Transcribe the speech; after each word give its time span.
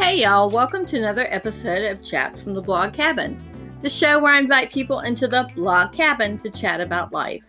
Hey, 0.00 0.22
y'all, 0.22 0.48
welcome 0.48 0.86
to 0.86 0.96
another 0.96 1.26
episode 1.30 1.84
of 1.84 2.02
Chats 2.02 2.42
from 2.42 2.54
the 2.54 2.62
Blog 2.62 2.94
Cabin, 2.94 3.38
the 3.82 3.90
show 3.90 4.18
where 4.18 4.32
I 4.32 4.38
invite 4.38 4.72
people 4.72 5.00
into 5.00 5.28
the 5.28 5.48
blog 5.54 5.92
cabin 5.92 6.38
to 6.38 6.48
chat 6.48 6.80
about 6.80 7.12
life. 7.12 7.44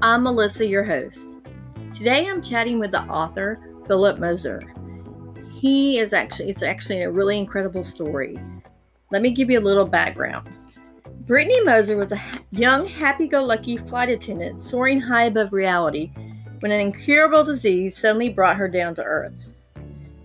I'm 0.00 0.22
Melissa, 0.22 0.66
your 0.66 0.84
host. 0.84 1.36
Today 1.94 2.26
I'm 2.26 2.40
chatting 2.40 2.78
with 2.78 2.92
the 2.92 3.02
author, 3.02 3.58
Philip 3.86 4.18
Moser. 4.18 4.62
He 5.52 5.98
is 5.98 6.14
actually, 6.14 6.48
it's 6.48 6.62
actually 6.62 7.02
a 7.02 7.10
really 7.10 7.38
incredible 7.38 7.84
story. 7.84 8.36
Let 9.10 9.20
me 9.20 9.30
give 9.30 9.50
you 9.50 9.58
a 9.58 9.60
little 9.60 9.86
background. 9.86 10.48
Brittany 11.26 11.62
Moser 11.62 11.98
was 11.98 12.10
a 12.10 12.22
young, 12.52 12.88
happy 12.88 13.28
go 13.28 13.42
lucky 13.42 13.76
flight 13.76 14.08
attendant 14.08 14.64
soaring 14.64 14.98
high 14.98 15.24
above 15.24 15.52
reality 15.52 16.10
when 16.60 16.72
an 16.72 16.80
incurable 16.80 17.44
disease 17.44 17.98
suddenly 17.98 18.30
brought 18.30 18.56
her 18.56 18.66
down 18.66 18.94
to 18.94 19.04
earth. 19.04 19.51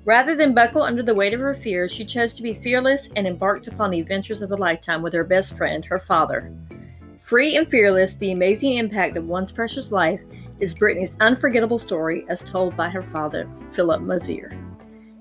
Rather 0.07 0.35
than 0.35 0.53
buckle 0.53 0.83
under 0.83 1.03
the 1.03 1.13
weight 1.13 1.33
of 1.33 1.41
her 1.41 1.53
fears, 1.53 1.91
she 1.91 2.05
chose 2.05 2.33
to 2.33 2.41
be 2.41 2.53
fearless 2.53 3.09
and 3.17 3.27
embarked 3.27 3.67
upon 3.67 3.91
the 3.91 3.99
adventures 3.99 4.41
of 4.41 4.53
a 4.53 4.55
lifetime 4.55 5.01
with 5.01 5.11
her 5.13 5.25
best 5.25 5.57
friend, 5.57 5.83
her 5.83 5.99
father. 5.99 6.49
Free 7.19 7.57
and 7.57 7.69
fearless, 7.69 8.13
the 8.13 8.31
amazing 8.31 8.77
impact 8.77 9.17
of 9.17 9.27
one's 9.27 9.51
precious 9.51 9.91
life 9.91 10.21
is 10.61 10.73
Brittany's 10.73 11.17
unforgettable 11.19 11.77
story 11.77 12.25
as 12.29 12.41
told 12.41 12.77
by 12.77 12.87
her 12.87 13.01
father, 13.01 13.49
Philip 13.73 14.01
Moser. 14.01 14.49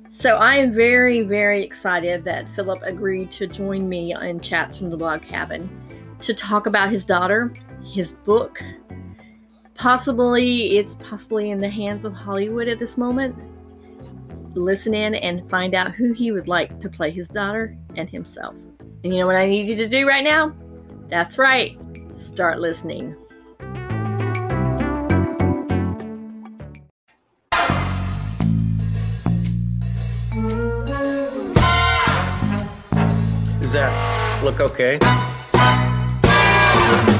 So 0.08 0.36
I 0.36 0.54
am 0.54 0.72
very, 0.72 1.22
very 1.22 1.64
excited 1.64 2.22
that 2.22 2.48
Philip 2.54 2.80
agreed 2.84 3.32
to 3.32 3.48
join 3.48 3.88
me 3.88 4.14
in 4.14 4.38
Chats 4.38 4.76
from 4.76 4.90
the 4.90 4.96
Blog 4.96 5.20
Cabin 5.22 5.68
to 6.20 6.32
talk 6.32 6.66
about 6.66 6.92
his 6.92 7.04
daughter, 7.04 7.52
his 7.84 8.12
book. 8.12 8.62
Possibly, 9.74 10.78
it's 10.78 10.94
possibly 11.00 11.50
in 11.50 11.58
the 11.58 11.68
hands 11.68 12.04
of 12.04 12.12
Hollywood 12.12 12.68
at 12.68 12.78
this 12.78 12.96
moment 12.96 13.34
listen 14.60 14.94
in 14.94 15.14
and 15.14 15.48
find 15.50 15.74
out 15.74 15.92
who 15.92 16.12
he 16.12 16.32
would 16.32 16.48
like 16.48 16.80
to 16.80 16.88
play 16.88 17.10
his 17.10 17.28
daughter 17.28 17.76
and 17.96 18.08
himself. 18.08 18.54
And 19.04 19.14
you 19.14 19.20
know 19.20 19.26
what 19.26 19.36
I 19.36 19.46
need 19.46 19.68
you 19.68 19.76
to 19.76 19.88
do 19.88 20.06
right 20.06 20.24
now? 20.24 20.54
That's 21.08 21.38
right, 21.38 21.80
start 22.16 22.58
listening. 22.60 23.14
Does 33.60 33.72
that 33.72 34.42
look 34.44 34.60
okay? 34.60 34.98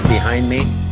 Behind 0.09 0.49
me? 0.49 0.86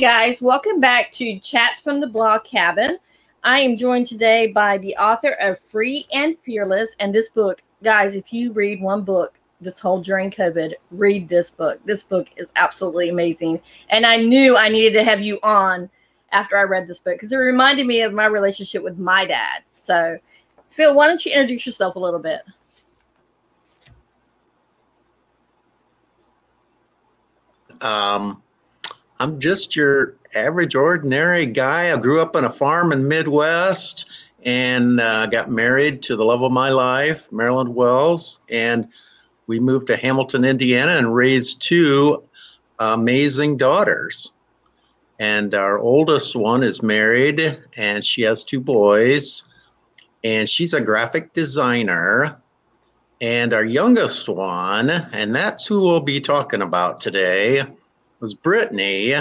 Guys. 0.00 0.40
Welcome 0.40 0.78
back 0.78 1.10
to 1.12 1.40
Chats 1.40 1.80
from 1.80 1.98
the 1.98 2.06
Blog 2.06 2.44
Cabin. 2.44 2.98
I 3.42 3.58
am 3.58 3.76
joined 3.76 4.06
today 4.06 4.46
by 4.46 4.78
the 4.78 4.94
author 4.96 5.32
of 5.40 5.58
Free 5.58 6.06
and 6.12 6.38
Fearless. 6.38 6.94
And 7.00 7.12
this 7.12 7.30
book, 7.30 7.62
guys, 7.82 8.14
if 8.14 8.32
you 8.32 8.52
read 8.52 8.80
one 8.80 9.02
book 9.02 9.34
this 9.60 9.80
whole 9.80 10.00
during 10.00 10.30
COVID, 10.30 10.74
read 10.92 11.28
this 11.28 11.50
book. 11.50 11.80
This 11.84 12.04
book 12.04 12.28
is 12.36 12.46
absolutely 12.54 13.08
amazing. 13.08 13.60
And 13.88 14.06
I 14.06 14.18
knew 14.18 14.56
I 14.56 14.68
needed 14.68 14.96
to 14.98 15.04
have 15.04 15.20
you 15.20 15.40
on 15.42 15.90
after 16.30 16.56
I 16.56 16.62
read 16.62 16.86
this 16.86 17.00
book 17.00 17.14
because 17.14 17.32
it 17.32 17.36
reminded 17.36 17.84
me 17.84 18.02
of 18.02 18.12
my 18.12 18.26
relationship 18.26 18.84
with 18.84 18.98
my 18.98 19.24
dad. 19.24 19.64
So, 19.70 20.16
Phil, 20.70 20.94
why 20.94 21.08
don't 21.08 21.26
you 21.26 21.32
introduce 21.32 21.66
yourself 21.66 21.96
a 21.96 21.98
little 21.98 22.20
bit? 22.20 22.42
Um, 27.80 28.44
I'm 29.20 29.40
just 29.40 29.74
your 29.74 30.14
average, 30.34 30.74
ordinary 30.74 31.46
guy. 31.46 31.92
I 31.92 31.96
grew 31.96 32.20
up 32.20 32.36
on 32.36 32.44
a 32.44 32.50
farm 32.50 32.92
in 32.92 33.08
Midwest 33.08 34.08
and 34.44 35.00
uh, 35.00 35.26
got 35.26 35.50
married 35.50 36.02
to 36.04 36.16
the 36.16 36.24
love 36.24 36.42
of 36.42 36.52
my 36.52 36.70
life, 36.70 37.32
Marilyn 37.32 37.74
Wells, 37.74 38.40
and 38.48 38.88
we 39.48 39.58
moved 39.58 39.88
to 39.88 39.96
Hamilton, 39.96 40.44
Indiana, 40.44 40.92
and 40.92 41.14
raised 41.14 41.62
two 41.62 42.22
amazing 42.78 43.56
daughters. 43.56 44.32
And 45.18 45.52
our 45.54 45.78
oldest 45.78 46.36
one 46.36 46.62
is 46.62 46.82
married, 46.82 47.58
and 47.76 48.04
she 48.04 48.22
has 48.22 48.44
two 48.44 48.60
boys, 48.60 49.52
and 50.22 50.48
she's 50.48 50.74
a 50.74 50.80
graphic 50.80 51.32
designer. 51.32 52.40
And 53.20 53.52
our 53.52 53.64
youngest 53.64 54.28
one, 54.28 54.90
and 54.90 55.34
that's 55.34 55.66
who 55.66 55.80
we'll 55.82 56.00
be 56.00 56.20
talking 56.20 56.62
about 56.62 57.00
today, 57.00 57.64
was 58.20 58.34
Brittany. 58.34 59.14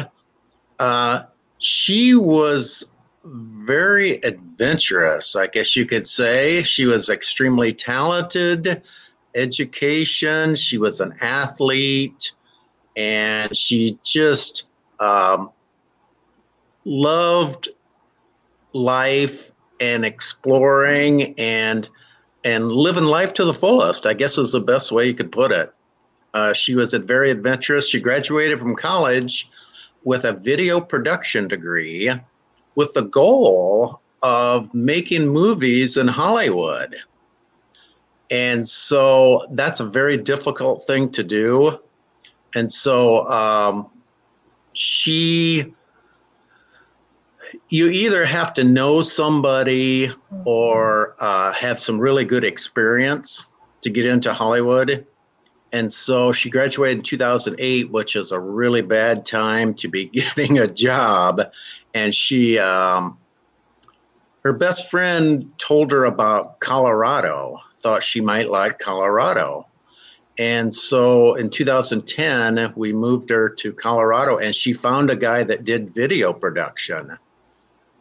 Uh, 0.79 1.23
she 1.59 2.15
was 2.15 2.91
very 3.23 4.13
adventurous, 4.23 5.35
I 5.35 5.47
guess 5.47 5.75
you 5.75 5.85
could 5.85 6.05
say. 6.05 6.63
She 6.63 6.85
was 6.85 7.09
extremely 7.09 7.73
talented, 7.73 8.83
education, 9.35 10.55
she 10.55 10.77
was 10.77 10.99
an 11.01 11.13
athlete, 11.21 12.31
and 12.95 13.55
she 13.55 13.99
just 14.03 14.69
um, 14.99 15.51
loved 16.85 17.69
life 18.73 19.51
and 19.79 20.05
exploring 20.05 21.35
and 21.37 21.89
and 22.43 22.67
living 22.67 23.03
life 23.03 23.33
to 23.33 23.45
the 23.45 23.53
fullest 23.53 24.05
i 24.05 24.13
guess 24.13 24.37
is 24.37 24.51
the 24.51 24.59
best 24.59 24.91
way 24.91 25.05
you 25.05 25.13
could 25.13 25.31
put 25.31 25.51
it 25.51 25.73
uh, 26.37 26.53
she 26.53 26.75
was 26.75 26.93
a 26.93 26.99
very 26.99 27.31
adventurous. 27.31 27.89
She 27.89 27.99
graduated 27.99 28.59
from 28.59 28.75
college 28.75 29.49
with 30.03 30.23
a 30.23 30.33
video 30.33 30.79
production 30.79 31.47
degree 31.47 32.11
with 32.75 32.93
the 32.93 33.01
goal 33.01 34.01
of 34.21 34.71
making 34.71 35.27
movies 35.29 35.97
in 35.97 36.07
Hollywood. 36.07 36.95
And 38.29 38.63
so 38.67 39.47
that's 39.53 39.79
a 39.79 39.85
very 39.85 40.15
difficult 40.15 40.83
thing 40.85 41.09
to 41.13 41.23
do. 41.23 41.79
And 42.53 42.71
so 42.71 43.25
um, 43.25 43.89
she, 44.73 45.73
you 47.69 47.87
either 47.89 48.25
have 48.25 48.53
to 48.53 48.63
know 48.63 49.01
somebody 49.01 50.11
or 50.45 51.15
uh, 51.19 51.51
have 51.53 51.79
some 51.79 51.99
really 51.99 52.25
good 52.25 52.43
experience 52.43 53.51
to 53.81 53.89
get 53.89 54.05
into 54.05 54.33
Hollywood 54.33 55.07
and 55.71 55.91
so 55.91 56.31
she 56.31 56.49
graduated 56.49 56.99
in 56.99 57.03
2008, 57.03 57.91
which 57.91 58.15
is 58.15 58.31
a 58.31 58.39
really 58.39 58.81
bad 58.81 59.25
time 59.25 59.73
to 59.75 59.87
be 59.87 60.05
getting 60.13 60.59
a 60.59 60.67
job. 60.67 61.41
And 61.93 62.13
she, 62.13 62.57
um, 62.59 63.17
her 64.43 64.53
best 64.53 64.89
friend 64.89 65.51
told 65.57 65.91
her 65.91 66.05
about 66.05 66.59
Colorado, 66.59 67.59
thought 67.73 68.03
she 68.03 68.21
might 68.21 68.49
like 68.49 68.79
Colorado. 68.79 69.67
And 70.39 70.73
so 70.73 71.33
in 71.35 71.49
2010, 71.49 72.73
we 72.75 72.93
moved 72.93 73.29
her 73.31 73.49
to 73.49 73.73
Colorado 73.73 74.37
and 74.37 74.53
she 74.53 74.71
found 74.71 75.09
a 75.09 75.15
guy 75.15 75.43
that 75.43 75.65
did 75.65 75.91
video 75.91 76.31
production. 76.31 77.17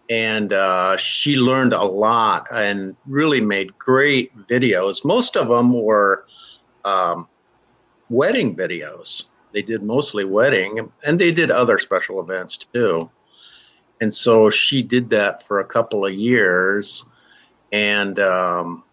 And 0.09 0.53
uh, 0.53 0.99
she 0.99 1.37
learned 1.37 1.73
a 1.73 1.83
lot 1.83 2.47
and 2.53 2.95
really 3.07 3.41
made 3.41 3.77
great 3.79 4.37
videos. 4.37 5.05
Most 5.05 5.37
of 5.37 5.49
them 5.49 5.73
were 5.73 6.27
um, 6.85 7.27
wedding 8.09 8.55
videos. 8.55 9.25
They 9.53 9.63
did 9.63 9.83
mostly 9.83 10.25
wedding 10.25 10.93
and 11.05 11.19
they 11.19 11.33
did 11.33 11.51
other 11.51 11.79
special 11.79 12.21
events 12.21 12.59
too. 12.59 13.11
And 14.01 14.13
so 14.13 14.51
she 14.51 14.83
did 14.83 15.11
that 15.11 15.43
for 15.43 15.61
a 15.61 15.65
couple 15.65 16.05
of 16.05 16.13
years. 16.13 17.09
And 17.73 18.19
um, 18.19 18.85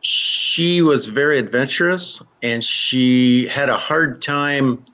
she 0.00 0.82
was 0.82 1.06
very 1.06 1.38
adventurous 1.38 2.22
and 2.42 2.62
she 2.62 3.46
had 3.48 3.68
a 3.68 3.76
hard 3.76 4.22
time 4.22 4.84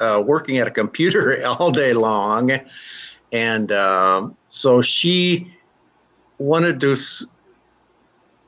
uh, 0.00 0.22
working 0.24 0.58
at 0.58 0.66
a 0.66 0.70
computer 0.70 1.44
all 1.46 1.70
day 1.70 1.92
long. 1.92 2.50
And 3.32 3.70
um, 3.72 4.36
so 4.44 4.82
she 4.82 5.52
wanted 6.38 6.80
to 6.80 6.96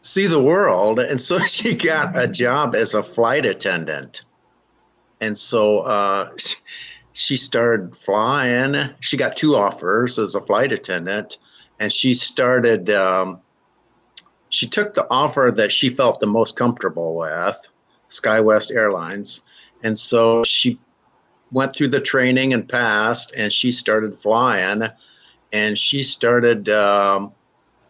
see 0.03 0.27
the 0.27 0.43
world. 0.43 0.99
And 0.99 1.21
so 1.21 1.39
she 1.47 1.75
got 1.75 2.19
a 2.19 2.29
job 2.29 2.75
as 2.75 2.95
a 2.95 3.03
flight 3.03 3.47
attendant. 3.47 4.23
and 5.21 5.39
so 5.39 5.81
uh, 5.81 6.31
she 7.15 7.37
started 7.37 7.97
flying. 7.97 8.91
She 9.01 9.17
got 9.17 9.37
two 9.37 9.57
offers 9.57 10.19
as 10.19 10.35
a 10.35 10.41
flight 10.41 10.73
attendant, 10.73 11.39
and 11.79 11.93
she 11.93 12.15
started. 12.15 12.91
Um, 12.91 13.41
she 14.49 14.67
took 14.67 14.95
the 14.95 15.07
offer 15.11 15.51
that 15.55 15.73
she 15.73 15.89
felt 15.89 16.21
the 16.21 16.27
most 16.27 16.57
comfortable 16.57 17.17
with, 17.17 17.69
SkyWest 18.09 18.75
Airlines, 18.75 19.43
and 19.83 19.97
so 19.97 20.45
she 20.45 20.79
went 21.53 21.75
through 21.75 21.89
the 21.89 22.01
training 22.01 22.53
and 22.53 22.69
passed, 22.69 23.33
and 23.37 23.53
she 23.53 23.73
started 23.73 24.15
flying, 24.15 24.83
and 25.53 25.77
she 25.77 26.03
started 26.03 26.69
um, 26.71 27.33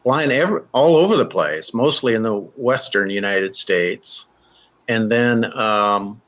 flying 0.02 0.31
every, 0.31 0.60
all 0.72 0.96
over 0.96 1.16
the 1.16 1.26
place, 1.26 1.72
mostly 1.75 2.14
in 2.14 2.22
the 2.22 2.34
western 2.34 3.10
United 3.10 3.54
States, 3.54 4.31
and 4.88 5.10
then. 5.10 5.44
Um, 5.56 6.20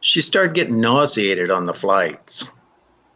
she 0.00 0.20
started 0.20 0.54
getting 0.54 0.80
nauseated 0.80 1.50
on 1.50 1.66
the 1.66 1.74
flights 1.74 2.50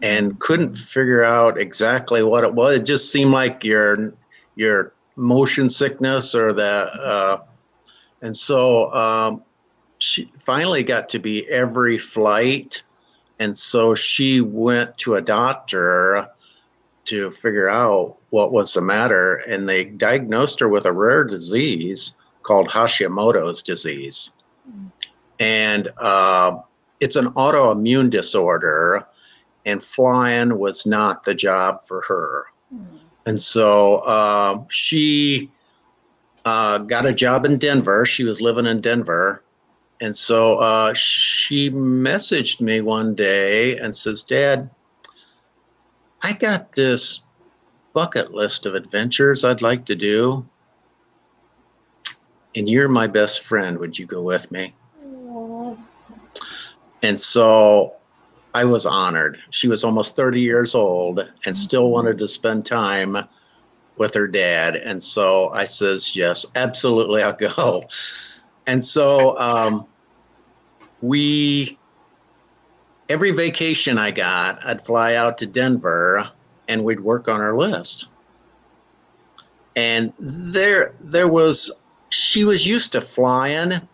and 0.02 0.38
couldn't 0.40 0.74
figure 0.74 1.22
out 1.22 1.58
exactly 1.58 2.22
what 2.22 2.44
it 2.44 2.54
was. 2.54 2.74
It 2.74 2.84
just 2.84 3.10
seemed 3.10 3.30
like 3.30 3.64
your 3.64 4.12
your 4.56 4.92
motion 5.16 5.68
sickness 5.68 6.34
or 6.34 6.52
the 6.52 6.64
uh, 6.64 7.38
and 8.20 8.36
so 8.36 8.92
um, 8.92 9.42
she 9.98 10.30
finally 10.38 10.82
got 10.82 11.08
to 11.10 11.18
be 11.18 11.48
every 11.48 11.98
flight, 11.98 12.82
and 13.38 13.56
so 13.56 13.94
she 13.94 14.40
went 14.40 14.98
to 14.98 15.14
a 15.14 15.22
doctor 15.22 16.28
to 17.04 17.30
figure 17.30 17.68
out 17.68 18.16
what 18.30 18.52
was 18.52 18.74
the 18.74 18.80
matter, 18.80 19.36
and 19.48 19.68
they 19.68 19.84
diagnosed 19.84 20.60
her 20.60 20.68
with 20.68 20.86
a 20.86 20.92
rare 20.92 21.24
disease 21.24 22.18
called 22.42 22.68
Hashimoto's 22.68 23.62
disease, 23.62 24.36
and 25.38 25.88
uh, 25.98 26.58
it's 27.00 27.16
an 27.16 27.26
autoimmune 27.34 28.10
disorder, 28.10 29.06
and 29.64 29.82
flying 29.82 30.58
was 30.58 30.86
not 30.86 31.24
the 31.24 31.34
job 31.34 31.82
for 31.82 32.02
her. 32.02 32.46
Mm. 32.74 32.98
And 33.26 33.40
so 33.40 33.98
uh, 33.98 34.64
she 34.70 35.50
uh, 36.44 36.78
got 36.78 37.06
a 37.06 37.12
job 37.12 37.44
in 37.44 37.58
Denver. 37.58 38.04
She 38.04 38.24
was 38.24 38.40
living 38.40 38.66
in 38.66 38.80
Denver. 38.80 39.42
And 40.00 40.16
so 40.16 40.58
uh, 40.58 40.94
she 40.94 41.70
messaged 41.70 42.60
me 42.60 42.80
one 42.80 43.14
day 43.14 43.76
and 43.76 43.94
says, 43.94 44.24
Dad, 44.24 44.68
I 46.22 46.32
got 46.32 46.72
this 46.72 47.22
bucket 47.92 48.32
list 48.32 48.66
of 48.66 48.74
adventures 48.74 49.44
I'd 49.44 49.62
like 49.62 49.84
to 49.86 49.94
do. 49.94 50.46
And 52.54 52.68
you're 52.68 52.88
my 52.88 53.06
best 53.06 53.42
friend. 53.42 53.78
Would 53.78 53.98
you 53.98 54.06
go 54.06 54.22
with 54.22 54.50
me? 54.52 54.74
And 57.02 57.18
so 57.18 57.96
I 58.54 58.64
was 58.64 58.86
honored. 58.86 59.42
She 59.50 59.68
was 59.68 59.84
almost 59.84 60.14
30 60.14 60.40
years 60.40 60.74
old 60.74 61.28
and 61.44 61.56
still 61.56 61.84
mm-hmm. 61.84 61.92
wanted 61.92 62.18
to 62.18 62.28
spend 62.28 62.66
time 62.66 63.16
with 63.96 64.14
her 64.14 64.28
dad. 64.28 64.76
And 64.76 65.02
so 65.02 65.50
I 65.50 65.64
says, 65.64 66.14
yes, 66.14 66.46
absolutely, 66.54 67.22
I'll 67.22 67.32
go. 67.32 67.84
And 68.66 68.84
so 68.84 69.36
um, 69.38 69.86
we, 71.00 71.76
every 73.12 73.30
vacation 73.30 73.98
I 73.98 74.10
got, 74.10 74.64
I'd 74.64 74.80
fly 74.80 75.16
out 75.16 75.36
to 75.38 75.46
Denver 75.46 76.30
and 76.66 76.82
we'd 76.82 77.00
work 77.00 77.28
on 77.28 77.42
our 77.42 77.54
list. 77.54 78.06
And 79.76 80.14
there, 80.18 80.94
there 80.98 81.28
was, 81.28 81.82
she 82.08 82.44
was 82.44 82.66
used 82.66 82.92
to 82.92 83.02
flying. 83.02 83.86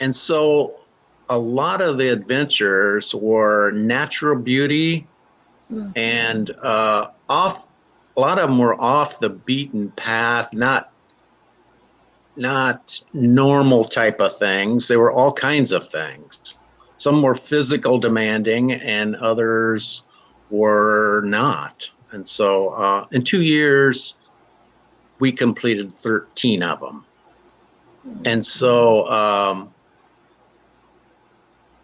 And 0.00 0.14
so 0.14 0.80
a 1.30 1.38
lot 1.38 1.80
of 1.80 1.96
the 1.96 2.10
adventures 2.10 3.14
were 3.14 3.70
natural 3.70 4.36
beauty 4.36 5.06
mm-hmm. 5.72 5.90
and 5.96 6.50
uh, 6.62 7.08
off. 7.28 7.68
A 8.16 8.20
lot 8.20 8.38
of 8.38 8.48
them 8.48 8.58
were 8.58 8.78
off 8.80 9.20
the 9.20 9.30
beaten 9.30 9.92
path, 9.92 10.52
not 10.52 10.90
not 12.36 12.98
normal 13.12 13.84
type 13.84 14.20
of 14.20 14.36
things. 14.36 14.88
They 14.88 14.96
were 14.96 15.12
all 15.12 15.32
kinds 15.32 15.70
of 15.70 15.88
things. 15.88 16.58
Some 16.98 17.22
were 17.22 17.34
physical 17.34 17.98
demanding, 17.98 18.72
and 18.72 19.16
others 19.16 20.02
were 20.50 21.22
not. 21.24 21.90
And 22.10 22.26
so, 22.26 22.70
uh, 22.70 23.06
in 23.12 23.22
two 23.22 23.42
years, 23.42 24.14
we 25.18 25.32
completed 25.32 25.92
13 25.92 26.62
of 26.62 26.80
them. 26.80 27.04
And 28.24 28.44
so, 28.44 29.06
um, 29.08 29.72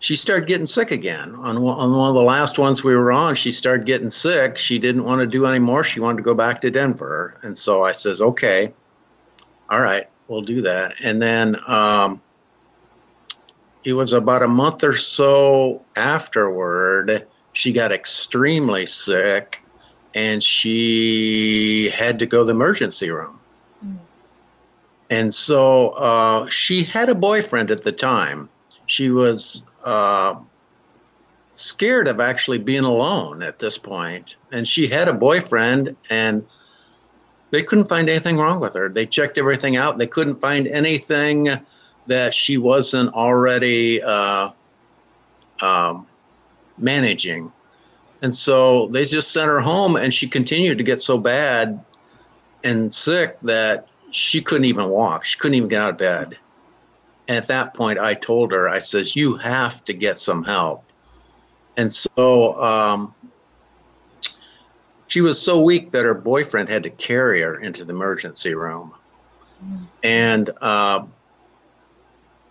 she 0.04 0.16
started 0.16 0.46
getting 0.46 0.66
sick 0.66 0.90
again. 0.90 1.34
On, 1.34 1.56
on 1.56 1.62
one 1.96 2.08
of 2.10 2.14
the 2.14 2.22
last 2.22 2.58
ones 2.58 2.84
we 2.84 2.94
were 2.94 3.10
on, 3.10 3.34
she 3.34 3.50
started 3.50 3.86
getting 3.86 4.10
sick. 4.10 4.58
She 4.58 4.78
didn't 4.78 5.04
want 5.04 5.20
to 5.20 5.26
do 5.26 5.46
any 5.46 5.58
more. 5.58 5.82
She 5.82 5.98
wanted 5.98 6.18
to 6.18 6.22
go 6.22 6.34
back 6.34 6.60
to 6.60 6.70
Denver. 6.70 7.38
And 7.42 7.56
so 7.56 7.84
I 7.84 7.92
says, 7.92 8.20
okay, 8.20 8.74
all 9.70 9.80
right, 9.80 10.06
we'll 10.28 10.42
do 10.42 10.60
that. 10.60 10.96
And 11.02 11.22
then 11.22 11.56
um, 11.66 12.20
it 13.84 13.92
was 13.92 14.12
about 14.12 14.42
a 14.42 14.48
month 14.48 14.82
or 14.82 14.96
so 14.96 15.84
afterward, 15.94 17.26
she 17.52 17.72
got 17.72 17.92
extremely 17.92 18.86
sick 18.86 19.62
and 20.14 20.42
she 20.42 21.90
had 21.90 22.18
to 22.18 22.26
go 22.26 22.38
to 22.38 22.44
the 22.44 22.52
emergency 22.52 23.10
room. 23.10 23.38
Mm. 23.84 23.98
And 25.10 25.34
so 25.34 25.90
uh, 25.90 26.48
she 26.48 26.82
had 26.82 27.08
a 27.08 27.14
boyfriend 27.14 27.70
at 27.70 27.82
the 27.82 27.92
time. 27.92 28.48
She 28.86 29.10
was 29.10 29.68
uh, 29.84 30.36
scared 31.54 32.08
of 32.08 32.20
actually 32.20 32.58
being 32.58 32.84
alone 32.84 33.42
at 33.42 33.58
this 33.58 33.76
point. 33.76 34.36
And 34.52 34.66
she 34.66 34.86
had 34.86 35.08
a 35.08 35.12
boyfriend, 35.12 35.96
and 36.10 36.46
they 37.50 37.62
couldn't 37.62 37.86
find 37.86 38.08
anything 38.08 38.36
wrong 38.36 38.60
with 38.60 38.74
her. 38.74 38.88
They 38.88 39.06
checked 39.06 39.36
everything 39.36 39.76
out. 39.76 39.98
They 39.98 40.06
couldn't 40.06 40.36
find 40.36 40.68
anything 40.68 41.48
that 42.06 42.34
she 42.34 42.58
wasn't 42.58 43.12
already 43.14 44.02
uh, 44.02 44.50
um, 45.62 46.06
managing. 46.78 47.52
And 48.22 48.34
so 48.34 48.86
they 48.88 49.04
just 49.04 49.32
sent 49.32 49.46
her 49.46 49.60
home, 49.60 49.96
and 49.96 50.12
she 50.12 50.28
continued 50.28 50.78
to 50.78 50.84
get 50.84 51.00
so 51.00 51.18
bad 51.18 51.82
and 52.62 52.92
sick 52.92 53.38
that 53.40 53.88
she 54.10 54.40
couldn't 54.40 54.64
even 54.64 54.88
walk. 54.88 55.24
She 55.24 55.38
couldn't 55.38 55.54
even 55.54 55.68
get 55.68 55.82
out 55.82 55.90
of 55.90 55.98
bed. 55.98 56.38
And 57.28 57.36
at 57.36 57.46
that 57.48 57.74
point, 57.74 57.98
I 57.98 58.14
told 58.14 58.52
her, 58.52 58.68
I 58.68 58.78
says, 58.78 59.16
you 59.16 59.36
have 59.36 59.84
to 59.86 59.92
get 59.92 60.18
some 60.18 60.44
help. 60.44 60.84
And 61.76 61.92
so 61.92 62.62
um, 62.62 63.14
she 65.06 65.20
was 65.20 65.40
so 65.40 65.60
weak 65.60 65.90
that 65.92 66.04
her 66.04 66.14
boyfriend 66.14 66.68
had 66.68 66.82
to 66.84 66.90
carry 66.90 67.42
her 67.42 67.60
into 67.60 67.84
the 67.84 67.92
emergency 67.92 68.54
room. 68.54 68.92
Mm. 69.64 69.86
And 70.02 70.50
uh, 70.60 71.06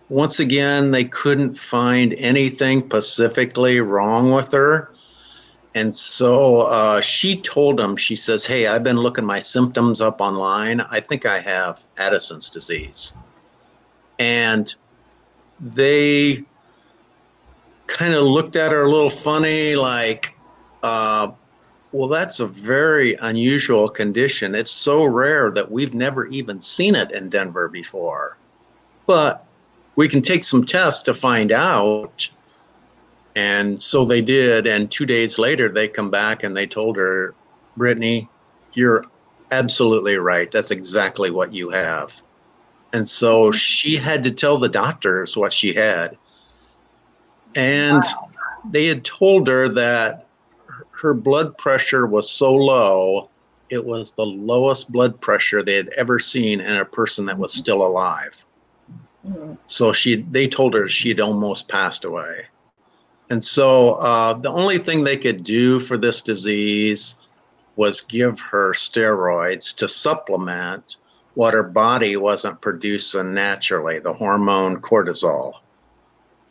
once 0.08 0.40
again, 0.40 0.90
they 0.90 1.04
couldn't 1.04 1.54
find 1.54 2.14
anything 2.14 2.82
specifically 2.84 3.80
wrong 3.80 4.30
with 4.30 4.52
her. 4.52 4.90
And 5.74 5.94
so 5.94 6.62
uh, 6.62 7.00
she 7.00 7.40
told 7.40 7.80
him, 7.80 7.96
she 7.96 8.14
says, 8.14 8.46
Hey, 8.46 8.66
I've 8.66 8.84
been 8.84 8.98
looking 8.98 9.24
my 9.24 9.40
symptoms 9.40 10.00
up 10.00 10.20
online. 10.20 10.80
I 10.80 11.00
think 11.00 11.26
I 11.26 11.40
have 11.40 11.84
Addison's 11.98 12.48
disease 12.48 13.16
and 14.18 14.74
they 15.60 16.44
kind 17.86 18.14
of 18.14 18.24
looked 18.24 18.56
at 18.56 18.72
her 18.72 18.82
a 18.82 18.90
little 18.90 19.10
funny, 19.10 19.76
like, 19.76 20.36
uh, 20.82 21.30
well, 21.92 22.08
that's 22.08 22.40
a 22.40 22.46
very 22.46 23.14
unusual 23.14 23.88
condition. 23.88 24.54
It's 24.54 24.70
so 24.70 25.04
rare 25.04 25.50
that 25.52 25.70
we've 25.70 25.94
never 25.94 26.26
even 26.26 26.60
seen 26.60 26.94
it 26.94 27.12
in 27.12 27.28
Denver 27.28 27.68
before. 27.68 28.36
But 29.06 29.43
we 29.96 30.08
can 30.08 30.22
take 30.22 30.44
some 30.44 30.64
tests 30.64 31.02
to 31.02 31.14
find 31.14 31.52
out. 31.52 32.28
And 33.36 33.80
so 33.80 34.04
they 34.04 34.20
did. 34.20 34.66
And 34.66 34.90
two 34.90 35.06
days 35.06 35.38
later, 35.38 35.68
they 35.68 35.88
come 35.88 36.10
back 36.10 36.42
and 36.42 36.56
they 36.56 36.66
told 36.66 36.96
her, 36.96 37.34
Brittany, 37.76 38.28
you're 38.74 39.04
absolutely 39.50 40.16
right. 40.16 40.50
That's 40.50 40.70
exactly 40.70 41.30
what 41.30 41.52
you 41.52 41.70
have. 41.70 42.22
And 42.92 43.08
so 43.08 43.50
she 43.50 43.96
had 43.96 44.22
to 44.24 44.30
tell 44.30 44.56
the 44.56 44.68
doctors 44.68 45.36
what 45.36 45.52
she 45.52 45.72
had. 45.72 46.16
And 47.56 48.02
wow. 48.04 48.30
they 48.70 48.86
had 48.86 49.04
told 49.04 49.48
her 49.48 49.68
that 49.68 50.28
her 50.90 51.14
blood 51.14 51.58
pressure 51.58 52.06
was 52.06 52.30
so 52.30 52.54
low, 52.54 53.30
it 53.68 53.84
was 53.84 54.12
the 54.12 54.24
lowest 54.24 54.92
blood 54.92 55.20
pressure 55.20 55.62
they 55.62 55.74
had 55.74 55.88
ever 55.96 56.18
seen 56.18 56.60
in 56.60 56.76
a 56.76 56.84
person 56.84 57.26
that 57.26 57.38
was 57.38 57.52
still 57.52 57.84
alive. 57.84 58.44
So 59.66 59.92
she, 59.92 60.22
they 60.30 60.48
told 60.48 60.74
her 60.74 60.88
she'd 60.88 61.20
almost 61.20 61.68
passed 61.68 62.04
away. 62.04 62.46
And 63.30 63.42
so 63.42 63.94
uh, 63.94 64.34
the 64.34 64.50
only 64.50 64.78
thing 64.78 65.02
they 65.04 65.16
could 65.16 65.42
do 65.42 65.80
for 65.80 65.96
this 65.96 66.22
disease 66.22 67.18
was 67.76 68.00
give 68.02 68.38
her 68.40 68.72
steroids 68.72 69.74
to 69.76 69.88
supplement 69.88 70.96
what 71.34 71.54
her 71.54 71.62
body 71.62 72.16
wasn't 72.16 72.60
producing 72.60 73.34
naturally, 73.34 73.98
the 73.98 74.12
hormone 74.12 74.80
cortisol. 74.80 75.54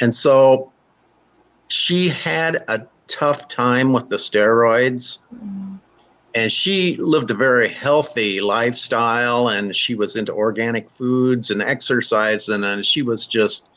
And 0.01 0.13
so 0.13 0.71
she 1.69 2.09
had 2.09 2.63
a 2.67 2.85
tough 3.07 3.47
time 3.47 3.93
with 3.93 4.09
the 4.09 4.17
steroids. 4.17 5.19
And 6.35 6.51
she 6.51 6.95
lived 6.97 7.29
a 7.29 7.35
very 7.35 7.69
healthy 7.69 8.41
lifestyle 8.41 9.49
and 9.49 9.75
she 9.75 9.93
was 9.93 10.15
into 10.15 10.33
organic 10.33 10.89
foods 10.89 11.51
and 11.51 11.61
exercise 11.61 12.49
and, 12.49 12.65
and 12.65 12.83
she 12.83 13.03
was 13.03 13.27
just 13.27 13.69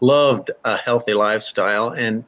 loved 0.00 0.52
a 0.64 0.76
healthy 0.76 1.14
lifestyle 1.14 1.90
and 1.90 2.24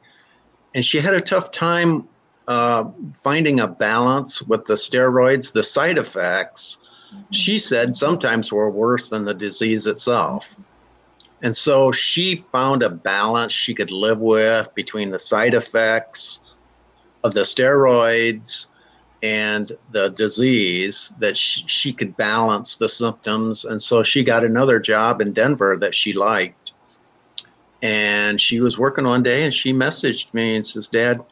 and 0.73 0.85
she 0.85 0.99
had 0.99 1.13
a 1.13 1.21
tough 1.21 1.51
time 1.51 2.07
uh, 2.47 2.85
finding 3.15 3.59
a 3.59 3.67
balance 3.67 4.41
with 4.41 4.65
the 4.65 4.73
steroids. 4.73 5.53
The 5.53 5.63
side 5.63 5.97
effects, 5.97 6.85
she 7.31 7.59
said, 7.59 7.95
sometimes 7.95 8.51
were 8.51 8.69
worse 8.69 9.09
than 9.09 9.25
the 9.25 9.33
disease 9.33 9.85
itself. 9.85 10.55
And 11.41 11.55
so 11.55 11.91
she 11.91 12.35
found 12.35 12.83
a 12.83 12.89
balance 12.89 13.51
she 13.51 13.73
could 13.73 13.91
live 13.91 14.21
with 14.21 14.73
between 14.75 15.09
the 15.09 15.19
side 15.19 15.53
effects 15.53 16.39
of 17.23 17.33
the 17.33 17.41
steroids 17.41 18.70
and 19.23 19.77
the 19.91 20.09
disease 20.09 21.13
that 21.19 21.37
she, 21.37 21.63
she 21.67 21.93
could 21.93 22.17
balance 22.17 22.75
the 22.75 22.89
symptoms. 22.89 23.65
And 23.65 23.81
so 23.81 24.03
she 24.03 24.23
got 24.23 24.43
another 24.43 24.79
job 24.79 25.21
in 25.21 25.33
Denver 25.33 25.77
that 25.77 25.93
she 25.93 26.13
liked. 26.13 26.73
And 27.83 28.39
she 28.39 28.59
was 28.61 28.77
working 28.77 29.05
one 29.05 29.23
day 29.23 29.43
and 29.43 29.53
she 29.53 29.73
messaged 29.73 30.33
me 30.33 30.55
and 30.55 30.65
says, 30.65 30.87
Dad, 30.87 31.23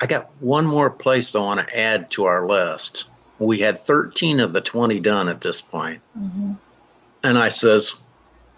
I 0.00 0.06
got 0.06 0.30
one 0.40 0.66
more 0.66 0.90
place 0.90 1.34
I 1.34 1.40
want 1.40 1.60
to 1.60 1.78
add 1.78 2.10
to 2.12 2.24
our 2.24 2.46
list. 2.46 3.10
We 3.38 3.58
had 3.58 3.78
13 3.78 4.40
of 4.40 4.52
the 4.52 4.60
20 4.60 5.00
done 5.00 5.28
at 5.28 5.40
this 5.40 5.60
point. 5.60 6.00
Mm-hmm. 6.18 6.52
And 7.24 7.38
I 7.38 7.48
says, 7.48 8.02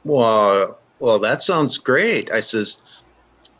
well, 0.04 0.78
well, 0.98 1.18
that 1.18 1.40
sounds 1.40 1.76
great. 1.76 2.32
I 2.32 2.40
says, 2.40 2.82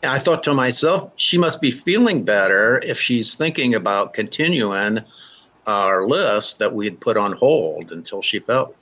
I 0.05 0.19
thought 0.19 0.43
to 0.43 0.53
myself, 0.53 1.11
she 1.15 1.37
must 1.37 1.61
be 1.61 1.71
feeling 1.71 2.23
better 2.23 2.79
if 2.83 2.99
she's 2.99 3.35
thinking 3.35 3.75
about 3.75 4.13
continuing 4.13 4.99
our 5.67 6.07
list 6.07 6.59
that 6.59 6.73
we 6.73 6.85
had 6.85 6.99
put 6.99 7.17
on 7.17 7.33
hold 7.33 7.91
until 7.91 8.21
she 8.21 8.39
felt 8.39 8.75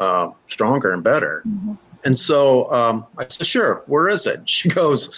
uh, 0.00 0.30
stronger 0.48 0.90
and 0.90 1.02
better. 1.02 1.42
Mm-hmm. 1.46 1.74
And 2.04 2.16
so 2.16 2.72
um, 2.72 3.06
I 3.18 3.26
said, 3.28 3.46
sure, 3.46 3.82
where 3.86 4.08
is 4.08 4.26
it? 4.26 4.40
She 4.48 4.68
goes, 4.68 5.10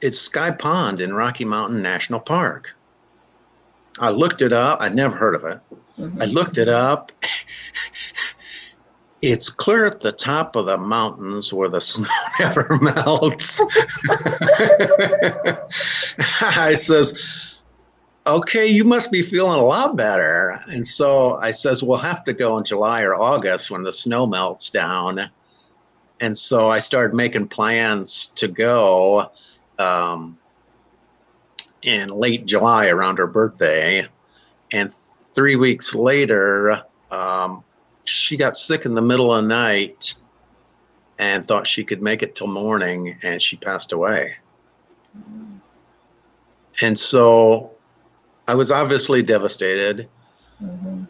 it's 0.00 0.18
Sky 0.18 0.50
Pond 0.50 1.00
in 1.00 1.14
Rocky 1.14 1.44
Mountain 1.44 1.82
National 1.82 2.20
Park. 2.20 2.74
I 3.98 4.10
looked 4.10 4.40
it 4.42 4.52
up. 4.52 4.80
I'd 4.80 4.94
never 4.94 5.16
heard 5.16 5.34
of 5.34 5.44
it. 5.44 5.60
Mm-hmm. 5.98 6.22
I 6.22 6.24
looked 6.24 6.58
it 6.58 6.68
up. 6.68 7.12
It's 9.22 9.50
clear 9.50 9.86
at 9.86 10.00
the 10.00 10.12
top 10.12 10.56
of 10.56 10.66
the 10.66 10.78
mountains 10.78 11.52
where 11.52 11.68
the 11.68 11.80
snow 11.80 12.08
never 12.38 12.78
melts. 12.80 13.60
I 16.42 16.74
says, 16.74 17.60
okay, 18.26 18.66
you 18.66 18.84
must 18.84 19.10
be 19.10 19.22
feeling 19.22 19.58
a 19.58 19.64
lot 19.64 19.96
better. 19.96 20.58
And 20.68 20.86
so 20.86 21.34
I 21.34 21.50
says, 21.50 21.82
we'll 21.82 21.98
have 21.98 22.24
to 22.24 22.32
go 22.32 22.58
in 22.58 22.64
July 22.64 23.02
or 23.02 23.14
August 23.14 23.70
when 23.70 23.82
the 23.82 23.92
snow 23.92 24.26
melts 24.26 24.70
down. 24.70 25.30
And 26.20 26.36
so 26.36 26.70
I 26.70 26.78
started 26.78 27.14
making 27.14 27.48
plans 27.48 28.28
to 28.36 28.48
go 28.48 29.32
um, 29.78 30.38
in 31.82 32.10
late 32.10 32.46
July 32.46 32.88
around 32.88 33.18
her 33.18 33.26
birthday. 33.26 34.06
And 34.70 34.92
three 34.92 35.56
weeks 35.56 35.94
later, 35.94 36.82
um, 37.10 37.64
she 38.04 38.36
got 38.36 38.56
sick 38.56 38.84
in 38.84 38.94
the 38.94 39.02
middle 39.02 39.32
of 39.32 39.42
the 39.42 39.48
night 39.48 40.14
and 41.18 41.44
thought 41.44 41.66
she 41.66 41.84
could 41.84 42.02
make 42.02 42.22
it 42.22 42.34
till 42.34 42.46
morning, 42.46 43.16
and 43.22 43.42
she 43.42 43.56
passed 43.56 43.92
away. 43.92 44.36
And 46.82 46.98
so 46.98 47.72
I 48.48 48.54
was 48.54 48.70
obviously 48.70 49.22
devastated. 49.22 50.08
Mm-hmm. 50.62 51.04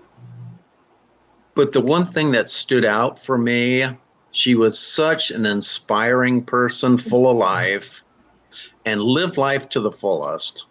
But 1.55 1.73
the 1.73 1.81
one 1.81 2.05
thing 2.05 2.33
that 2.33 2.49
stood 2.49 2.85
out 2.85 3.19
for 3.19 3.39
me, 3.39 3.85
she 4.33 4.55
was 4.55 4.79
such 4.79 5.31
an 5.31 5.47
inspiring 5.47 6.43
person, 6.43 6.97
full 6.97 7.31
of 7.31 7.37
life, 7.37 8.03
and 8.85 9.01
lived 9.01 9.37
life 9.37 9.69
to 9.71 9.81
the 9.81 9.93
fullest. 9.93 10.67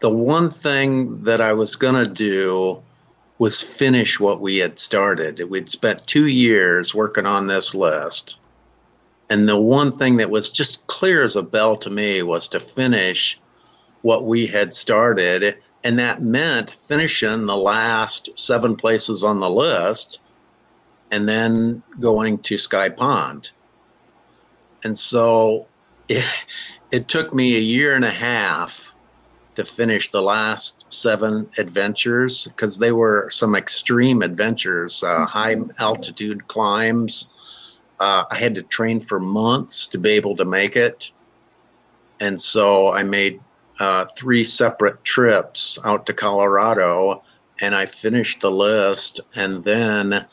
The 0.00 0.10
one 0.10 0.50
thing 0.50 1.22
that 1.22 1.40
I 1.40 1.52
was 1.52 1.76
going 1.76 1.94
to 1.94 2.10
do 2.10 2.82
was 3.38 3.62
finish 3.62 4.18
what 4.18 4.40
we 4.40 4.56
had 4.58 4.78
started. 4.78 5.50
We'd 5.50 5.68
spent 5.68 6.06
two 6.06 6.26
years 6.26 6.94
working 6.94 7.26
on 7.26 7.46
this 7.46 7.74
list. 7.74 8.36
And 9.28 9.48
the 9.48 9.60
one 9.60 9.92
thing 9.92 10.16
that 10.16 10.30
was 10.30 10.48
just 10.48 10.86
clear 10.86 11.24
as 11.24 11.36
a 11.36 11.42
bell 11.42 11.76
to 11.78 11.90
me 11.90 12.22
was 12.22 12.48
to 12.48 12.60
finish 12.60 13.38
what 14.02 14.24
we 14.24 14.46
had 14.46 14.72
started. 14.72 15.60
And 15.84 15.98
that 15.98 16.22
meant 16.22 16.70
finishing 16.70 17.46
the 17.46 17.56
last 17.56 18.30
seven 18.38 18.76
places 18.76 19.22
on 19.22 19.40
the 19.40 19.50
list 19.50 20.20
and 21.10 21.28
then 21.28 21.82
going 22.00 22.38
to 22.38 22.58
Sky 22.58 22.88
Pond. 22.88 23.50
And 24.82 24.96
so 24.96 25.66
it, 26.08 26.24
it 26.90 27.08
took 27.08 27.34
me 27.34 27.56
a 27.56 27.60
year 27.60 27.94
and 27.94 28.04
a 28.04 28.10
half 28.10 28.94
to 29.56 29.64
finish 29.64 30.10
the 30.10 30.22
last 30.22 30.84
seven 30.92 31.48
adventures 31.58 32.44
because 32.44 32.78
they 32.78 32.92
were 32.92 33.28
some 33.30 33.54
extreme 33.54 34.22
adventures, 34.22 35.02
uh, 35.02 35.26
high 35.26 35.56
altitude 35.80 36.46
climbs. 36.46 37.32
Uh, 37.98 38.24
I 38.30 38.36
had 38.36 38.54
to 38.56 38.62
train 38.62 39.00
for 39.00 39.18
months 39.18 39.86
to 39.88 39.98
be 39.98 40.10
able 40.10 40.36
to 40.36 40.44
make 40.44 40.76
it. 40.76 41.10
And 42.20 42.40
so 42.40 42.92
I 42.92 43.02
made 43.02 43.40
uh, 43.80 44.04
three 44.16 44.44
separate 44.44 45.02
trips 45.04 45.78
out 45.84 46.06
to 46.06 46.12
Colorado 46.12 47.22
and 47.60 47.74
I 47.74 47.86
finished 47.86 48.40
the 48.40 48.50
list. 48.50 49.20
And 49.34 49.64
then 49.64 50.26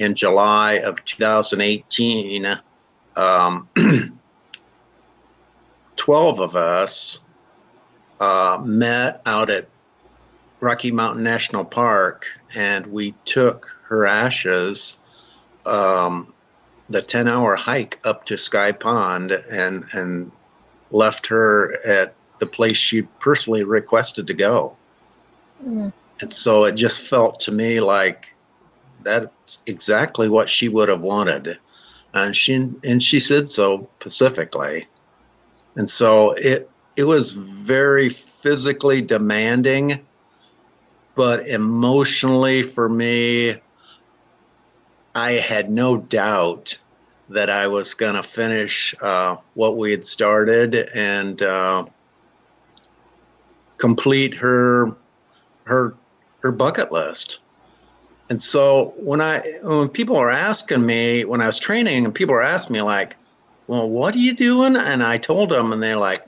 in 0.00 0.14
July 0.14 0.74
of 0.74 1.04
2018, 1.04 2.60
um, 3.16 3.68
12 5.96 6.40
of 6.40 6.56
us 6.56 7.23
uh, 8.20 8.60
met 8.64 9.20
out 9.26 9.50
at 9.50 9.68
Rocky 10.60 10.90
Mountain 10.90 11.22
National 11.22 11.64
Park, 11.64 12.26
and 12.54 12.86
we 12.86 13.14
took 13.24 13.76
her 13.84 14.06
ashes, 14.06 14.98
um, 15.66 16.32
the 16.88 17.02
10 17.02 17.28
hour 17.28 17.56
hike 17.56 17.98
up 18.04 18.24
to 18.26 18.36
Sky 18.36 18.72
Pond, 18.72 19.32
and, 19.32 19.84
and 19.92 20.30
left 20.90 21.26
her 21.26 21.78
at 21.86 22.14
the 22.38 22.46
place 22.46 22.76
she 22.76 23.02
personally 23.02 23.64
requested 23.64 24.26
to 24.26 24.34
go. 24.34 24.76
Mm. 25.64 25.92
And 26.20 26.32
so 26.32 26.64
it 26.64 26.72
just 26.72 27.08
felt 27.08 27.40
to 27.40 27.52
me 27.52 27.80
like 27.80 28.34
that's 29.02 29.62
exactly 29.66 30.28
what 30.28 30.48
she 30.48 30.68
would 30.68 30.88
have 30.88 31.02
wanted. 31.02 31.58
And 32.12 32.34
she 32.34 32.70
and 32.84 33.02
she 33.02 33.18
said 33.18 33.48
so 33.48 33.88
pacifically. 33.98 34.86
And 35.76 35.90
so 35.90 36.32
it 36.32 36.70
it 36.96 37.04
was 37.04 37.32
very 37.32 38.08
physically 38.08 39.00
demanding, 39.00 40.00
but 41.14 41.46
emotionally 41.48 42.62
for 42.62 42.88
me, 42.88 43.56
I 45.14 45.32
had 45.32 45.70
no 45.70 45.96
doubt 45.96 46.78
that 47.28 47.50
I 47.50 47.66
was 47.66 47.94
going 47.94 48.14
to 48.14 48.22
finish 48.22 48.94
uh, 49.00 49.36
what 49.54 49.76
we 49.76 49.90
had 49.90 50.04
started 50.04 50.88
and 50.94 51.40
uh, 51.42 51.86
complete 53.78 54.34
her 54.34 54.94
her 55.64 55.94
her 56.42 56.52
bucket 56.52 56.92
list. 56.92 57.38
And 58.28 58.42
so 58.42 58.94
when 58.96 59.20
I 59.20 59.40
when 59.62 59.88
people 59.88 60.16
are 60.16 60.30
asking 60.30 60.84
me 60.84 61.24
when 61.24 61.40
I 61.40 61.46
was 61.46 61.58
training 61.58 62.04
and 62.04 62.14
people 62.14 62.34
are 62.34 62.42
asking 62.42 62.74
me 62.74 62.82
like, 62.82 63.16
"Well, 63.66 63.88
what 63.88 64.14
are 64.14 64.18
you 64.18 64.34
doing?" 64.34 64.76
and 64.76 65.02
I 65.02 65.18
told 65.18 65.50
them, 65.50 65.72
and 65.72 65.82
they're 65.82 65.96
like, 65.96 66.22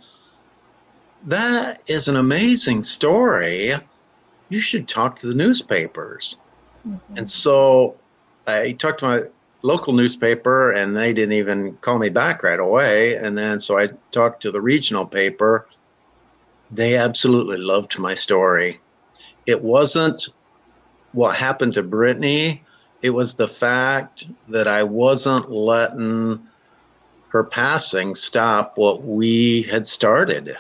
that 1.27 1.83
is 1.89 2.09
an 2.09 2.17
amazing 2.17 2.85
story. 2.85 3.73
You 4.49 4.61
should 4.61 4.89
talk 4.89 5.17
to 5.17 5.27
the 5.27 5.35
newspapers. 5.35 6.37
Mm-hmm. 6.87 7.19
And 7.19 7.29
so 7.29 7.97
I 8.47 8.73
talked 8.73 9.01
to 9.01 9.07
my 9.07 9.23
local 9.63 9.93
newspaper, 9.93 10.71
and 10.73 10.97
they 10.97 11.13
didn't 11.13 11.33
even 11.33 11.77
call 11.79 11.99
me 11.99 12.11
back 12.11 12.43
right 12.43 12.61
away. 12.61 13.17
And 13.17 13.37
then 13.37 13.61
so 13.61 13.79
I 13.79 13.89
talked 14.13 14.43
to 14.43 14.51
the 14.51 14.61
regional 14.61 15.05
paper. 15.05 15.67
They 16.71 16.97
absolutely 16.97 17.59
loved 17.59 17.99
my 17.99 18.15
story. 18.15 18.81
It 19.47 19.63
wasn't 19.63 20.29
what 21.13 21.35
happened 21.37 21.75
to 21.75 21.83
Brittany, 21.83 22.63
it 23.03 23.11
was 23.11 23.35
the 23.35 23.49
fact 23.49 24.27
that 24.49 24.67
I 24.69 24.83
wasn't 24.83 25.51
letting 25.51 26.47
her 27.29 27.45
passing 27.45 28.15
stop 28.15 28.77
what 28.77 29.03
we 29.05 29.63
had 29.63 29.87
started 29.87 30.57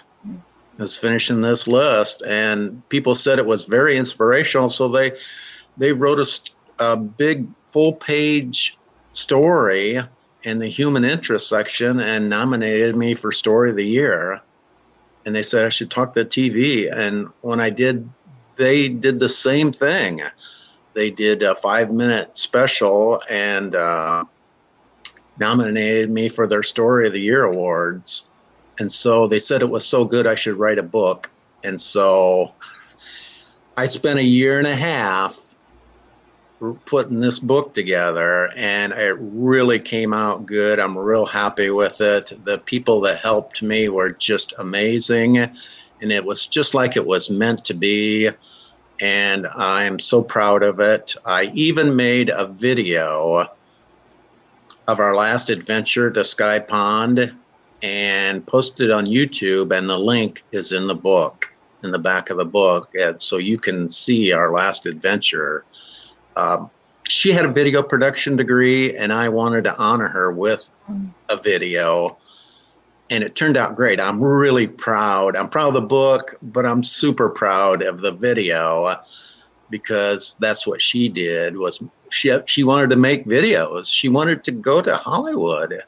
was 0.78 0.97
finishing 0.97 1.40
this 1.40 1.66
list, 1.66 2.23
and 2.26 2.87
people 2.88 3.14
said 3.14 3.38
it 3.38 3.47
was 3.47 3.64
very 3.64 3.97
inspirational. 3.97 4.68
So 4.68 4.88
they 4.88 5.12
they 5.76 5.92
wrote 5.92 6.18
a, 6.18 6.85
a 6.92 6.97
big 6.97 7.47
full 7.62 7.92
page 7.92 8.76
story 9.12 10.00
in 10.42 10.59
the 10.59 10.68
human 10.68 11.04
interest 11.04 11.49
section 11.49 11.99
and 12.00 12.28
nominated 12.28 12.97
me 12.97 13.14
for 13.14 13.33
story 13.33 13.71
of 13.71 13.76
the 13.76 13.87
year. 13.87 14.40
And 15.25 15.35
they 15.35 15.42
said 15.42 15.66
I 15.66 15.71
should 15.71 15.90
talk 15.90 16.14
to 16.14 16.25
TV. 16.25 16.90
And 16.90 17.26
when 17.40 17.61
I 17.61 17.71
did, 17.71 18.09
they 18.54 18.88
did 18.88 19.18
the 19.18 19.28
same 19.28 19.73
thing. 19.73 20.23
They 20.95 21.11
did 21.11 21.42
a 21.42 21.54
five 21.56 21.92
minute 21.92 22.38
special 22.38 23.21
and 23.28 23.75
uh, 23.75 24.25
nominated 25.38 26.11
me 26.11 26.28
for 26.28 26.47
their 26.47 26.62
story 26.62 27.06
of 27.09 27.12
the 27.12 27.21
year 27.21 27.45
awards. 27.45 28.30
And 28.78 28.90
so 28.90 29.26
they 29.26 29.38
said 29.38 29.62
it 29.62 29.71
was 29.71 29.87
so 29.87 30.04
good 30.04 30.26
I 30.26 30.35
should 30.35 30.59
write 30.59 30.78
a 30.78 30.83
book. 30.83 31.30
And 31.64 31.80
so 31.80 32.52
I 33.76 33.87
spent 33.87 34.18
a 34.18 34.25
year 34.25 34.59
and 34.59 34.66
a 34.66 34.76
half 34.76 35.54
putting 36.87 37.21
this 37.21 37.38
book 37.38 37.75
together 37.75 38.49
and 38.56 38.92
it 38.95 39.16
really 39.21 39.78
came 39.78 40.14
out 40.14 40.47
good. 40.47 40.78
I'm 40.78 40.97
real 40.97 41.26
happy 41.26 41.71
with 41.71 42.00
it. 42.00 42.33
The 42.45 42.59
people 42.59 43.00
that 43.02 43.18
helped 43.18 43.62
me 43.62 43.88
were 43.88 44.11
just 44.11 44.54
amazing 44.59 45.37
and 45.38 45.52
it 46.00 46.25
was 46.25 46.47
just 46.47 46.75
like 46.75 46.97
it 46.97 47.06
was 47.06 47.28
meant 47.28 47.64
to 47.66 47.75
be 47.75 48.30
and 49.00 49.47
I'm 49.49 49.99
so 49.99 50.23
proud 50.23 50.62
of 50.62 50.80
it. 50.80 51.14
I 51.26 51.50
even 51.52 51.97
made 51.97 52.30
a 52.30 52.47
video 52.47 53.47
of 54.88 55.00
our 55.00 55.14
last 55.14 55.50
adventure 55.50 56.11
to 56.11 56.25
Sky 56.25 56.59
Pond 56.61 57.35
and 57.83 58.47
posted 58.47 58.90
on 58.90 59.06
YouTube 59.06 59.76
and 59.76 59.88
the 59.88 59.99
link 59.99 60.45
is 60.52 60.73
in 60.73 60.87
the 60.87 60.95
book 60.95 61.52
in 61.83 61.90
the 61.90 61.99
back 61.99 62.30
of 62.30 62.37
the 62.37 62.45
book 62.45 62.90
and 62.95 63.21
so 63.21 63.37
you 63.37 63.56
can 63.56 63.88
see 63.88 64.33
our 64.33 64.52
last 64.52 64.87
adventure 64.87 65.64
um, 66.37 66.71
she 67.09 67.33
had 67.33 67.45
a 67.45 67.52
video 67.52 67.83
production 67.83 68.37
degree, 68.37 68.97
and 68.97 69.12
I 69.12 69.28
wanted 69.28 69.64
to 69.64 69.76
honor 69.76 70.09
her 70.09 70.33
with 70.33 70.71
a 71.28 71.37
video. 71.37 72.18
And 73.11 73.23
it 73.23 73.37
turned 73.37 73.56
out 73.56 73.76
great. 73.76 74.00
I'm 74.00 74.23
really 74.23 74.66
proud. 74.66 75.37
I'm 75.37 75.49
proud 75.49 75.68
of 75.68 75.75
the 75.75 75.80
book, 75.80 76.35
but 76.42 76.66
I'm 76.66 76.83
super 76.83 77.28
proud 77.28 77.83
of 77.83 78.00
the 78.00 78.11
video 78.11 78.97
because 79.71 80.37
that's 80.40 80.66
what 80.66 80.83
she 80.83 81.09
did 81.09 81.56
was 81.56 81.83
she 82.11 82.37
she 82.47 82.64
wanted 82.64 82.90
to 82.90 82.97
make 82.97 83.25
videos. 83.25 83.87
She 83.87 84.09
wanted 84.09 84.42
to 84.45 84.52
go 84.52 84.83
to 84.83 84.97
Hollywood. 84.97 85.80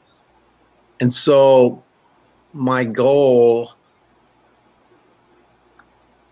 And 1.01 1.11
so 1.11 1.83
my 2.53 2.83
goal 2.83 3.71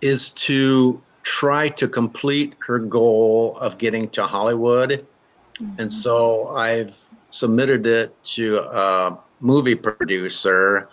is 0.02 0.30
to 0.32 1.02
try 1.24 1.70
to 1.70 1.88
complete 1.88 2.56
her 2.60 2.80
goal 2.80 3.58
of 3.60 3.78
getting 3.78 4.10
to 4.10 4.24
Hollywood. 4.24 5.06
Mm-hmm. 5.60 5.82
And 5.82 5.92
so 5.92 6.56
I've 6.56 6.96
submitted 7.30 7.86
it 7.86 8.24
to 8.24 8.60
a 8.60 9.20
movie 9.40 9.76
producer, 9.76 10.90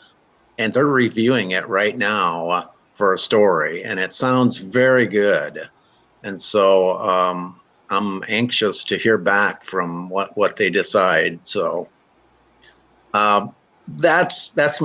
and 0.59 0.73
they're 0.73 0.87
reviewing 0.87 1.52
it 1.52 1.69
right 1.69 1.97
now 1.97 2.71
for 2.93 3.12
a 3.12 3.19
story, 3.19 3.83
and 3.83 3.99
it 3.99 4.12
sounds 4.12 4.59
very 4.59 5.07
good. 5.07 5.59
And 6.23 6.40
so 6.40 6.97
um, 6.99 7.61
I'm 7.90 8.23
anxious 8.28 8.85
to 8.85 8.97
hear 8.97 9.19
back 9.19 9.64
from 9.64 10.09
what, 10.09 10.37
what 10.37 10.57
they 10.57 10.71
decide. 10.71 11.40
So 11.47 11.88
um, 13.12 13.54
that's 13.88 14.50
that's 14.50 14.83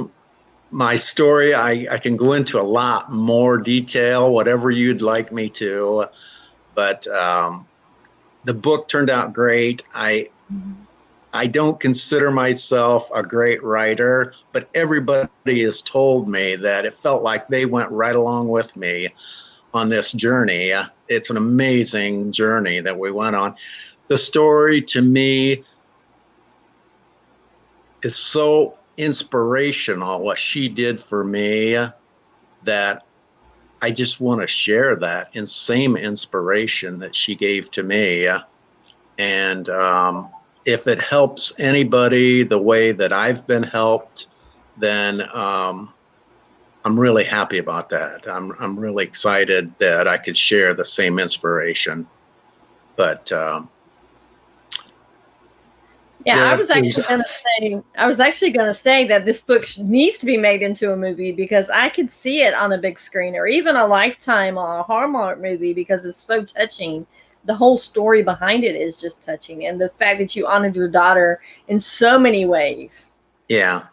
my 0.71 0.95
story. 0.95 1.53
I, 1.53 1.87
I 1.91 1.97
can 1.97 2.15
go 2.15 2.33
into 2.33 2.59
a 2.59 2.63
lot 2.63 3.11
more 3.11 3.57
detail, 3.57 4.31
whatever 4.31 4.69
you'd 4.69 5.01
like 5.01 5.31
me 5.31 5.49
to. 5.49 6.05
But 6.75 7.07
um, 7.07 7.67
the 8.43 8.53
book 8.53 8.87
turned 8.87 9.09
out 9.09 9.33
great. 9.33 9.83
I 9.93 10.29
I 11.33 11.47
don't 11.47 11.79
consider 11.79 12.31
myself 12.31 13.09
a 13.13 13.21
great 13.21 13.63
writer, 13.63 14.33
but 14.51 14.69
everybody 14.73 15.63
has 15.63 15.81
told 15.81 16.27
me 16.27 16.55
that 16.55 16.85
it 16.85 16.95
felt 16.95 17.21
like 17.21 17.47
they 17.47 17.65
went 17.65 17.91
right 17.91 18.15
along 18.15 18.47
with 18.47 18.75
me 18.75 19.09
on 19.73 19.89
this 19.89 20.11
journey. 20.11 20.73
It's 21.07 21.29
an 21.29 21.37
amazing 21.37 22.31
journey 22.31 22.79
that 22.79 22.97
we 22.97 23.11
went 23.11 23.35
on. 23.35 23.55
The 24.07 24.17
story 24.17 24.81
to 24.83 25.03
me 25.03 25.63
is 28.01 28.15
so 28.15 28.78
inspirational 28.99 30.19
what 30.19 30.37
she 30.37 30.67
did 30.67 31.01
for 31.01 31.23
me 31.23 31.77
that 32.63 33.05
I 33.81 33.91
just 33.91 34.19
want 34.19 34.41
to 34.41 34.47
share 34.47 34.97
that 34.97 35.29
same 35.47 35.95
inspiration 35.95 36.99
that 36.99 37.15
she 37.15 37.33
gave 37.33 37.71
to 37.71 37.81
me. 37.81 38.27
And 39.17 39.69
um, 39.69 40.29
if 40.65 40.85
it 40.85 41.01
helps 41.01 41.57
anybody 41.59 42.43
the 42.43 42.59
way 42.59 42.91
that 42.91 43.13
I've 43.13 43.47
been 43.47 43.63
helped, 43.63 44.27
then 44.77 45.21
um, 45.33 45.93
I'm 46.83 46.99
really 46.99 47.23
happy 47.23 47.57
about 47.57 47.87
that. 47.89 48.27
I'm, 48.27 48.51
I'm 48.59 48.77
really 48.77 49.05
excited 49.05 49.73
that 49.79 50.09
I 50.09 50.17
could 50.17 50.35
share 50.35 50.73
the 50.73 50.83
same 50.83 51.19
inspiration. 51.19 52.05
But 52.97 53.31
um, 53.31 53.69
yeah, 56.25 56.35
yeah, 56.35 56.51
I 56.51 56.55
was 56.55 56.69
actually 56.69 57.03
going 57.03 57.21
to 57.21 57.25
say 57.25 57.83
I 57.97 58.07
was 58.07 58.19
actually 58.19 58.51
going 58.51 58.67
to 58.67 58.73
say 58.73 59.07
that 59.07 59.25
this 59.25 59.41
book 59.41 59.65
needs 59.79 60.17
to 60.17 60.25
be 60.25 60.37
made 60.37 60.61
into 60.61 60.91
a 60.91 60.97
movie 60.97 61.31
because 61.31 61.69
I 61.69 61.89
could 61.89 62.11
see 62.11 62.41
it 62.41 62.53
on 62.53 62.73
a 62.73 62.77
big 62.77 62.99
screen 62.99 63.35
or 63.35 63.47
even 63.47 63.75
a 63.75 63.87
Lifetime 63.87 64.57
or 64.57 64.77
a 64.77 64.83
Hallmark 64.83 65.39
movie 65.39 65.73
because 65.73 66.05
it's 66.05 66.17
so 66.17 66.43
touching. 66.43 67.07
The 67.45 67.55
whole 67.55 67.77
story 67.77 68.21
behind 68.21 68.65
it 68.65 68.75
is 68.75 68.99
just 68.99 69.23
touching, 69.23 69.65
and 69.65 69.79
the 69.79 69.89
fact 69.89 70.19
that 70.19 70.35
you 70.35 70.45
honored 70.45 70.75
your 70.75 70.89
daughter 70.89 71.41
in 71.69 71.79
so 71.79 72.19
many 72.19 72.45
ways. 72.45 73.13
Yeah, 73.47 73.85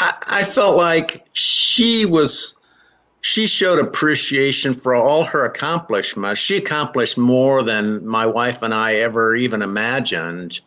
I, 0.00 0.14
I 0.26 0.44
felt 0.44 0.76
like 0.76 1.24
she 1.34 2.04
was 2.04 2.58
she 3.20 3.46
showed 3.46 3.78
appreciation 3.78 4.74
for 4.74 4.96
all 4.96 5.22
her 5.22 5.44
accomplishments. 5.44 6.40
She 6.40 6.56
accomplished 6.56 7.16
more 7.16 7.62
than 7.62 8.04
my 8.04 8.26
wife 8.26 8.62
and 8.62 8.74
I 8.74 8.96
ever 8.96 9.36
even 9.36 9.62
imagined 9.62 10.60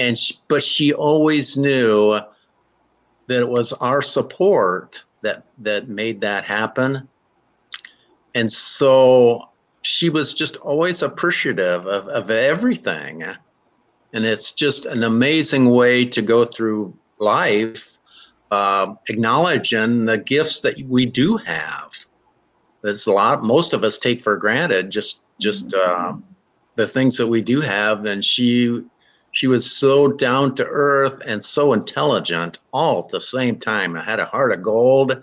and 0.00 0.18
she, 0.18 0.34
but 0.48 0.62
she 0.62 0.92
always 0.92 1.56
knew 1.56 2.18
that 3.26 3.40
it 3.40 3.48
was 3.48 3.72
our 3.74 4.02
support 4.02 5.04
that 5.22 5.44
that 5.58 5.88
made 5.88 6.22
that 6.22 6.44
happen. 6.44 7.06
And 8.34 8.50
so 8.50 9.50
she 9.82 10.08
was 10.08 10.34
just 10.34 10.56
always 10.56 11.02
appreciative 11.02 11.86
of, 11.86 12.08
of 12.08 12.30
everything. 12.30 13.22
And 14.12 14.24
it's 14.24 14.52
just 14.52 14.86
an 14.86 15.04
amazing 15.04 15.70
way 15.70 16.04
to 16.06 16.22
go 16.22 16.44
through 16.44 16.96
life 17.18 17.98
uh, 18.50 18.94
acknowledging 19.08 20.06
the 20.06 20.18
gifts 20.18 20.62
that 20.62 20.76
we 20.88 21.06
do 21.06 21.36
have. 21.36 21.92
That's 22.82 23.06
a 23.06 23.12
lot 23.12 23.44
most 23.44 23.74
of 23.74 23.84
us 23.84 23.98
take 23.98 24.22
for 24.22 24.36
granted 24.36 24.90
just 24.90 25.24
just 25.38 25.74
uh, 25.74 26.16
the 26.76 26.88
things 26.88 27.18
that 27.18 27.28
we 27.28 27.42
do 27.42 27.60
have. 27.60 28.06
And 28.06 28.24
she 28.24 28.82
she 29.32 29.46
was 29.46 29.70
so 29.70 30.08
down 30.08 30.54
to 30.56 30.64
earth 30.64 31.22
and 31.26 31.42
so 31.42 31.72
intelligent 31.72 32.58
all 32.72 33.04
at 33.04 33.08
the 33.10 33.20
same 33.20 33.58
time. 33.58 33.96
I 33.96 34.02
had 34.02 34.20
a 34.20 34.26
heart 34.26 34.52
of 34.52 34.62
gold, 34.62 35.22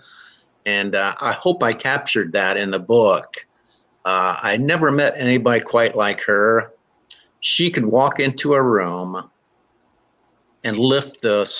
and 0.64 0.94
uh, 0.94 1.14
I 1.20 1.32
hope 1.32 1.62
I 1.62 1.72
captured 1.72 2.32
that 2.32 2.56
in 2.56 2.70
the 2.70 2.78
book. 2.78 3.46
Uh, 4.04 4.38
I 4.42 4.56
never 4.56 4.90
met 4.90 5.14
anybody 5.16 5.60
quite 5.60 5.94
like 5.94 6.20
her. 6.22 6.72
She 7.40 7.70
could 7.70 7.84
walk 7.84 8.18
into 8.20 8.54
a 8.54 8.62
room 8.62 9.30
and 10.64 10.78
lift 10.78 11.20
the 11.20 11.50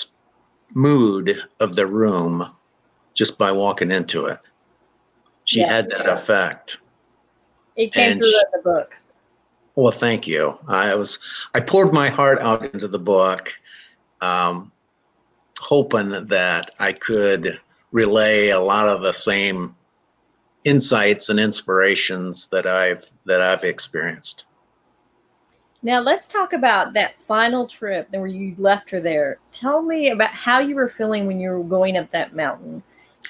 mood 0.73 1.37
of 1.59 1.75
the 1.75 1.85
room 1.85 2.43
just 3.13 3.37
by 3.37 3.51
walking 3.51 3.91
into 3.91 4.25
it. 4.25 4.39
She 5.45 5.59
yeah, 5.59 5.73
had 5.73 5.89
that 5.91 6.05
yeah. 6.05 6.13
effect. 6.13 6.79
It 7.75 7.93
came 7.93 8.13
and 8.13 8.19
through 8.19 8.29
she, 8.29 8.37
in 8.37 8.51
the 8.53 8.61
book. 8.63 8.97
Well, 9.79 9.93
thank 9.93 10.27
you. 10.27 10.59
I 10.67 10.93
was 10.93 11.19
I 11.55 11.61
poured 11.61 11.93
my 11.93 12.09
heart 12.09 12.41
out 12.41 12.73
into 12.73 12.89
the 12.89 12.99
book, 12.99 13.53
um, 14.19 14.73
hoping 15.57 16.25
that 16.25 16.71
I 16.79 16.91
could 16.91 17.57
relay 17.93 18.49
a 18.49 18.59
lot 18.59 18.89
of 18.89 19.01
the 19.01 19.13
same 19.13 19.77
insights 20.65 21.29
and 21.29 21.39
inspirations 21.39 22.49
that 22.49 22.67
I've 22.67 23.09
that 23.23 23.41
I've 23.41 23.63
experienced. 23.63 24.47
Now 25.81 26.01
let's 26.01 26.27
talk 26.27 26.51
about 26.51 26.91
that 26.95 27.17
final 27.21 27.65
trip 27.65 28.09
where 28.11 28.27
you 28.27 28.55
left 28.57 28.89
her 28.89 28.99
there. 28.99 29.39
Tell 29.53 29.81
me 29.81 30.09
about 30.09 30.31
how 30.31 30.59
you 30.59 30.75
were 30.75 30.89
feeling 30.89 31.25
when 31.25 31.39
you 31.39 31.51
were 31.51 31.63
going 31.63 31.95
up 31.95 32.11
that 32.11 32.35
mountain 32.35 32.83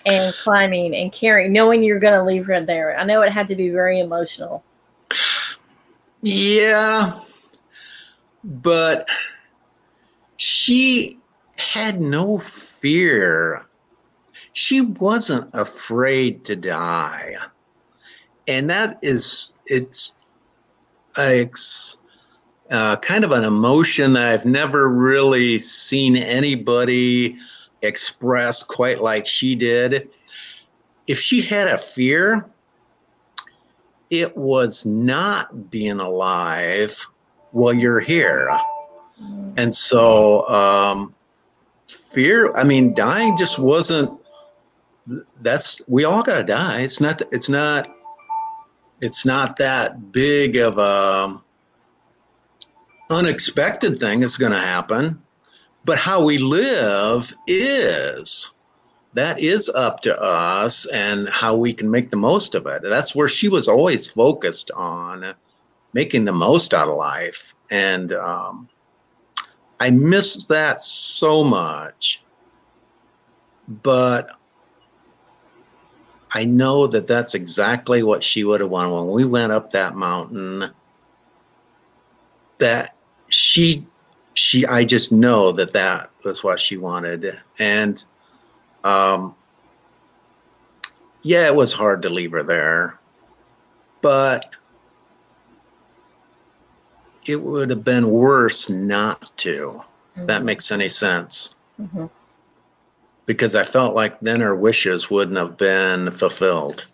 and 0.04 0.34
climbing 0.34 0.96
and 0.96 1.12
carrying, 1.12 1.54
knowing 1.54 1.84
you're 1.84 2.00
going 2.00 2.20
to 2.20 2.24
leave 2.24 2.48
her 2.48 2.60
there. 2.66 2.98
I 2.98 3.04
know 3.04 3.22
it 3.22 3.32
had 3.32 3.48
to 3.50 3.56
be 3.56 3.70
very 3.70 4.00
emotional. 4.00 4.64
Yeah, 6.22 7.18
but 8.44 9.08
she 10.36 11.18
had 11.58 12.02
no 12.02 12.38
fear. 12.38 13.66
She 14.54 14.82
wasn't 14.82 15.50
afraid 15.54 16.46
to 16.46 16.56
die. 16.56 17.36
And 18.48 18.70
that 18.70 19.00
is, 19.02 19.54
it's, 19.66 20.18
it's 21.18 21.98
uh, 22.70 22.98
kind 22.98 23.24
of 23.24 23.32
an 23.32 23.44
emotion 23.44 24.14
that 24.14 24.28
I've 24.28 24.46
never 24.46 24.90
really 24.90 25.58
seen 25.60 26.18
anybody 26.18 27.38
express 27.82 28.64
quite 28.64 29.02
like 29.02 29.26
she 29.26 29.56
did. 29.56 30.10
If 31.08 31.20
she 31.20 31.42
had 31.42 31.68
a 31.68 31.78
fear, 31.78 32.46
it 34.10 34.36
was 34.36 34.86
not 34.86 35.70
being 35.70 36.00
alive 36.00 37.06
while 37.52 37.74
you're 37.74 38.00
here. 38.00 38.50
And 39.58 39.74
so, 39.74 40.48
um, 40.48 41.14
fear, 41.88 42.54
I 42.56 42.64
mean, 42.64 42.94
dying 42.94 43.38
just 43.38 43.60
wasn't, 43.60 44.18
that's, 45.42 45.82
we 45.88 46.06
all 46.06 46.24
got 46.24 46.38
to 46.38 46.44
die. 46.44 46.82
It's 46.82 47.02
not, 47.02 47.22
it's 47.32 47.50
not, 47.50 47.90
it's 49.02 49.26
not 49.26 49.58
that 49.58 50.12
big 50.12 50.56
of 50.56 50.78
a, 50.78 51.42
unexpected 53.10 54.00
thing 54.00 54.20
that's 54.20 54.38
going 54.38 54.52
to 54.52 54.60
happen. 54.60 55.22
But 55.86 55.98
how 55.98 56.24
we 56.24 56.38
live 56.38 57.34
is 57.48 58.52
that 59.14 59.40
is 59.40 59.70
up 59.70 60.02
to 60.02 60.22
us 60.22 60.86
and 60.88 61.28
how 61.30 61.56
we 61.56 61.74
can 61.74 61.90
make 61.90 62.10
the 62.10 62.18
most 62.18 62.56
of 62.56 62.68
it. 62.68 62.84
That's 62.84 63.16
where 63.16 63.28
she 63.28 63.50
was 63.50 63.68
always 63.68 64.06
focused 64.06 64.72
on 64.72 65.34
making 65.94 66.26
the 66.26 66.32
most 66.32 66.74
out 66.74 66.88
of 66.88 66.98
life. 66.98 67.56
And 67.72 68.14
um, 68.14 68.70
I 69.80 69.90
miss 69.90 70.46
that 70.48 70.82
so 70.82 71.44
much. 71.44 72.22
But 73.68 74.30
I 76.32 76.46
know 76.46 76.86
that 76.88 77.08
that's 77.08 77.34
exactly 77.34 78.04
what 78.04 78.24
she 78.24 78.44
would 78.44 78.62
have 78.62 78.70
wanted 78.70 78.94
when 78.94 79.08
we 79.08 79.26
went 79.26 79.52
up 79.52 79.72
that 79.72 79.96
mountain. 79.96 80.66
That 82.60 82.96
she 83.30 83.86
she 84.34 84.66
I 84.66 84.84
just 84.84 85.12
know 85.12 85.52
that 85.54 85.74
that 85.74 86.12
was 86.24 86.44
what 86.44 86.60
she 86.60 86.78
wanted 86.78 87.40
and 87.58 88.04
um 88.84 89.36
yeah 91.24 91.46
it 91.46 91.56
was 91.56 91.74
hard 91.74 92.02
to 92.02 92.10
leave 92.10 92.32
her 92.32 92.44
there 92.44 93.00
but 94.02 94.56
it 97.26 97.42
would 97.42 97.70
have 97.70 97.84
been 97.84 98.10
worse 98.10 98.70
not 98.70 99.36
to 99.38 99.82
mm-hmm. 100.18 100.26
that 100.26 100.44
makes 100.44 100.72
any 100.72 100.90
sense 100.90 101.56
mm-hmm. 101.80 102.06
because 103.26 103.56
I 103.56 103.64
felt 103.64 103.96
like 103.96 104.20
then 104.22 104.40
her 104.40 104.56
wishes 104.56 105.10
wouldn't 105.10 105.38
have 105.38 105.58
been 105.58 106.12
fulfilled 106.12 106.88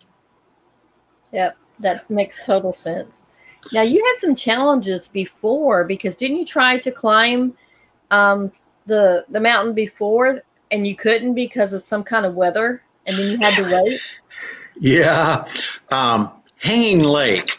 yep 1.32 1.56
that 1.78 2.08
makes 2.10 2.44
total 2.44 2.72
sense 2.72 3.26
now 3.72 3.82
you 3.82 4.04
had 4.04 4.16
some 4.16 4.34
challenges 4.34 5.08
before 5.08 5.84
because 5.84 6.16
didn't 6.16 6.38
you 6.38 6.44
try 6.44 6.78
to 6.78 6.90
climb 6.90 7.56
um, 8.10 8.52
the 8.86 9.24
the 9.28 9.40
mountain 9.40 9.74
before 9.74 10.42
and 10.70 10.86
you 10.86 10.96
couldn't 10.96 11.34
because 11.34 11.72
of 11.72 11.82
some 11.82 12.02
kind 12.02 12.26
of 12.26 12.34
weather, 12.34 12.82
and 13.06 13.18
then 13.18 13.30
you 13.30 13.38
had 13.38 13.54
to 13.56 13.84
wait? 13.84 14.00
Yeah, 14.78 15.46
um, 15.90 16.30
Hanging 16.58 17.00
Lake, 17.00 17.50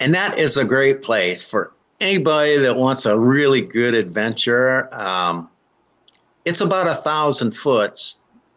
and 0.00 0.14
that 0.14 0.38
is 0.38 0.56
a 0.56 0.64
great 0.64 1.02
place 1.02 1.42
for 1.42 1.72
anybody 2.00 2.58
that 2.58 2.76
wants 2.76 3.06
a 3.06 3.18
really 3.18 3.60
good 3.60 3.94
adventure. 3.94 4.88
Um, 4.94 5.48
it's 6.44 6.60
about 6.60 6.86
a 6.86 6.94
thousand 6.94 7.56
foot, 7.56 7.98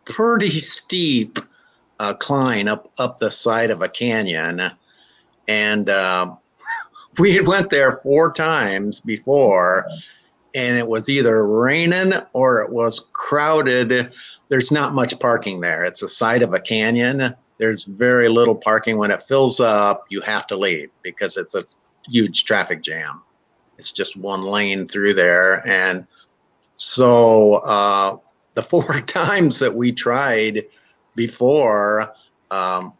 pretty 0.06 0.52
steep 0.52 1.40
uh, 2.00 2.14
climb 2.14 2.68
up 2.68 2.92
up 2.98 3.18
the 3.18 3.32
side 3.32 3.72
of 3.72 3.82
a 3.82 3.90
canyon 3.90 4.72
and 5.48 5.90
uh, 5.90 6.34
we 7.18 7.34
had 7.34 7.48
went 7.48 7.70
there 7.70 7.92
four 7.92 8.32
times 8.32 9.00
before 9.00 9.88
and 10.58 10.76
it 10.76 10.88
was 10.88 11.08
either 11.08 11.46
raining 11.46 12.14
or 12.34 12.62
it 12.64 12.72
was 12.72 13.12
crowded. 13.14 14.12
There's 14.50 14.72
not 14.72 14.92
much 14.92 15.18
parking 15.20 15.62
there. 15.62 15.86
It's 15.86 16.02
the 16.02 16.08
side 16.08 16.42
of 16.42 16.52
a 16.52 16.60
canyon. 16.60 17.36
There's 17.60 17.84
very 17.84 18.28
little 18.28 18.56
parking. 18.56 18.98
When 18.98 19.12
it 19.12 19.22
fills 19.22 19.60
up 19.60 20.06
you 20.10 20.20
have 20.22 20.48
to 20.48 20.58
leave 20.58 20.90
because 21.04 21.38
it's 21.38 21.54
a 21.54 21.64
huge 22.10 22.46
traffic 22.46 22.82
jam. 22.82 23.22
It's 23.78 23.92
just 23.92 24.18
one 24.18 24.42
lane 24.42 24.88
through 24.88 25.14
there. 25.14 25.66
And 25.68 26.08
so 26.76 27.56
uh, 27.58 28.18
the 28.56 28.64
four 28.64 29.00
times 29.02 29.60
that 29.60 29.76
we 29.76 29.92
tried 29.92 30.66
before 31.16 32.14
um, 32.50 32.94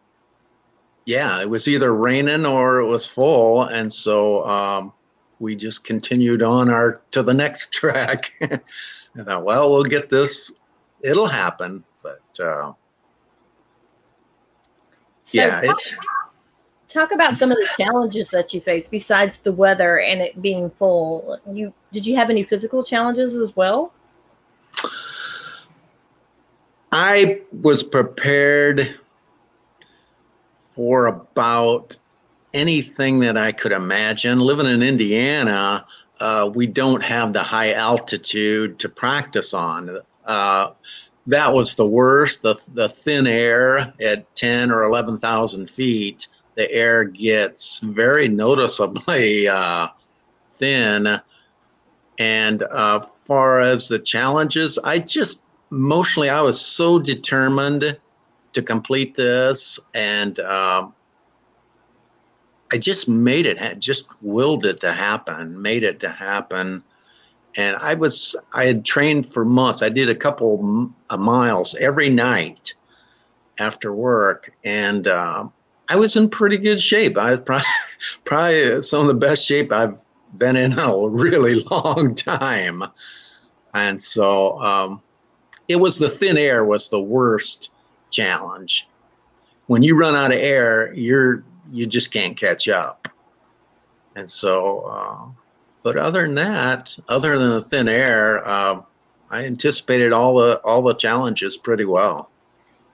yeah, 1.06 1.42
it 1.42 1.50
was 1.50 1.68
either 1.68 1.92
raining 1.92 2.46
or 2.46 2.82
it 2.82 2.86
was 2.86 3.08
full, 3.08 3.64
and 3.64 3.92
so 3.92 4.46
um, 4.46 4.92
we 5.40 5.56
just 5.56 5.84
continued 5.84 6.42
on 6.42 6.70
our 6.70 7.02
to 7.12 7.24
the 7.24 7.34
next 7.34 7.72
track. 7.74 8.32
I 8.42 9.24
thought, 9.24 9.44
well, 9.44 9.72
we'll 9.72 9.84
get 9.84 10.10
this; 10.10 10.52
it'll 11.02 11.28
happen. 11.28 11.84
But 12.04 12.44
uh, 12.44 12.74
so 15.24 15.38
yeah, 15.38 15.62
talk, 15.62 15.78
it, 15.86 15.96
talk 16.88 17.12
about 17.12 17.34
some 17.34 17.52
of 17.52 17.58
the 17.58 17.68
challenges 17.78 18.30
that 18.30 18.54
you 18.54 18.62
faced 18.62 18.92
besides 18.92 19.40
the 19.40 19.52
weather 19.52 20.00
and 20.00 20.22
it 20.22 20.42
being 20.42 20.70
full. 20.72 21.40
You 21.52 21.74
did 21.92 22.06
you 22.06 22.16
have 22.16 22.30
any 22.30 22.44
physical 22.44 22.84
challenges 22.84 23.36
as 23.36 23.56
well? 23.56 23.94
I 26.92 27.42
was 27.52 27.84
prepared 27.84 28.96
for 30.52 31.08
about 31.08 31.98
anything 32.54 33.20
that 33.20 33.38
I 33.38 33.52
could 33.52 33.72
imagine. 33.72 34.40
Living 34.40 34.68
in 34.68 34.82
Indiana, 34.82 35.86
uh, 36.20 36.50
we 36.54 36.68
don't 36.68 37.04
have 37.04 37.34
the 37.34 37.44
high 37.44 37.74
altitude 37.74 38.80
to 38.80 38.90
practice 38.90 39.54
on. 39.54 39.98
Uh, 40.26 40.72
that 41.28 41.54
was 41.54 41.76
the 41.76 41.86
worst. 41.86 42.42
The, 42.42 42.56
the 42.74 42.90
thin 42.90 43.28
air 43.28 43.94
at 44.00 44.34
10 44.36 44.72
or 44.72 44.84
11,000 44.84 45.70
feet, 45.70 46.28
the 46.56 46.72
air 46.72 47.04
gets 47.04 47.80
very 47.80 48.28
noticeably 48.28 49.48
uh, 49.52 49.88
thin. 50.50 51.20
And 52.20 52.64
uh, 52.64 53.00
far 53.00 53.60
as 53.60 53.90
the 53.90 54.00
challenges, 54.00 54.80
I 54.80 55.00
just 55.00 55.46
mostly 55.70 56.30
I 56.30 56.42
was 56.42 56.60
so 56.60 56.98
determined 56.98 57.98
to 58.54 58.62
complete 58.62 59.16
this, 59.16 59.80
and 59.94 60.40
um, 60.40 60.96
I 62.72 62.78
just 62.78 63.08
made 63.08 63.46
it, 63.46 63.80
just 63.80 64.08
willed 64.22 64.66
it 64.66 64.78
to 64.82 64.92
happen, 64.92 65.62
made 65.62 65.84
it 65.84 66.00
to 66.02 66.10
happen. 66.10 66.84
And 67.56 67.76
I 67.78 67.94
was, 67.94 68.36
I 68.54 68.66
had 68.66 68.86
trained 68.86 69.26
for 69.26 69.46
months. 69.46 69.82
I 69.82 69.90
did 69.90 70.10
a 70.10 70.16
couple 70.16 70.92
of 71.10 71.20
miles 71.20 71.76
every 71.76 72.10
night 72.10 72.74
after 73.60 73.94
work, 73.94 74.54
and 74.64 75.08
uh, 75.08 75.48
I 75.90 75.96
was 75.96 76.16
in 76.16 76.30
pretty 76.30 76.58
good 76.58 76.80
shape. 76.80 77.18
I 77.18 77.32
was 77.32 77.42
probably, 77.42 77.66
probably 78.26 78.82
some 78.82 79.02
of 79.02 79.08
the 79.08 79.14
best 79.14 79.46
shape 79.46 79.72
I've 79.72 79.98
been 80.38 80.56
in 80.56 80.78
a 80.78 81.08
really 81.08 81.64
long 81.72 82.16
time. 82.16 82.84
And 83.74 84.02
so 84.02 84.60
um, 84.60 85.02
it 85.68 85.78
was 85.78 86.00
the 86.00 86.10
thin 86.10 86.38
air 86.38 86.66
was 86.66 86.90
the 86.90 87.02
worst 87.02 87.72
challenge. 88.12 88.88
When 89.68 89.84
you 89.84 89.98
run 89.98 90.16
out 90.16 90.32
of 90.32 90.40
air, 90.40 90.94
you're 90.94 91.44
you 91.72 91.86
just 91.86 92.12
can't 92.12 92.38
catch 92.38 92.68
up. 92.68 93.08
And 94.16 94.30
so, 94.30 94.80
uh, 94.80 95.26
but 95.84 95.98
other 95.98 96.24
than 96.24 96.36
that, 96.36 96.98
other 97.08 97.38
than 97.38 97.50
the 97.50 97.62
thin 97.62 97.88
air, 97.88 98.42
uh, 98.48 98.82
I 99.30 99.46
anticipated 99.46 100.12
all 100.12 100.38
the 100.38 100.60
all 100.62 100.82
the 100.82 100.94
challenges 100.94 101.58
pretty 101.58 101.86
well. 101.86 102.30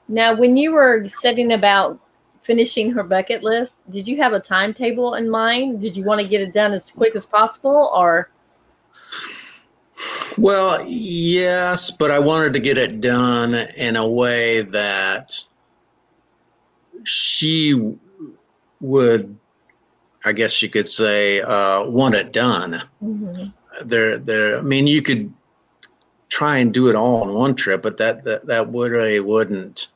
Now, 0.07 0.33
when 0.33 0.57
you 0.57 0.73
were 0.73 1.07
setting 1.07 1.53
about 1.53 1.99
finishing 2.43 2.91
her 2.91 3.03
bucket 3.03 3.41
list, 3.41 3.89
did 3.89 4.07
you 4.07 4.17
have 4.17 4.33
a 4.33 4.39
timetable 4.39 5.13
in 5.13 5.29
mind? 5.29 5.79
Did 5.79 5.95
you 5.95 6.03
want 6.03 6.21
to 6.21 6.27
get 6.27 6.41
it 6.41 6.53
done 6.53 6.73
as 6.73 6.91
quick 6.91 7.15
as 7.15 7.25
possible, 7.25 7.91
or? 7.95 8.29
Well, 10.37 10.83
yes, 10.85 11.91
but 11.91 12.11
I 12.11 12.19
wanted 12.19 12.53
to 12.53 12.59
get 12.59 12.77
it 12.77 12.99
done 12.99 13.53
in 13.53 13.95
a 13.95 14.07
way 14.07 14.61
that 14.61 15.39
she 17.03 17.95
would, 18.83 19.37
I 20.23 20.33
guess 20.33 20.61
you 20.61 20.69
could 20.69 20.87
say, 20.87 21.41
uh, 21.41 21.85
want 21.85 22.15
it 22.15 22.31
done. 22.31 22.81
Mm-hmm. 23.01 23.87
There, 23.87 24.19
there. 24.19 24.59
I 24.59 24.61
mean, 24.61 24.85
you 24.85 25.01
could 25.01 25.33
try 26.29 26.57
and 26.57 26.73
do 26.73 26.89
it 26.89 26.95
all 26.95 27.27
in 27.27 27.33
one 27.33 27.55
trip, 27.55 27.81
but 27.81 27.97
that 27.97 28.23
that 28.23 28.45
that 28.47 28.69
would 28.69 28.91
really 28.91 29.19
wouldn't. 29.19 29.87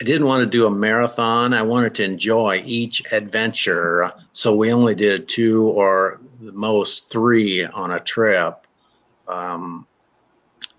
I 0.00 0.04
didn't 0.04 0.28
want 0.28 0.44
to 0.44 0.50
do 0.50 0.66
a 0.66 0.70
marathon. 0.70 1.52
I 1.52 1.62
wanted 1.62 1.96
to 1.96 2.04
enjoy 2.04 2.62
each 2.64 3.12
adventure. 3.12 4.12
So 4.30 4.54
we 4.54 4.72
only 4.72 4.94
did 4.94 5.28
two 5.28 5.66
or 5.66 6.20
the 6.40 6.52
most 6.52 7.10
three 7.10 7.64
on 7.64 7.90
a 7.90 7.98
trip 7.98 8.64
um, 9.26 9.86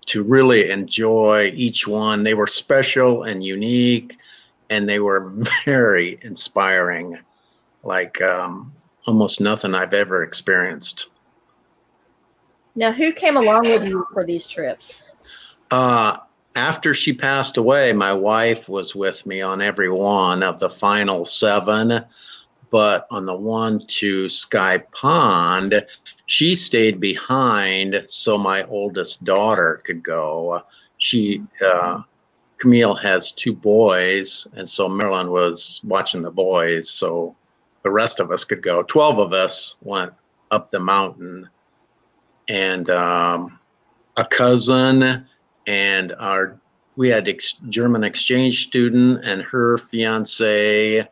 to 0.06 0.22
really 0.22 0.70
enjoy 0.70 1.52
each 1.54 1.86
one. 1.86 2.22
They 2.22 2.32
were 2.32 2.46
special 2.46 3.24
and 3.24 3.44
unique, 3.44 4.16
and 4.70 4.88
they 4.88 5.00
were 5.00 5.32
very 5.64 6.18
inspiring. 6.22 7.18
Like 7.82 8.20
um, 8.22 8.72
almost 9.06 9.40
nothing 9.40 9.74
I've 9.74 9.94
ever 9.94 10.22
experienced. 10.22 11.08
Now, 12.74 12.92
who 12.92 13.12
came 13.12 13.36
along 13.36 13.68
with 13.68 13.84
you 13.84 14.06
for 14.12 14.24
these 14.24 14.46
trips? 14.46 15.02
Uh, 15.70 16.18
after 16.56 16.94
she 16.94 17.12
passed 17.12 17.56
away, 17.56 17.92
my 17.92 18.12
wife 18.12 18.68
was 18.68 18.94
with 18.94 19.26
me 19.26 19.40
on 19.40 19.60
every 19.60 19.90
one 19.90 20.42
of 20.42 20.58
the 20.60 20.70
final 20.70 21.24
seven. 21.24 22.04
But 22.70 23.08
on 23.10 23.26
the 23.26 23.36
one 23.36 23.84
to 23.86 24.28
Sky 24.28 24.78
Pond, 24.92 25.84
she 26.26 26.54
stayed 26.54 27.00
behind 27.00 28.00
so 28.06 28.38
my 28.38 28.62
oldest 28.64 29.24
daughter 29.24 29.82
could 29.84 30.04
go. 30.04 30.62
She, 30.98 31.42
uh, 31.64 32.02
Camille 32.60 32.94
has 32.94 33.32
two 33.32 33.54
boys, 33.54 34.46
and 34.54 34.68
so 34.68 34.88
Marilyn 34.88 35.30
was 35.30 35.80
watching 35.82 36.22
the 36.22 36.30
boys, 36.30 36.88
so 36.88 37.34
the 37.82 37.90
rest 37.90 38.20
of 38.20 38.30
us 38.30 38.44
could 38.44 38.62
go. 38.62 38.82
12 38.82 39.18
of 39.18 39.32
us 39.32 39.76
went 39.82 40.12
up 40.50 40.70
the 40.70 40.78
mountain, 40.78 41.48
and 42.48 42.88
um, 42.90 43.58
a 44.16 44.24
cousin 44.24 45.24
and 45.66 46.12
our 46.18 46.60
we 46.96 47.08
had 47.08 47.28
ex- 47.28 47.54
German 47.68 48.04
exchange 48.04 48.64
student 48.64 49.24
and 49.24 49.40
her 49.40 49.78
fiance 49.78 51.08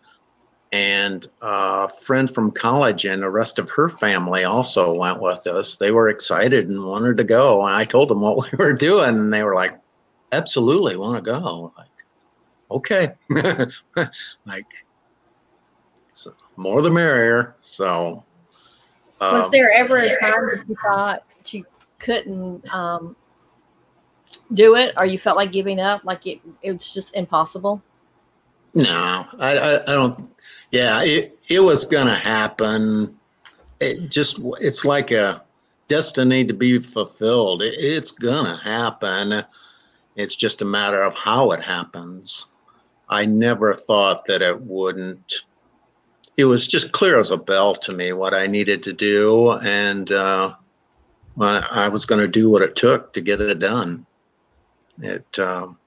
and 0.71 1.27
a 1.41 1.89
friend 1.89 2.29
from 2.29 2.51
college 2.51 3.07
and 3.07 3.23
the 3.23 3.31
rest 3.31 3.59
of 3.59 3.71
her 3.71 3.89
family 3.89 4.45
also 4.45 4.93
went 4.93 5.23
with 5.23 5.47
us. 5.47 5.77
They 5.77 5.93
were 5.93 6.11
excited 6.11 6.69
and 6.69 6.85
wanted 6.85 7.17
to 7.17 7.25
go. 7.25 7.65
And 7.65 7.75
I 7.75 7.85
told 7.85 8.09
them 8.09 8.21
what 8.21 8.53
we 8.53 8.59
were 8.59 8.75
doing, 8.75 9.09
and 9.17 9.33
they 9.33 9.45
were 9.45 9.55
like, 9.55 9.73
absolutely 10.33 10.97
want 10.97 11.23
to 11.23 11.31
go. 11.31 11.73
Like, 11.77 11.89
okay. 12.71 13.13
like, 14.47 14.67
so 16.13 16.33
more 16.57 16.83
the 16.83 16.91
merrier. 16.91 17.55
So, 17.61 18.25
um, 19.21 19.33
was 19.35 19.51
there 19.51 19.73
ever 19.73 19.99
a 19.99 20.19
time 20.21 20.47
that 20.47 20.65
you 20.69 20.77
thought 20.83 21.25
you 21.51 21.65
couldn't 21.99 22.73
um, 22.73 23.17
do 24.55 24.77
it 24.77 24.95
or 24.97 25.07
you 25.07 25.19
felt 25.19 25.37
like 25.37 25.53
giving 25.53 25.81
up? 25.81 26.05
Like 26.05 26.27
it, 26.27 26.41
it 26.63 26.73
was 26.73 26.93
just 26.93 27.15
impossible? 27.15 27.83
No, 28.75 29.27
I, 29.39 29.59
I, 29.59 29.83
I 29.83 29.95
don't. 29.95 30.31
Yeah, 30.71 31.03
it, 31.03 31.39
it 31.49 31.61
was 31.61 31.85
going 31.85 32.07
to 32.07 32.15
happen. 32.15 33.19
It 33.81 34.11
just, 34.11 34.41
it's 34.61 34.85
like 34.85 35.11
a 35.11 35.43
destiny 35.89 36.45
to 36.45 36.53
be 36.53 36.79
fulfilled. 36.79 37.63
It, 37.63 37.75
it's 37.79 38.11
going 38.11 38.45
to 38.45 38.57
happen. 38.63 39.43
It's 40.19 40.35
just 40.35 40.63
a 40.63 40.65
matter 40.65 41.01
of 41.01 41.15
how 41.15 41.53
it 41.53 41.63
happens. 41.63 42.47
I 43.09 43.25
never 43.25 43.73
thought 43.73 44.27
that 44.27 44.43
it 44.43 44.61
wouldn't. 44.61 45.45
It 46.37 46.45
was 46.45 46.67
just 46.67 46.91
clear 46.91 47.21
as 47.21 47.31
a 47.31 47.37
bell 47.37 47.77
to 47.77 47.93
me 47.93 48.13
what 48.13 48.35
I 48.35 48.49
needed 48.49 48.83
to 48.83 48.93
do, 48.93 49.53
and 49.63 50.11
uh, 50.11 50.55
I 51.41 51.89
was 51.89 52.05
going 52.05 52.21
to 52.21 52.27
do 52.27 52.51
what 52.51 52.63
it 52.63 52.75
took 52.75 53.13
to 53.13 53.21
get 53.21 53.41
it 53.41 53.61
done. 53.61 54.07
It, 55.01 55.39
um, 55.39 55.79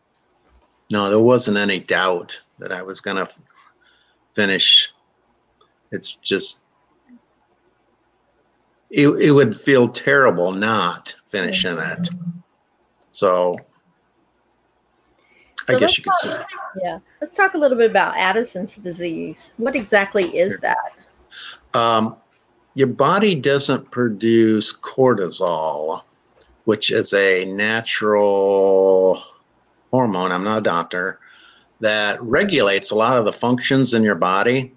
no, 0.89 1.09
there 1.09 1.19
wasn't 1.19 1.57
any 1.57 1.81
doubt 1.81 2.39
that 2.59 2.71
I 2.71 2.83
was 2.83 3.01
going 3.01 3.17
to 3.17 3.23
f- 3.23 3.39
finish. 4.33 4.89
It's 5.91 6.15
just, 6.15 6.63
it, 8.89 9.09
it 9.09 9.31
would 9.31 9.57
feel 9.57 9.89
terrible 9.89 10.53
not 10.53 11.15
finishing 11.25 11.77
it. 11.77 12.09
So, 13.11 13.57
I 15.75 15.79
guess 15.79 15.97
you 15.97 16.03
could 16.03 16.09
let's 16.11 16.21
say. 16.23 16.29
talk- 16.33 16.49
Yeah. 16.81 16.99
Let's 17.19 17.33
talk 17.33 17.53
a 17.53 17.57
little 17.57 17.77
bit 17.77 17.89
about 17.91 18.17
Addison's 18.17 18.75
disease. 18.77 19.53
What 19.57 19.75
exactly 19.75 20.37
is 20.37 20.57
that? 20.59 20.77
Um, 21.73 22.15
your 22.75 22.87
body 22.87 23.35
doesn't 23.35 23.91
produce 23.91 24.73
cortisol, 24.73 26.01
which 26.65 26.91
is 26.91 27.13
a 27.13 27.45
natural 27.45 29.21
hormone. 29.91 30.31
I'm 30.31 30.43
not 30.43 30.59
a 30.59 30.61
doctor 30.61 31.19
that 31.81 32.21
regulates 32.21 32.91
a 32.91 32.95
lot 32.95 33.17
of 33.17 33.25
the 33.25 33.33
functions 33.33 33.93
in 33.93 34.03
your 34.03 34.15
body. 34.15 34.73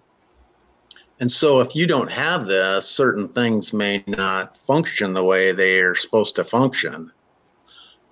And 1.21 1.31
so, 1.31 1.61
if 1.61 1.77
you 1.77 1.87
don't 1.87 2.11
have 2.11 2.45
this, 2.47 2.89
certain 2.89 3.29
things 3.29 3.73
may 3.73 4.03
not 4.09 4.57
function 4.57 5.13
the 5.13 5.23
way 5.23 5.53
they 5.53 5.81
are 5.81 5.95
supposed 5.95 6.35
to 6.37 6.45
function. 6.45 7.13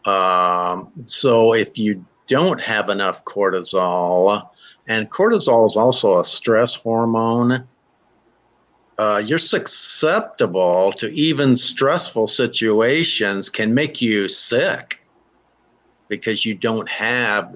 Um, 0.04 0.92
so, 1.02 1.52
if 1.54 1.76
you 1.78 2.04
don't 2.32 2.60
have 2.62 2.88
enough 2.88 3.26
cortisol, 3.26 4.48
and 4.88 5.10
cortisol 5.10 5.66
is 5.66 5.76
also 5.76 6.18
a 6.18 6.24
stress 6.24 6.74
hormone, 6.74 7.68
uh, 8.98 9.22
you're 9.22 9.38
susceptible 9.38 10.92
to 10.92 11.12
even 11.12 11.56
stressful 11.56 12.26
situations 12.26 13.50
can 13.50 13.74
make 13.74 14.00
you 14.00 14.28
sick 14.28 15.04
because 16.08 16.46
you 16.46 16.54
don't 16.54 16.88
have 16.88 17.54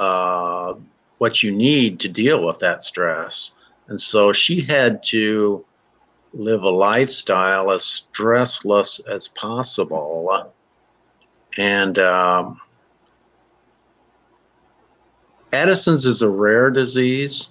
uh, 0.00 0.74
what 1.18 1.42
you 1.44 1.52
need 1.52 2.00
to 2.00 2.08
deal 2.08 2.44
with 2.44 2.58
that 2.58 2.82
stress. 2.82 3.52
And 3.86 4.00
so 4.00 4.32
she 4.32 4.60
had 4.60 5.02
to 5.04 5.64
live 6.32 6.64
a 6.64 6.70
lifestyle 6.70 7.70
as 7.70 7.82
stressless 7.82 9.00
as 9.08 9.28
possible. 9.28 10.52
And 11.56 11.98
um, 11.98 12.60
Addison's 15.52 16.04
is 16.04 16.22
a 16.22 16.28
rare 16.28 16.70
disease. 16.70 17.48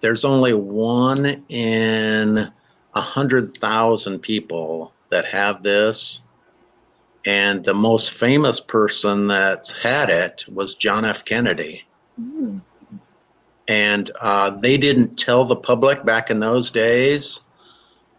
There's 0.00 0.24
only 0.24 0.54
one 0.54 1.44
in 1.48 2.50
a 2.94 3.00
hundred 3.00 3.52
thousand 3.54 4.20
people 4.20 4.92
that 5.10 5.24
have 5.26 5.62
this. 5.62 6.20
And 7.26 7.64
the 7.64 7.74
most 7.74 8.12
famous 8.12 8.60
person 8.60 9.26
that's 9.26 9.70
had 9.70 10.08
it 10.08 10.44
was 10.50 10.74
John 10.74 11.04
F. 11.04 11.24
Kennedy. 11.24 11.84
Mm. 12.18 12.62
And 13.68 14.10
uh, 14.20 14.50
they 14.50 14.78
didn't 14.78 15.18
tell 15.18 15.44
the 15.44 15.56
public 15.56 16.04
back 16.04 16.30
in 16.30 16.40
those 16.40 16.70
days. 16.70 17.40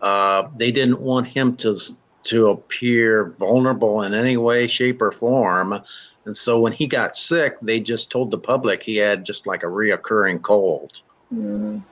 Uh, 0.01 0.43
they 0.55 0.71
didn't 0.71 1.01
want 1.01 1.27
him 1.27 1.55
to 1.57 1.75
to 2.23 2.49
appear 2.49 3.33
vulnerable 3.39 4.03
in 4.03 4.13
any 4.13 4.37
way, 4.37 4.67
shape, 4.67 5.01
or 5.01 5.11
form. 5.11 5.81
And 6.25 6.35
so 6.35 6.59
when 6.59 6.71
he 6.71 6.85
got 6.85 7.15
sick, 7.15 7.57
they 7.61 7.79
just 7.79 8.11
told 8.11 8.31
the 8.31 8.37
public 8.37 8.83
he 8.83 8.97
had 8.97 9.25
just 9.25 9.47
like 9.47 9.63
a 9.63 9.67
reoccurring 9.67 10.41
cold. 10.41 11.01
Mm. 11.33 11.83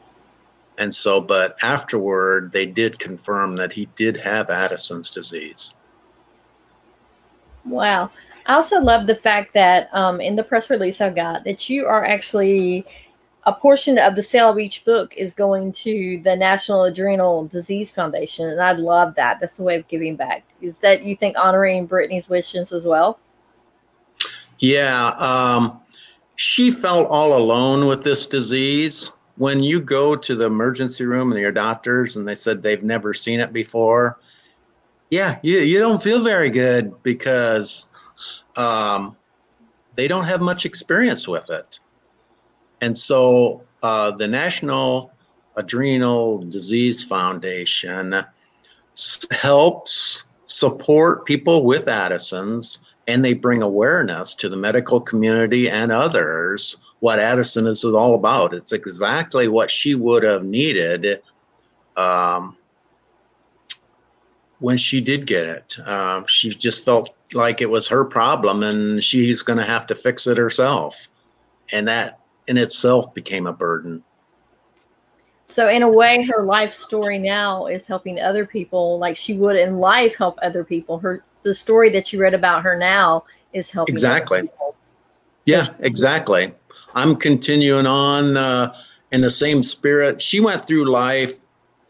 And 0.78 0.94
so, 0.94 1.20
but 1.20 1.58
afterward, 1.64 2.52
they 2.52 2.66
did 2.66 3.00
confirm 3.00 3.56
that 3.58 3.74
he 3.74 3.88
did 3.96 4.18
have 4.18 4.50
Addison's 4.50 5.10
disease. 5.10 5.76
Wow. 7.66 8.12
I 8.46 8.54
also 8.54 8.80
love 8.80 9.06
the 9.06 9.16
fact 9.16 9.54
that 9.54 9.90
um, 9.94 10.22
in 10.22 10.36
the 10.36 10.44
press 10.44 10.70
release 10.70 11.02
I 11.02 11.10
got 11.10 11.44
that 11.44 11.70
you 11.70 11.86
are 11.86 12.06
actually 12.06 12.86
a 13.46 13.54
portion 13.54 13.98
of 13.98 14.16
the 14.16 14.24
sale 14.24 14.50
of 14.50 14.60
each 14.60 14.86
book 14.86 15.14
is 15.16 15.34
going 15.34 15.72
to 15.72 16.20
the 16.24 16.36
National 16.36 16.84
Adrenal 16.84 17.46
Disease 17.48 17.92
Foundation, 17.92 18.50
and 18.50 18.62
I 18.62 18.74
love 18.74 19.16
that. 19.16 19.40
That's 19.40 19.60
a 19.60 19.64
way 19.64 19.76
of 19.76 19.88
giving 19.88 20.16
back. 20.16 20.44
Is 20.62 20.80
that 20.80 21.04
you 21.04 21.16
think 21.16 21.38
honoring 21.38 21.86
Brittany's 21.86 22.30
wishes 22.30 22.72
as 22.72 22.86
well? 22.86 23.20
Yeah, 24.60 25.08
um, 25.18 25.80
she 26.36 26.72
felt 26.72 27.08
all 27.10 27.36
alone 27.36 27.88
with 27.88 28.04
this 28.04 28.28
disease. 28.28 29.12
When 29.38 29.64
you 29.64 29.80
go 29.80 30.18
to 30.18 30.36
the 30.36 30.46
emergency 30.46 31.06
room 31.06 31.32
and 31.32 31.40
your 31.40 31.52
doctors 31.52 32.18
and 32.18 32.28
they 32.28 32.36
said 32.36 32.62
they've 32.62 32.84
never 32.84 33.14
seen 33.14 33.40
it 33.40 33.54
before, 33.54 34.20
yeah, 35.10 35.40
you, 35.42 35.60
you 35.60 35.80
don't 35.80 36.02
feel 36.02 36.24
very 36.24 36.50
good 36.50 37.02
because 37.04 37.90
um, 38.58 39.16
they 39.96 40.08
don't 40.08 40.26
have 40.26 40.42
much 40.42 40.66
experience 40.66 41.28
with 41.28 41.50
it. 41.50 41.80
And 42.82 42.98
so 42.98 43.64
uh, 43.82 44.12
the 44.12 44.28
National 44.28 45.12
Adrenal 45.56 46.40
Disease 46.40 47.04
Foundation 47.04 48.24
helps 49.32 50.26
support 50.46 51.26
people 51.26 51.64
with 51.64 51.88
Addison's 51.88 52.86
and 53.10 53.26
they 53.26 53.34
bring 53.34 53.62
awareness 53.62 54.36
to 54.36 54.50
the 54.50 54.56
medical 54.56 55.02
community 55.02 55.70
and 55.70 55.92
others 55.92 56.78
what 57.00 57.20
Addison 57.20 57.66
is 57.66 57.84
all 57.84 58.16
about. 58.16 58.54
It's 58.54 58.72
exactly 58.72 59.48
what 59.48 59.72
she 59.72 59.96
would 59.96 60.24
have 60.24 60.44
needed 60.44 61.22
um, 61.98 62.56
when 64.60 64.78
she 64.78 65.02
did 65.02 65.26
get 65.26 65.46
it. 65.46 65.80
Um, 65.88 66.26
she 66.28 66.50
just 66.50 66.86
felt 66.86 67.16
like 67.34 67.62
it 67.62 67.70
was 67.70 67.88
her 67.88 68.06
problem 68.06 68.64
and 68.64 69.04
she's 69.04 69.42
going 69.42 69.60
to 69.60 69.66
have 69.66 69.88
to 69.88 69.96
fix 69.96 70.28
it 70.28 70.38
herself. 70.38 71.08
And 71.72 71.88
that 71.88 72.20
in 72.48 72.58
itself 72.58 73.14
became 73.14 73.48
a 73.48 73.54
burden. 73.54 74.04
So 75.46 75.68
in 75.68 75.82
a 75.82 75.92
way, 75.92 76.24
her 76.24 76.44
life 76.44 76.76
story 76.76 77.18
now 77.18 77.66
is 77.66 77.88
helping 77.88 78.20
other 78.20 78.46
people, 78.46 79.00
like 79.00 79.18
she 79.18 79.34
would 79.34 79.56
in 79.56 79.78
life 79.78 80.16
help 80.16 80.38
other 80.44 80.64
people. 80.64 81.00
Her 81.00 81.24
the 81.44 81.54
story 81.54 81.90
that 81.92 82.12
you 82.12 82.20
read 82.20 82.34
about 82.34 82.64
her 82.64 82.78
now 82.78 83.24
is 83.54 83.70
helping. 83.72 83.94
Exactly. 83.94 84.42
people. 84.42 84.76
Yeah, 85.46 85.66
So- 85.66 85.74
exactly. 85.80 86.54
I'm 86.96 87.16
continuing 87.16 87.86
on 87.86 88.36
uh, 88.38 88.76
in 89.12 89.22
the 89.22 89.30
same 89.30 89.62
spirit. 89.64 90.22
She 90.22 90.40
went 90.40 90.66
through 90.66 90.86
life 90.92 91.34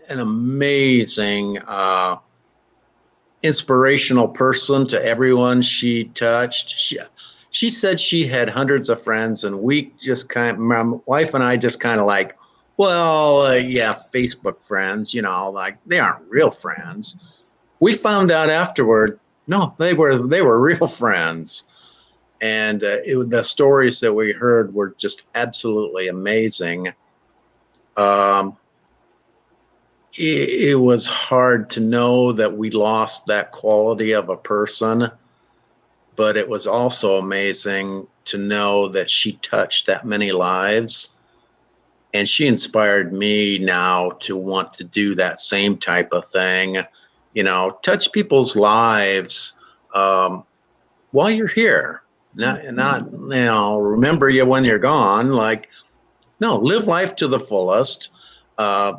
an 0.10 0.20
amazing, 0.20 1.60
uh, 1.68 2.18
inspirational 3.44 4.28
person 4.28 4.88
to 4.88 5.04
everyone 5.06 5.62
she 5.62 6.06
touched. 6.06 6.70
She, 6.70 6.98
she 7.52 7.70
said 7.70 8.00
she 8.00 8.26
had 8.28 8.50
hundreds 8.50 8.90
of 8.90 9.02
friends, 9.02 9.44
and 9.44 9.62
we 9.62 9.94
just 10.00 10.30
kind 10.30 10.52
of, 10.52 10.60
my 10.60 10.82
wife 11.06 11.34
and 11.34 11.44
I 11.44 11.58
just 11.58 11.80
kind 11.80 12.00
of 12.00 12.08
like, 12.08 12.38
well, 12.78 13.42
uh, 13.46 13.54
yeah, 13.56 13.94
Facebook 13.94 14.66
friends, 14.66 15.14
you 15.14 15.22
know, 15.22 15.52
like 15.52 15.82
they 15.84 16.00
aren't 16.00 16.24
real 16.30 16.52
friends. 16.52 17.20
We 17.80 17.94
found 17.94 18.32
out 18.32 18.50
afterward, 18.50 19.20
no, 19.50 19.76
they 19.78 19.94
were 19.94 20.18
they 20.18 20.42
were 20.42 20.60
real 20.60 20.88
friends, 21.02 21.68
and 22.42 22.84
uh, 22.84 22.98
it, 23.04 23.30
the 23.30 23.44
stories 23.44 24.00
that 24.00 24.14
we 24.14 24.32
heard 24.32 24.74
were 24.74 24.96
just 24.98 25.24
absolutely 25.36 26.08
amazing. 26.08 26.94
Um, 27.98 28.56
it, 30.14 30.50
it 30.72 30.76
was 30.76 31.06
hard 31.06 31.70
to 31.72 31.82
know 31.82 32.32
that 32.32 32.58
we 32.58 32.70
lost 32.72 33.26
that 33.28 33.52
quality 33.52 34.14
of 34.14 34.30
a 34.30 34.38
person 34.38 35.12
but 36.20 36.36
it 36.36 36.50
was 36.50 36.68
also 36.68 37.18
amazing 37.18 38.06
to 38.26 38.38
know 38.38 38.90
that 38.90 39.10
she 39.10 39.32
touched 39.38 39.86
that 39.86 40.06
many 40.06 40.34
lives. 40.34 41.12
And 42.14 42.28
she 42.28 42.46
inspired 42.46 43.14
me 43.14 43.58
now 43.58 44.10
to 44.20 44.36
want 44.36 44.74
to 44.74 44.84
do 44.84 45.16
that 45.16 45.40
same 45.40 45.78
type 45.78 46.12
of 46.12 46.26
thing, 46.26 46.76
you 47.34 47.44
know, 47.44 47.78
touch 47.84 48.12
people's 48.12 48.56
lives 48.56 49.60
um, 49.94 50.44
while 51.12 51.30
you're 51.30 51.48
here. 51.48 52.04
Not, 52.36 52.64
not, 52.74 53.12
you 53.12 53.28
know, 53.28 53.80
remember 53.80 54.30
you 54.30 54.46
when 54.46 54.64
you're 54.64 54.80
gone. 54.80 55.32
Like, 55.32 55.70
no, 56.40 56.58
live 56.58 56.86
life 56.88 57.16
to 57.18 57.28
the 57.28 57.40
fullest. 57.40 58.10
Uh, 58.58 58.94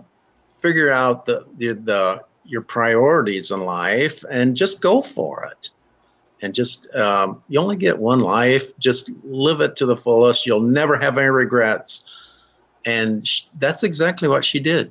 figure 0.49 0.93
out 0.93 1.25
the, 1.25 1.47
the, 1.57 1.75
the 1.75 2.25
your 2.45 2.63
priorities 2.63 3.51
in 3.51 3.61
life 3.61 4.25
and 4.31 4.57
just 4.57 4.83
go 4.83 5.01
for 5.01 5.45
it 5.45 5.71
and 6.43 6.55
just 6.55 6.93
um, 6.97 7.43
you 7.49 7.61
only 7.61 7.77
get 7.77 7.97
one 7.97 8.21
life 8.21 8.77
just 8.79 9.11
live 9.23 9.61
it 9.61 9.77
to 9.77 9.87
the 9.87 9.97
fullest 9.97 10.47
you'll 10.47 10.61
never 10.61 10.99
have 10.99 11.17
any 11.17 11.29
regrets 11.29 12.05
and 12.87 13.27
sh- 13.27 13.43
that's 13.59 13.85
exactly 13.85 14.29
what 14.29 14.45
she 14.45 14.59
did 14.59 14.91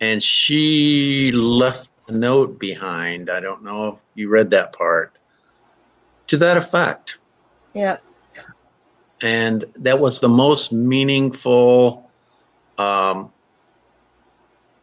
and 0.00 0.22
she 0.22 1.30
left 1.32 1.90
a 2.08 2.12
note 2.12 2.58
behind. 2.58 3.30
I 3.30 3.40
don't 3.40 3.62
know 3.64 3.88
if 3.88 3.98
you 4.14 4.28
read 4.28 4.50
that 4.50 4.72
part. 4.72 5.16
To 6.28 6.36
that 6.38 6.56
effect. 6.56 7.18
Yeah. 7.74 7.98
and 9.22 9.64
that 9.76 9.98
was 9.98 10.20
the 10.20 10.28
most 10.28 10.72
meaningful 10.72 12.08
um, 12.78 13.32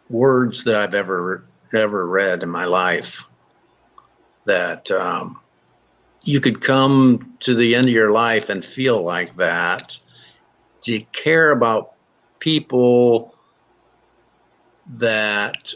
words 0.10 0.66
that 0.66 0.76
i've 0.76 0.94
ever 0.94 1.46
ever 1.74 2.06
read 2.06 2.44
in 2.44 2.50
my 2.50 2.66
life. 2.66 3.24
That 4.46 4.90
um, 4.92 5.40
you 6.24 6.42
could 6.42 6.62
come 6.62 7.38
to 7.42 7.56
the 7.56 7.76
end 7.76 7.88
of 7.88 7.94
your 7.94 8.12
life 8.12 8.50
and 8.50 8.64
feel 8.64 9.02
like 9.02 9.36
that, 9.38 9.98
to 10.82 11.00
care 11.14 11.52
about 11.52 11.94
people 12.40 13.36
that, 14.98 15.74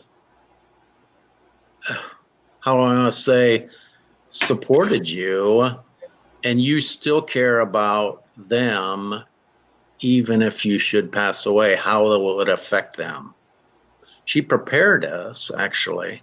how 2.59 2.75
do 2.75 2.81
I 2.81 2.95
want 2.95 3.13
to 3.13 3.19
say, 3.19 3.69
supported 4.27 5.07
you, 5.07 5.69
and 6.43 6.61
you 6.61 6.81
still 6.81 7.21
care 7.21 7.59
about 7.59 8.23
them, 8.37 9.23
even 9.99 10.41
if 10.41 10.65
you 10.65 10.77
should 10.77 11.11
pass 11.11 11.45
away, 11.45 11.75
how 11.75 12.03
will 12.03 12.41
it 12.41 12.49
affect 12.49 12.97
them? 12.97 13.33
She 14.25 14.41
prepared 14.41 15.05
us, 15.05 15.51
actually 15.55 16.21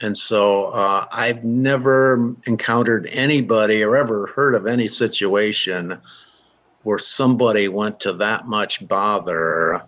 and 0.00 0.16
so 0.16 0.66
uh, 0.66 1.06
I've 1.12 1.44
never 1.44 2.34
encountered 2.46 3.06
anybody 3.12 3.82
or 3.82 3.96
ever 3.96 4.26
heard 4.28 4.54
of 4.54 4.66
any 4.66 4.88
situation 4.88 6.00
where 6.82 6.98
somebody 6.98 7.68
went 7.68 8.00
to 8.00 8.14
that 8.14 8.46
much 8.46 8.86
bother 8.88 9.82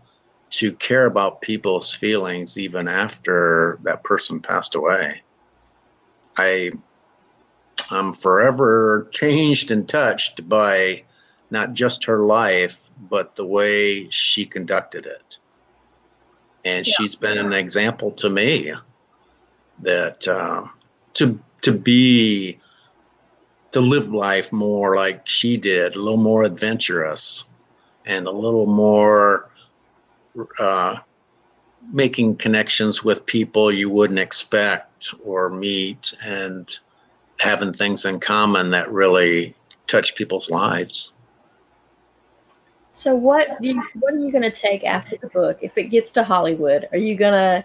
to 0.52 0.72
care 0.74 1.06
about 1.06 1.40
people's 1.40 1.92
feelings 1.92 2.58
even 2.58 2.86
after 2.86 3.78
that 3.82 4.04
person 4.04 4.40
passed 4.40 4.74
away. 4.74 5.22
I 6.36 6.72
I'm 7.90 8.12
forever 8.12 9.08
changed 9.12 9.70
and 9.70 9.88
touched 9.88 10.48
by 10.48 11.04
not 11.50 11.72
just 11.72 12.04
her 12.04 12.24
life, 12.24 12.90
but 13.10 13.34
the 13.34 13.46
way 13.46 14.08
she 14.10 14.46
conducted 14.46 15.06
it. 15.06 15.38
And 16.64 16.86
yeah. 16.86 16.94
she's 16.96 17.14
been 17.14 17.38
an 17.38 17.52
example 17.52 18.12
to 18.12 18.28
me 18.28 18.72
that 19.80 20.28
uh, 20.28 20.66
to 21.14 21.40
to 21.62 21.72
be 21.72 22.60
to 23.72 23.80
live 23.80 24.12
life 24.12 24.52
more 24.52 24.96
like 24.96 25.26
she 25.26 25.56
did, 25.56 25.96
a 25.96 25.98
little 25.98 26.20
more 26.20 26.44
adventurous, 26.44 27.44
and 28.04 28.26
a 28.26 28.30
little 28.30 28.66
more 28.66 29.50
uh, 30.58 30.96
making 31.92 32.36
connections 32.36 33.02
with 33.02 33.26
people 33.26 33.72
you 33.72 33.90
wouldn't 33.90 34.18
expect 34.18 35.14
or 35.24 35.50
meet, 35.50 36.14
and 36.24 36.78
having 37.38 37.72
things 37.72 38.04
in 38.04 38.20
common 38.20 38.70
that 38.70 38.90
really 38.90 39.54
touch 39.86 40.14
people's 40.14 40.50
lives. 40.50 41.14
So 42.92 43.14
what 43.14 43.48
you, 43.60 43.82
what 44.00 44.14
are 44.14 44.18
you 44.18 44.30
going 44.30 44.42
to 44.42 44.50
take 44.50 44.84
after 44.84 45.16
the 45.16 45.28
book 45.28 45.58
if 45.62 45.78
it 45.78 45.84
gets 45.84 46.10
to 46.12 46.24
Hollywood? 46.24 46.88
Are 46.92 46.98
you 46.98 47.16
going 47.16 47.32
to 47.32 47.64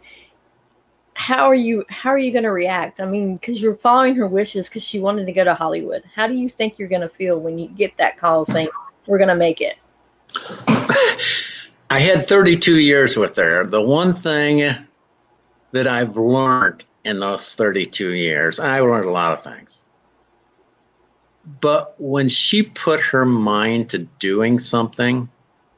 how 1.17 1.45
are 1.45 1.55
you 1.55 1.83
how 1.89 2.11
are 2.11 2.19
you 2.19 2.31
going 2.31 2.43
to 2.43 2.51
react 2.51 3.01
i 3.01 3.05
mean 3.05 3.37
because 3.37 3.59
you're 3.59 3.75
following 3.75 4.13
her 4.13 4.27
wishes 4.27 4.69
because 4.69 4.83
she 4.83 4.99
wanted 4.99 5.25
to 5.25 5.31
go 5.31 5.43
to 5.43 5.55
hollywood 5.55 6.03
how 6.13 6.27
do 6.27 6.35
you 6.35 6.47
think 6.47 6.77
you're 6.77 6.87
going 6.87 7.01
to 7.01 7.09
feel 7.09 7.39
when 7.39 7.57
you 7.57 7.67
get 7.69 7.91
that 7.97 8.19
call 8.19 8.45
saying 8.45 8.69
we're 9.07 9.17
going 9.17 9.27
to 9.27 9.35
make 9.35 9.59
it 9.59 9.77
i 11.89 11.99
had 11.99 12.19
32 12.21 12.79
years 12.79 13.17
with 13.17 13.35
her 13.35 13.65
the 13.65 13.81
one 13.81 14.13
thing 14.13 14.71
that 15.71 15.87
i've 15.87 16.17
learned 16.17 16.85
in 17.05 17.19
those 17.19 17.55
32 17.55 18.13
years 18.13 18.59
i 18.59 18.79
learned 18.79 19.05
a 19.05 19.11
lot 19.11 19.33
of 19.33 19.43
things 19.43 19.77
but 21.61 21.95
when 21.97 22.27
she 22.27 22.63
put 22.63 22.99
her 22.99 23.25
mind 23.25 23.89
to 23.89 23.99
doing 24.19 24.59
something 24.59 25.29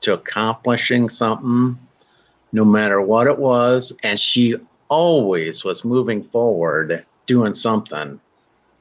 to 0.01 0.13
accomplishing 0.13 1.09
something 1.09 1.77
no 2.51 2.65
matter 2.65 3.01
what 3.01 3.27
it 3.27 3.37
was 3.37 3.95
and 4.03 4.19
she 4.19 4.55
always 4.89 5.63
was 5.63 5.85
moving 5.85 6.21
forward, 6.21 7.05
doing 7.25 7.53
something 7.53 8.19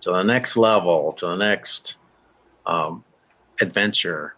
to 0.01 0.11
the 0.11 0.23
next 0.23 0.57
level, 0.57 1.13
to 1.13 1.27
the 1.27 1.37
next 1.37 1.97
um, 2.67 3.05
adventure. 3.61 4.35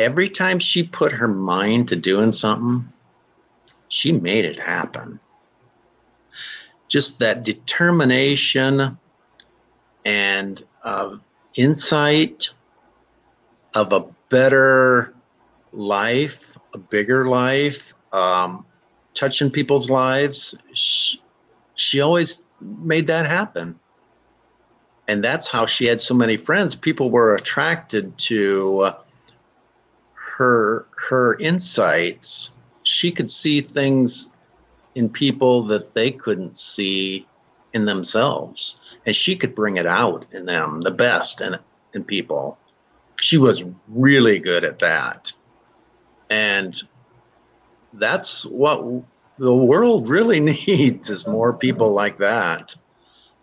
Every 0.00 0.30
time 0.30 0.58
she 0.58 0.82
put 0.82 1.12
her 1.12 1.28
mind 1.28 1.90
to 1.90 1.96
doing 1.96 2.32
something, 2.32 2.90
she 3.88 4.12
made 4.12 4.46
it 4.46 4.58
happen. 4.58 5.20
Just 6.88 7.18
that 7.18 7.42
determination 7.42 8.96
and 10.06 10.62
uh, 10.82 11.16
insight 11.54 12.48
of 13.74 13.92
a 13.92 14.06
better 14.30 15.14
life, 15.70 16.56
a 16.72 16.78
bigger 16.78 17.28
life, 17.28 17.92
um, 18.14 18.64
touching 19.12 19.50
people's 19.50 19.90
lives, 19.90 20.56
she, 20.72 21.20
she 21.74 22.00
always 22.00 22.42
made 22.62 23.06
that 23.08 23.26
happen. 23.26 23.78
And 25.08 25.22
that's 25.22 25.46
how 25.46 25.66
she 25.66 25.84
had 25.84 26.00
so 26.00 26.14
many 26.14 26.38
friends. 26.38 26.74
People 26.74 27.10
were 27.10 27.34
attracted 27.34 28.16
to 28.16 28.94
her 30.40 30.86
her 30.96 31.34
insights. 31.38 32.58
She 32.82 33.10
could 33.10 33.28
see 33.28 33.60
things 33.60 34.32
in 34.94 35.10
people 35.10 35.64
that 35.64 35.92
they 35.94 36.10
couldn't 36.10 36.56
see 36.56 37.26
in 37.74 37.84
themselves. 37.84 38.80
And 39.04 39.14
she 39.14 39.36
could 39.36 39.54
bring 39.54 39.76
it 39.76 39.86
out 39.86 40.24
in 40.32 40.46
them, 40.46 40.80
the 40.80 40.90
best 40.90 41.42
in, 41.42 41.56
in 41.94 42.04
people. 42.04 42.58
She 43.20 43.36
was 43.36 43.64
really 43.88 44.38
good 44.38 44.64
at 44.64 44.78
that. 44.78 45.30
And 46.30 46.74
that's 47.92 48.46
what 48.46 48.82
the 49.38 49.54
world 49.54 50.08
really 50.08 50.40
needs 50.66 51.10
is 51.10 51.26
more 51.26 51.52
people 51.52 51.92
like 51.92 52.16
that. 52.18 52.74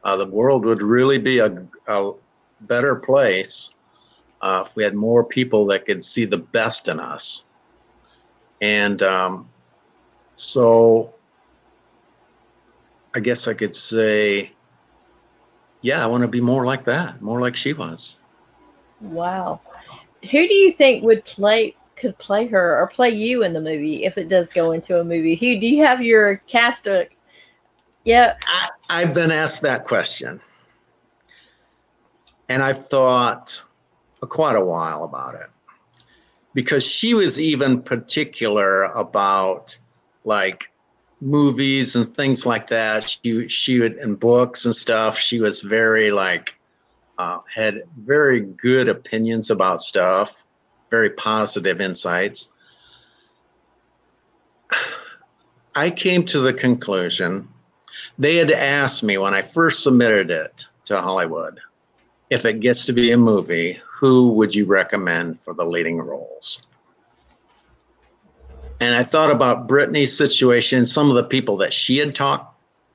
Uh, 0.03 0.17
the 0.17 0.25
world 0.25 0.65
would 0.65 0.81
really 0.81 1.19
be 1.19 1.37
a, 1.37 1.63
a 1.87 2.11
better 2.61 2.95
place 2.95 3.76
uh, 4.47 4.63
if 4.65 4.75
we 4.77 4.83
had 4.83 4.95
more 4.95 5.23
people 5.25 5.65
that 5.65 5.85
could 5.85 6.01
see 6.01 6.23
the 6.23 6.37
best 6.37 6.87
in 6.87 6.99
us. 6.99 7.49
And 8.61 9.03
um, 9.03 9.49
so 10.35 11.13
I 13.13 13.19
guess 13.19 13.47
I 13.47 13.53
could 13.53 13.75
say, 13.75 14.51
yeah, 15.81 16.01
I 16.01 16.07
want 16.07 16.21
to 16.21 16.27
be 16.27 16.39
more 16.39 16.65
like 16.65 16.85
that, 16.85 17.21
more 17.21 17.41
like 17.41 17.55
she 17.55 17.73
was. 17.73 18.15
Wow. 19.01 19.59
Who 20.31 20.47
do 20.47 20.53
you 20.53 20.71
think 20.71 21.03
would 21.03 21.25
play 21.25 21.75
could 21.95 22.17
play 22.19 22.45
her 22.47 22.79
or 22.79 22.87
play 22.87 23.09
you 23.09 23.43
in 23.43 23.53
the 23.53 23.61
movie 23.61 24.05
if 24.05 24.17
it 24.17 24.29
does 24.29 24.51
go 24.51 24.71
into 24.71 24.99
a 24.99 25.03
movie? 25.03 25.35
Who 25.35 25.59
do 25.59 25.67
you 25.67 25.83
have 25.83 26.01
your 26.01 26.37
cast? 26.47 26.87
Of, 26.87 27.07
yeah, 28.05 28.35
I, 28.47 28.69
I've 28.89 29.13
been 29.13 29.31
asked 29.31 29.61
that 29.63 29.85
question, 29.85 30.39
and 32.49 32.63
I've 32.63 32.87
thought 32.87 33.61
quite 34.21 34.55
a 34.55 34.63
while 34.63 35.03
about 35.03 35.35
it 35.35 35.49
because 36.53 36.83
she 36.83 37.13
was 37.13 37.39
even 37.39 37.81
particular 37.83 38.83
about 38.85 39.77
like 40.23 40.71
movies 41.21 41.95
and 41.95 42.07
things 42.07 42.45
like 42.45 42.67
that. 42.67 43.03
She 43.03 43.47
she 43.47 43.79
would 43.79 43.97
in 43.97 44.15
books 44.15 44.65
and 44.65 44.75
stuff. 44.75 45.17
She 45.17 45.39
was 45.39 45.61
very 45.61 46.09
like 46.11 46.57
uh, 47.17 47.39
had 47.53 47.83
very 47.97 48.41
good 48.41 48.89
opinions 48.89 49.51
about 49.51 49.81
stuff, 49.81 50.45
very 50.89 51.11
positive 51.11 51.79
insights. 51.81 52.51
I 55.75 55.91
came 55.91 56.25
to 56.25 56.39
the 56.39 56.53
conclusion 56.53 57.49
they 58.17 58.37
had 58.37 58.51
asked 58.51 59.03
me 59.03 59.17
when 59.17 59.33
I 59.35 59.43
first 59.43 59.83
submitted 59.83 60.31
it 60.31 60.67
to 60.85 61.01
Hollywood 61.01 61.59
if 62.29 62.45
it 62.45 62.59
gets 62.59 62.85
to 62.85 62.93
be 62.93 63.11
a 63.11 63.17
movie, 63.17 63.79
who 63.85 64.33
would 64.33 64.53
you 64.53 64.65
recommend 64.65 65.39
for 65.39 65.53
the 65.53 65.65
leading 65.65 65.97
roles? 65.97 66.67
And 68.79 68.93
I 68.93 69.03
thought 69.03 69.31
about 69.31 69.67
Brittany's 69.67 70.15
situation, 70.15 70.85
some 70.85 71.09
of 71.09 71.15
the 71.15 71.23
people 71.23 71.57
that 71.57 71.73
she 71.73 71.97
had 71.97 72.13
talked 72.13 72.53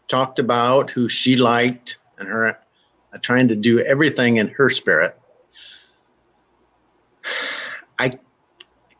talked 0.08 0.38
about, 0.38 0.90
who 0.90 1.08
she 1.08 1.36
liked, 1.36 1.96
and 2.18 2.28
her 2.28 2.48
uh, 2.48 3.18
trying 3.20 3.48
to 3.48 3.56
do 3.56 3.80
everything 3.80 4.36
in 4.36 4.48
her 4.48 4.68
spirit. 4.68 5.18
I 7.98 8.12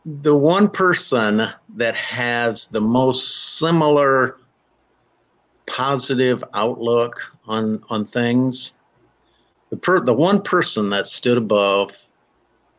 the 0.05 0.35
one 0.35 0.69
person 0.69 1.43
that 1.75 1.95
has 1.95 2.65
the 2.67 2.81
most 2.81 3.57
similar 3.57 4.37
positive 5.67 6.43
outlook 6.53 7.31
on 7.47 7.83
on 7.89 8.03
things 8.03 8.73
the 9.73 9.79
per, 9.79 9.99
the 9.99 10.13
one 10.13 10.39
person 10.39 10.91
that 10.91 11.07
stood 11.07 11.35
above 11.35 11.97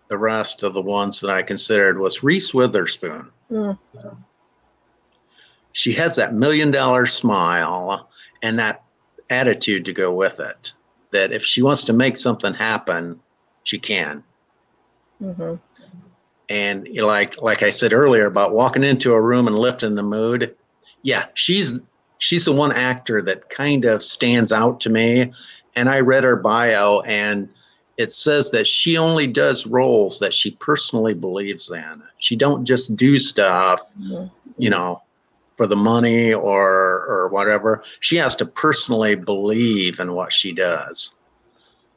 the 0.06 0.16
rest 0.16 0.62
of 0.62 0.74
the 0.74 0.82
ones 0.82 1.20
that 1.20 1.30
I 1.30 1.42
considered 1.42 1.98
was 1.98 2.22
Reese 2.22 2.54
Witherspoon. 2.54 3.32
Mm. 3.50 3.76
She 5.72 5.92
has 5.94 6.14
that 6.14 6.34
million 6.34 6.70
dollar 6.70 7.06
smile 7.06 8.08
and 8.42 8.60
that 8.60 8.84
attitude 9.28 9.84
to 9.86 9.92
go 9.92 10.14
with 10.14 10.38
it. 10.38 10.72
That 11.10 11.32
if 11.32 11.42
she 11.42 11.62
wants 11.62 11.84
to 11.86 11.92
make 11.92 12.16
something 12.16 12.54
happen, 12.54 13.18
she 13.64 13.80
can. 13.80 14.22
Mm-hmm. 15.20 15.54
And 16.48 16.88
like 17.00 17.42
like 17.42 17.64
I 17.64 17.70
said 17.70 17.92
earlier 17.92 18.26
about 18.26 18.54
walking 18.54 18.84
into 18.84 19.14
a 19.14 19.20
room 19.20 19.48
and 19.48 19.58
lifting 19.58 19.96
the 19.96 20.04
mood, 20.04 20.54
yeah, 21.02 21.26
she's 21.34 21.76
she's 22.18 22.44
the 22.44 22.52
one 22.52 22.70
actor 22.70 23.20
that 23.22 23.50
kind 23.50 23.84
of 23.84 24.00
stands 24.00 24.52
out 24.52 24.80
to 24.82 24.90
me. 24.90 25.32
And 25.76 25.88
I 25.88 26.00
read 26.00 26.24
her 26.24 26.36
bio, 26.36 27.00
and 27.00 27.48
it 27.96 28.12
says 28.12 28.50
that 28.50 28.66
she 28.66 28.96
only 28.96 29.26
does 29.26 29.66
roles 29.66 30.18
that 30.18 30.34
she 30.34 30.52
personally 30.52 31.14
believes 31.14 31.70
in. 31.70 32.02
She 32.18 32.36
don't 32.36 32.64
just 32.64 32.96
do 32.96 33.18
stuff, 33.18 33.80
mm-hmm. 34.00 34.26
you 34.58 34.70
know, 34.70 35.02
for 35.52 35.66
the 35.66 35.76
money 35.76 36.32
or 36.32 37.04
or 37.06 37.28
whatever. 37.28 37.82
She 38.00 38.16
has 38.16 38.36
to 38.36 38.46
personally 38.46 39.14
believe 39.14 40.00
in 40.00 40.14
what 40.14 40.32
she 40.32 40.52
does. 40.52 41.16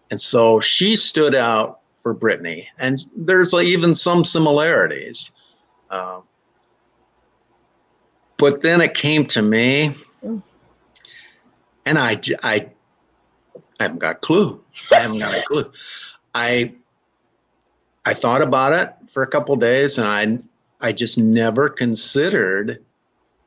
And 0.10 0.20
so 0.20 0.60
she 0.60 0.96
stood 0.96 1.36
out 1.36 1.82
for 1.96 2.14
Brittany, 2.14 2.68
and 2.78 3.06
there's 3.16 3.54
like 3.54 3.68
even 3.68 3.94
some 3.94 4.24
similarities. 4.24 5.32
Uh, 5.90 6.22
but 8.38 8.62
then 8.62 8.82
it 8.82 8.94
came 8.94 9.26
to 9.26 9.42
me, 9.42 9.92
mm. 10.24 10.42
and 11.86 11.98
I, 11.98 12.22
I 12.44 12.70
I 13.80 13.84
haven't 13.84 14.00
got 14.00 14.16
a 14.16 14.20
clue. 14.20 14.64
I 14.92 14.96
haven't 14.96 15.20
got 15.20 15.38
a 15.38 15.44
clue. 15.44 15.72
I 16.34 16.74
I 18.06 18.14
thought 18.14 18.42
about 18.42 18.74
it 18.74 19.10
for 19.10 19.24
a 19.24 19.28
couple 19.28 19.56
days, 19.56 19.98
and 19.98 20.08
I 20.08 20.88
I 20.88 20.92
just 20.92 21.18
never 21.18 21.70
considered, 21.70 22.84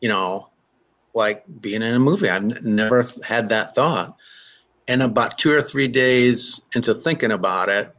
you 0.01 0.09
know, 0.09 0.51
like 1.15 1.45
being 1.61 1.83
in 1.83 1.95
a 1.95 1.99
movie. 1.99 2.29
I've 2.29 2.63
never 2.63 3.05
had 3.25 3.49
that 3.49 3.75
thought. 3.75 4.17
And 4.89 5.03
about 5.03 5.39
two 5.39 5.53
or 5.53 5.63
three 5.63 5.89
days 5.89 6.63
into 6.75 6.95
thinking 6.95 7.31
about 7.31 7.69
it, 7.69 7.95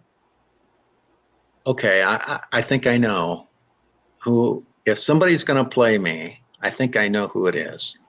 okay, 1.66 2.04
I, 2.04 2.42
I 2.52 2.62
think 2.62 2.88
I 2.88 2.98
know 2.98 3.48
who. 4.20 4.66
If 4.86 4.98
somebody's 4.98 5.44
going 5.44 5.64
to 5.64 5.70
play 5.70 5.98
me, 5.98 6.42
I 6.62 6.70
think 6.70 6.98
I 6.98 7.08
know 7.08 7.28
who 7.28 7.48
it 7.48 7.56
is. 7.56 8.00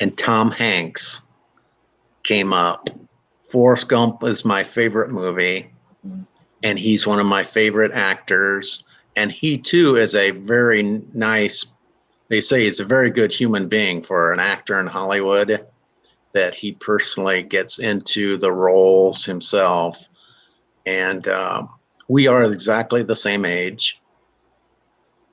And 0.00 0.16
Tom 0.16 0.50
Hanks 0.50 1.22
came 2.24 2.52
up. 2.52 2.90
Forrest 3.44 3.88
Gump 3.88 4.22
is 4.24 4.44
my 4.44 4.64
favorite 4.64 5.10
movie, 5.10 5.70
and 6.62 6.78
he's 6.78 7.06
one 7.06 7.18
of 7.18 7.26
my 7.26 7.42
favorite 7.42 7.92
actors. 7.92 8.84
And 9.16 9.30
he 9.30 9.58
too 9.58 9.96
is 9.96 10.14
a 10.14 10.30
very 10.30 10.82
nice. 11.12 11.66
They 12.28 12.40
say 12.40 12.64
he's 12.64 12.80
a 12.80 12.84
very 12.84 13.10
good 13.10 13.30
human 13.30 13.68
being 13.68 14.02
for 14.02 14.32
an 14.32 14.40
actor 14.40 14.80
in 14.80 14.86
Hollywood. 14.86 15.66
That 16.32 16.54
he 16.54 16.72
personally 16.72 17.42
gets 17.42 17.78
into 17.78 18.38
the 18.38 18.52
roles 18.52 19.24
himself, 19.24 20.08
and 20.86 21.28
uh, 21.28 21.66
we 22.08 22.26
are 22.26 22.42
exactly 22.44 23.02
the 23.02 23.16
same 23.16 23.44
age. 23.44 24.00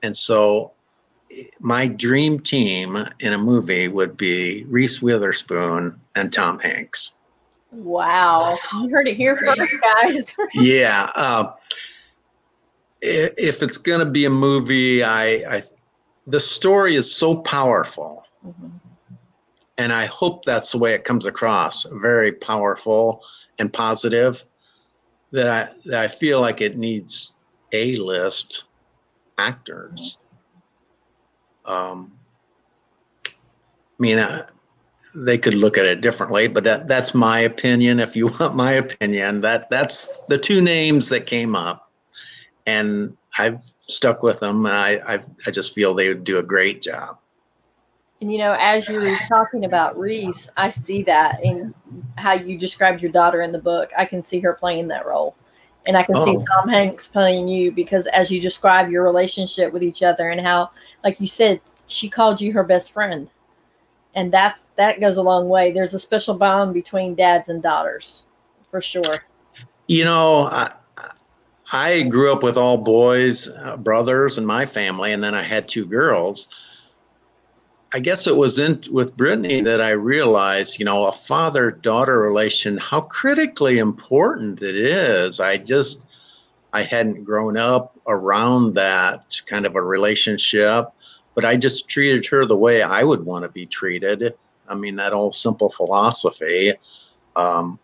And 0.02 0.14
so 0.14 0.72
my 1.60 1.86
dream 1.86 2.40
team 2.40 2.98
in 3.20 3.32
a 3.32 3.38
movie 3.38 3.88
would 3.88 4.16
be 4.16 4.64
Reese 4.64 5.00
Witherspoon 5.00 5.99
and 6.14 6.32
Tom 6.32 6.58
Hanks. 6.58 7.16
Wow. 7.72 8.58
You 8.74 8.88
heard 8.88 9.06
it 9.06 9.16
here 9.16 9.36
first, 9.36 9.62
guys. 10.02 10.34
yeah. 10.54 11.10
Uh, 11.14 11.52
if 13.00 13.62
it's 13.62 13.78
going 13.78 14.00
to 14.00 14.10
be 14.10 14.24
a 14.24 14.30
movie, 14.30 15.04
I, 15.04 15.56
I, 15.56 15.62
the 16.26 16.40
story 16.40 16.96
is 16.96 17.14
so 17.14 17.36
powerful. 17.36 18.24
Mm-hmm. 18.46 18.68
And 19.78 19.92
I 19.92 20.06
hope 20.06 20.44
that's 20.44 20.72
the 20.72 20.78
way 20.78 20.92
it 20.92 21.04
comes 21.04 21.24
across 21.24 21.84
very 21.84 22.32
powerful 22.32 23.24
and 23.58 23.72
positive 23.72 24.44
that 25.32 25.48
I, 25.48 25.72
that 25.86 26.04
I 26.04 26.08
feel 26.08 26.40
like 26.40 26.60
it 26.60 26.76
needs 26.76 27.34
A 27.72 27.96
list 27.96 28.64
actors. 29.38 30.18
Um, 31.64 32.12
I 33.26 33.30
mean, 33.98 34.18
uh, 34.18 34.46
they 35.14 35.38
could 35.38 35.54
look 35.54 35.76
at 35.76 35.86
it 35.86 36.00
differently, 36.00 36.48
but 36.48 36.64
that 36.64 36.88
that's 36.88 37.14
my 37.14 37.40
opinion. 37.40 38.00
If 38.00 38.16
you 38.16 38.28
want 38.40 38.54
my 38.54 38.72
opinion, 38.72 39.40
that 39.42 39.68
that's 39.68 40.08
the 40.28 40.38
two 40.38 40.60
names 40.60 41.08
that 41.08 41.26
came 41.26 41.54
up, 41.54 41.90
and 42.66 43.16
I've 43.38 43.60
stuck 43.80 44.22
with 44.22 44.40
them. 44.40 44.66
I 44.66 45.00
i 45.06 45.18
I 45.46 45.50
just 45.50 45.74
feel 45.74 45.94
they 45.94 46.08
would 46.08 46.24
do 46.24 46.38
a 46.38 46.42
great 46.42 46.82
job. 46.82 47.18
And 48.20 48.30
you 48.30 48.38
know, 48.38 48.54
as 48.58 48.86
you 48.88 49.00
were 49.00 49.16
talking 49.28 49.64
about 49.64 49.98
Reese, 49.98 50.50
I 50.56 50.68
see 50.68 51.02
that 51.04 51.42
in 51.42 51.74
how 52.16 52.34
you 52.34 52.58
described 52.58 53.02
your 53.02 53.12
daughter 53.12 53.40
in 53.40 53.50
the 53.50 53.58
book. 53.58 53.90
I 53.96 54.04
can 54.04 54.22
see 54.22 54.40
her 54.40 54.52
playing 54.52 54.88
that 54.88 55.06
role. 55.06 55.34
And 55.86 55.96
I 55.96 56.02
can 56.02 56.16
oh. 56.18 56.24
see 56.26 56.44
Tom 56.44 56.68
Hanks 56.68 57.08
playing 57.08 57.48
you 57.48 57.72
because 57.72 58.06
as 58.08 58.30
you 58.30 58.38
describe 58.38 58.90
your 58.90 59.02
relationship 59.02 59.72
with 59.72 59.82
each 59.82 60.02
other 60.02 60.28
and 60.28 60.38
how, 60.38 60.70
like 61.02 61.18
you 61.18 61.26
said, 61.26 61.62
she 61.86 62.10
called 62.10 62.42
you 62.42 62.52
her 62.52 62.62
best 62.62 62.92
friend 62.92 63.30
and 64.14 64.32
that's 64.32 64.68
that 64.76 65.00
goes 65.00 65.16
a 65.16 65.22
long 65.22 65.48
way. 65.48 65.72
There's 65.72 65.94
a 65.94 65.98
special 65.98 66.34
bond 66.34 66.74
between 66.74 67.14
dads 67.14 67.48
and 67.48 67.62
daughters, 67.62 68.26
for 68.70 68.80
sure. 68.80 69.18
You 69.86 70.04
know, 70.04 70.48
I, 70.50 70.72
I 71.72 72.02
grew 72.02 72.32
up 72.32 72.42
with 72.42 72.56
all 72.56 72.78
boys, 72.78 73.48
uh, 73.48 73.76
brothers, 73.76 74.38
in 74.38 74.46
my 74.46 74.66
family, 74.66 75.12
and 75.12 75.22
then 75.22 75.34
I 75.34 75.42
had 75.42 75.68
two 75.68 75.86
girls. 75.86 76.48
I 77.92 77.98
guess 77.98 78.28
it 78.28 78.36
was 78.36 78.58
in 78.58 78.82
with 78.92 79.16
Brittany 79.16 79.62
that 79.62 79.80
I 79.80 79.90
realized, 79.90 80.78
you 80.78 80.84
know, 80.84 81.08
a 81.08 81.12
father-daughter 81.12 82.20
relation, 82.20 82.76
how 82.76 83.00
critically 83.00 83.78
important 83.78 84.62
it 84.62 84.76
is. 84.76 85.40
I 85.40 85.56
just 85.56 86.04
I 86.72 86.82
hadn't 86.82 87.24
grown 87.24 87.56
up 87.56 87.98
around 88.06 88.74
that 88.74 89.42
kind 89.46 89.66
of 89.66 89.74
a 89.74 89.82
relationship 89.82 90.86
but 91.40 91.48
I 91.48 91.56
just 91.56 91.88
treated 91.88 92.26
her 92.26 92.44
the 92.44 92.54
way 92.56 92.82
I 92.82 93.02
would 93.02 93.24
want 93.24 93.44
to 93.44 93.48
be 93.48 93.64
treated. 93.64 94.34
I 94.68 94.74
mean, 94.74 94.96
that 94.96 95.14
old 95.14 95.34
simple 95.34 95.70
philosophy. 95.70 96.74
Um, 97.34 97.78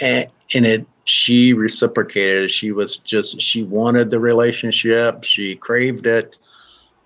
and, 0.00 0.26
and 0.54 0.64
it, 0.64 0.86
she 1.04 1.52
reciprocated. 1.52 2.50
She 2.50 2.72
was 2.72 2.96
just, 2.96 3.42
she 3.42 3.62
wanted 3.62 4.08
the 4.08 4.18
relationship, 4.18 5.22
she 5.22 5.54
craved 5.54 6.06
it. 6.06 6.38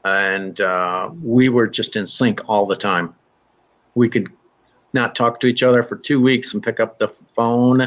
And 0.05 0.61
uh, 0.61 1.11
we 1.24 1.49
were 1.49 1.66
just 1.66 1.97
in 1.97 2.07
sync 2.07 2.49
all 2.49 2.64
the 2.64 2.76
time. 2.76 3.12
We 3.97 4.09
could 4.09 4.28
not 4.93 5.16
talk 5.16 5.41
to 5.41 5.49
each 5.49 5.64
other 5.64 5.82
for 5.82 5.97
two 5.97 6.20
weeks 6.20 6.55
and 6.55 6.62
pick 6.62 6.78
up 6.78 6.99
the 6.99 7.09
phone. 7.09 7.80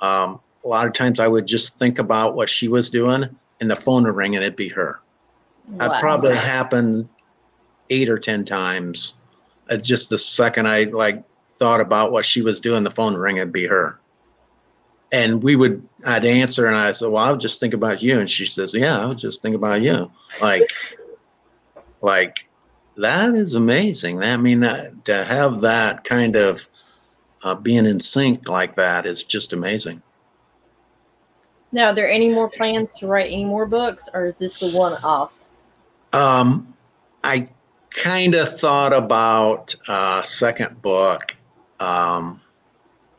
Um, 0.00 0.40
a 0.64 0.66
lot 0.66 0.88
of 0.88 0.92
times 0.92 1.20
I 1.20 1.28
would 1.28 1.46
just 1.46 1.78
think 1.78 2.00
about 2.00 2.34
what 2.34 2.50
she 2.50 2.66
was 2.66 2.90
doing 2.90 3.28
and 3.60 3.70
the 3.70 3.76
phone 3.76 4.02
would 4.02 4.16
ring 4.16 4.34
and 4.34 4.42
it'd 4.42 4.56
be 4.56 4.70
her. 4.70 5.03
Wow. 5.68 5.88
That 5.88 6.00
probably 6.00 6.36
happened 6.36 7.08
eight 7.90 8.08
or 8.08 8.18
ten 8.18 8.44
times. 8.44 9.14
Uh, 9.70 9.76
just 9.76 10.10
the 10.10 10.18
second 10.18 10.68
I 10.68 10.84
like 10.84 11.22
thought 11.50 11.80
about 11.80 12.12
what 12.12 12.24
she 12.24 12.42
was 12.42 12.60
doing, 12.60 12.84
the 12.84 12.90
phone 12.90 13.14
would 13.14 13.20
ring 13.20 13.36
it'd 13.38 13.52
be 13.52 13.66
her. 13.66 13.98
And 15.12 15.42
we 15.42 15.54
would, 15.54 15.86
I'd 16.04 16.24
answer 16.24 16.66
and 16.66 16.76
I 16.76 16.90
said, 16.92 17.06
"Well, 17.06 17.24
I 17.24 17.30
would 17.30 17.40
just 17.40 17.60
think 17.60 17.72
about 17.72 18.02
you." 18.02 18.18
And 18.18 18.28
she 18.28 18.46
says, 18.46 18.74
"Yeah, 18.74 18.98
I 19.00 19.06
would 19.06 19.18
just 19.18 19.42
think 19.42 19.54
about 19.54 19.80
you." 19.80 20.10
Like, 20.40 20.70
like 22.02 22.48
that 22.96 23.34
is 23.34 23.54
amazing. 23.54 24.22
I 24.22 24.36
mean, 24.36 24.60
that, 24.60 25.04
to 25.06 25.24
have 25.24 25.60
that 25.60 26.04
kind 26.04 26.36
of 26.36 26.68
uh, 27.44 27.54
being 27.54 27.86
in 27.86 28.00
sync 28.00 28.48
like 28.48 28.74
that 28.74 29.06
is 29.06 29.22
just 29.22 29.52
amazing. 29.52 30.02
Now, 31.70 31.86
are 31.86 31.94
there 31.94 32.10
any 32.10 32.30
more 32.30 32.48
plans 32.48 32.90
to 32.98 33.06
write 33.06 33.32
any 33.32 33.44
more 33.44 33.66
books, 33.66 34.08
or 34.14 34.26
is 34.26 34.36
this 34.36 34.58
the 34.58 34.70
one 34.70 34.94
off? 35.04 35.32
Um, 36.14 36.74
I 37.24 37.48
kind 37.90 38.36
of 38.36 38.56
thought 38.56 38.92
about 38.92 39.74
a 39.88 40.22
second 40.22 40.80
book, 40.80 41.36
um, 41.80 42.40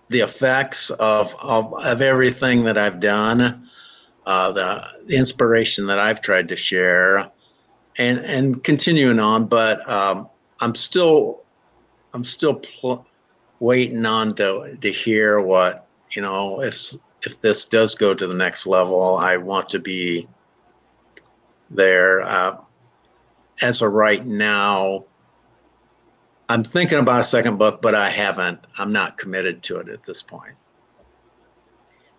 the 0.08 0.22
effects 0.22 0.92
of, 0.92 1.36
of 1.44 1.74
of 1.74 2.02
everything 2.02 2.64
that 2.64 2.78
I've 2.78 3.02
done, 3.02 3.68
uh, 4.26 4.52
the, 4.54 4.88
the 5.08 5.18
inspiration 5.18 5.88
that 5.88 6.00
I've 6.00 6.22
tried 6.22 6.48
to 6.50 6.56
share, 6.56 7.30
and 7.98 8.20
and 8.20 8.64
continuing 8.64 9.20
on. 9.20 9.48
But 9.48 9.88
um, 9.90 10.30
I'm 10.62 10.74
still 10.74 11.44
I'm 12.14 12.24
still 12.24 12.56
pl- 12.56 13.06
waiting 13.60 14.06
on 14.06 14.36
to 14.36 14.78
to 14.80 14.92
hear 14.92 15.42
what 15.42 15.86
you 16.12 16.22
know 16.22 16.62
if 16.62 16.94
if 17.24 17.42
this 17.42 17.66
does 17.66 17.94
go 17.94 18.14
to 18.14 18.26
the 18.26 18.34
next 18.34 18.66
level. 18.66 19.18
I 19.18 19.36
want 19.36 19.68
to 19.72 19.80
be 19.80 20.30
there. 21.70 22.22
Uh, 22.22 22.62
as 23.62 23.82
of 23.82 23.92
right 23.92 24.26
now, 24.26 25.06
I'm 26.48 26.64
thinking 26.64 27.00
about 27.00 27.22
a 27.22 27.24
second 27.24 27.58
book, 27.58 27.82
but 27.82 27.96
I 27.96 28.10
haven't. 28.10 28.60
I'm 28.78 28.92
not 28.92 29.18
committed 29.18 29.64
to 29.64 29.78
it 29.78 29.90
at 29.90 30.04
this 30.04 30.22
point. 30.22 30.54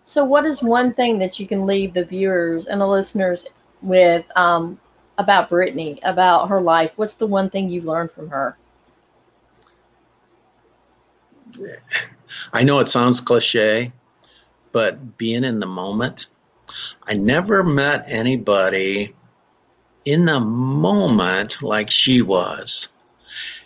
So, 0.03 0.23
what 0.23 0.45
is 0.45 0.63
one 0.63 0.93
thing 0.93 1.19
that 1.19 1.39
you 1.39 1.47
can 1.47 1.65
leave 1.65 1.93
the 1.93 2.05
viewers 2.05 2.67
and 2.67 2.79
the 2.79 2.87
listeners 2.87 3.45
with 3.81 4.25
um, 4.37 4.79
about 5.17 5.49
Brittany, 5.49 5.99
about 6.03 6.49
her 6.49 6.61
life? 6.61 6.91
What's 6.95 7.15
the 7.15 7.27
one 7.27 7.49
thing 7.49 7.69
you've 7.69 7.85
learned 7.85 8.11
from 8.11 8.29
her? 8.29 8.57
I 12.53 12.63
know 12.63 12.79
it 12.79 12.87
sounds 12.87 13.21
cliche, 13.21 13.91
but 14.71 15.17
being 15.17 15.43
in 15.43 15.59
the 15.59 15.67
moment, 15.67 16.27
I 17.03 17.13
never 17.13 17.63
met 17.63 18.05
anybody 18.07 19.15
in 20.07 20.23
the 20.23 20.39
moment 20.39 21.61
like 21.61 21.91
she 21.91 22.21
was. 22.21 22.87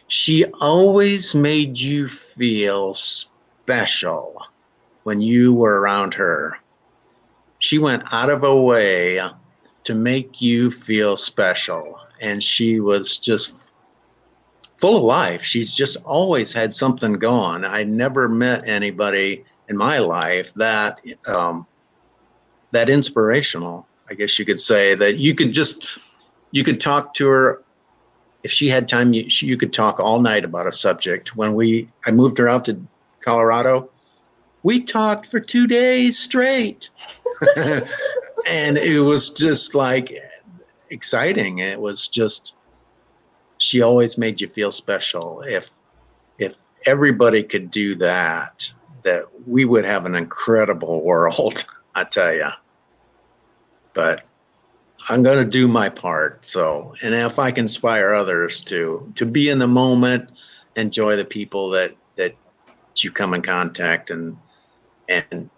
She 0.08 0.44
always 0.60 1.36
made 1.36 1.78
you 1.78 2.08
feel 2.08 2.96
special 2.96 4.42
when 5.04 5.22
you 5.22 5.54
were 5.54 5.80
around 5.80 6.16
her. 6.16 6.58
She 7.60 7.78
went 7.78 8.12
out 8.12 8.32
of 8.32 8.42
her 8.42 8.56
way 8.56 9.22
to 9.84 9.94
make 9.94 10.42
you 10.42 10.72
feel 10.72 11.16
special. 11.16 12.00
And 12.20 12.44
she 12.44 12.80
was 12.80 13.20
just 13.20 13.76
full 14.80 14.98
of 14.98 15.04
life. 15.04 15.44
She's 15.44 15.72
just 15.72 15.98
always 16.06 16.52
had 16.52 16.74
something 16.74 17.14
going. 17.14 17.66
I 17.66 17.84
never 17.84 18.28
met 18.28 18.68
anybody 18.68 19.46
in 19.70 19.78
my 19.78 20.00
life 20.00 20.56
that 20.56 21.00
um, 21.28 21.68
that 22.72 22.90
inspirational. 22.90 23.86
I 24.10 24.16
guess 24.16 24.40
you 24.40 24.46
could 24.46 24.60
say 24.60 24.96
that 24.96 25.18
you 25.18 25.36
could 25.36 25.54
just 25.54 26.00
you 26.52 26.64
could 26.64 26.80
talk 26.80 27.14
to 27.16 27.28
her 27.28 27.64
if 28.44 28.52
she 28.52 28.70
had 28.70 28.88
time. 28.88 29.14
You, 29.14 29.30
she, 29.30 29.48
you 29.48 29.58
could 29.58 29.74
talk 29.74 30.00
all 30.00 30.20
night 30.20 30.46
about 30.46 30.68
a 30.68 30.72
subject. 30.72 31.36
When 31.36 31.54
we 31.54 31.90
I 32.06 32.12
moved 32.12 32.38
her 32.38 32.48
out 32.48 32.66
to 32.66 32.80
Colorado, 33.22 33.90
we 34.64 34.82
talked 34.82 35.26
for 35.26 35.40
two 35.40 35.68
days 35.68 36.18
straight, 36.18 36.90
and 37.56 38.78
it 38.78 39.02
was 39.02 39.30
just 39.30 39.76
like 39.76 40.12
exciting. 40.90 41.60
It 41.60 41.80
was 41.80 42.08
just 42.08 42.54
she 43.58 43.82
always 43.82 44.18
made 44.18 44.42
you 44.42 44.48
feel 44.48 44.72
special. 44.72 45.42
If 45.42 45.72
if 46.38 46.58
everybody 46.86 47.44
could 47.44 47.72
do 47.72 47.96
that, 47.96 48.72
that 49.04 49.24
we 49.48 49.66
would 49.66 49.86
have 49.86 50.06
an 50.06 50.16
incredible 50.16 51.04
world, 51.04 51.64
I 51.96 52.04
tell 52.04 52.34
you. 52.34 52.50
But 53.94 54.26
I'm 55.10 55.24
going 55.24 55.44
to 55.44 55.50
do 55.50 55.68
my 55.68 55.90
part. 55.90 56.46
So, 56.46 56.94
and 57.04 57.14
if 57.14 57.40
I 57.40 57.52
can 57.52 57.66
inspire 57.66 58.14
others 58.14 58.62
to 58.62 59.12
to 59.16 59.26
be 59.26 59.50
in 59.50 59.60
the 59.60 59.68
moment, 59.68 60.30
enjoy 60.76 61.16
the 61.16 61.26
people 61.26 61.70
that 61.72 61.96
that 62.16 62.36
you 62.98 63.12
come 63.12 63.34
in 63.34 63.42
contact 63.42 64.12
and 64.12 64.38
and 65.10 65.50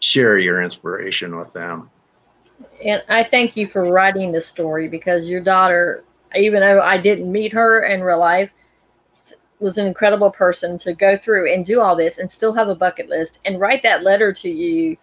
share 0.00 0.38
your 0.38 0.62
inspiration 0.62 1.36
with 1.36 1.52
them. 1.52 1.90
And 2.84 3.02
I 3.08 3.24
thank 3.24 3.56
you 3.56 3.66
for 3.66 3.84
writing 3.84 4.32
this 4.32 4.46
story 4.46 4.88
because 4.88 5.28
your 5.28 5.40
daughter, 5.40 6.04
even 6.34 6.60
though 6.60 6.80
I 6.80 6.98
didn't 6.98 7.30
meet 7.30 7.52
her 7.52 7.84
in 7.84 8.02
real 8.02 8.18
life, 8.18 8.50
was 9.60 9.78
an 9.78 9.86
incredible 9.86 10.30
person 10.30 10.76
to 10.78 10.92
go 10.92 11.16
through 11.16 11.52
and 11.52 11.64
do 11.64 11.80
all 11.80 11.94
this 11.94 12.18
and 12.18 12.30
still 12.30 12.52
have 12.52 12.68
a 12.68 12.74
bucket 12.74 13.08
list 13.08 13.40
and 13.44 13.60
write 13.60 13.82
that 13.84 14.02
letter 14.02 14.32
to 14.32 14.48
you 14.50 14.96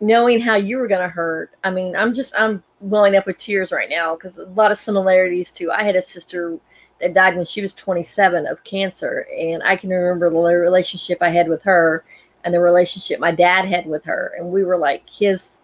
knowing 0.00 0.40
how 0.40 0.56
you 0.56 0.78
were 0.78 0.88
going 0.88 1.00
to 1.00 1.08
hurt 1.08 1.50
i 1.64 1.70
mean 1.70 1.94
i'm 1.96 2.12
just 2.12 2.34
i'm 2.38 2.62
welling 2.80 3.16
up 3.16 3.26
with 3.26 3.38
tears 3.38 3.72
right 3.72 3.90
now 3.90 4.14
because 4.14 4.38
a 4.38 4.44
lot 4.46 4.72
of 4.72 4.78
similarities 4.78 5.50
to 5.50 5.70
i 5.72 5.82
had 5.82 5.96
a 5.96 6.02
sister 6.02 6.58
that 7.00 7.14
died 7.14 7.36
when 7.36 7.44
she 7.44 7.62
was 7.62 7.74
27 7.74 8.46
of 8.46 8.62
cancer 8.64 9.26
and 9.36 9.62
i 9.62 9.76
can 9.76 9.90
remember 9.90 10.30
the 10.30 10.56
relationship 10.56 11.18
i 11.20 11.30
had 11.30 11.48
with 11.48 11.62
her 11.62 12.04
and 12.44 12.52
the 12.52 12.60
relationship 12.60 13.18
my 13.18 13.32
dad 13.32 13.66
had 13.66 13.86
with 13.86 14.04
her 14.04 14.34
and 14.38 14.46
we 14.46 14.64
were 14.64 14.76
like 14.76 15.08
his 15.08 15.58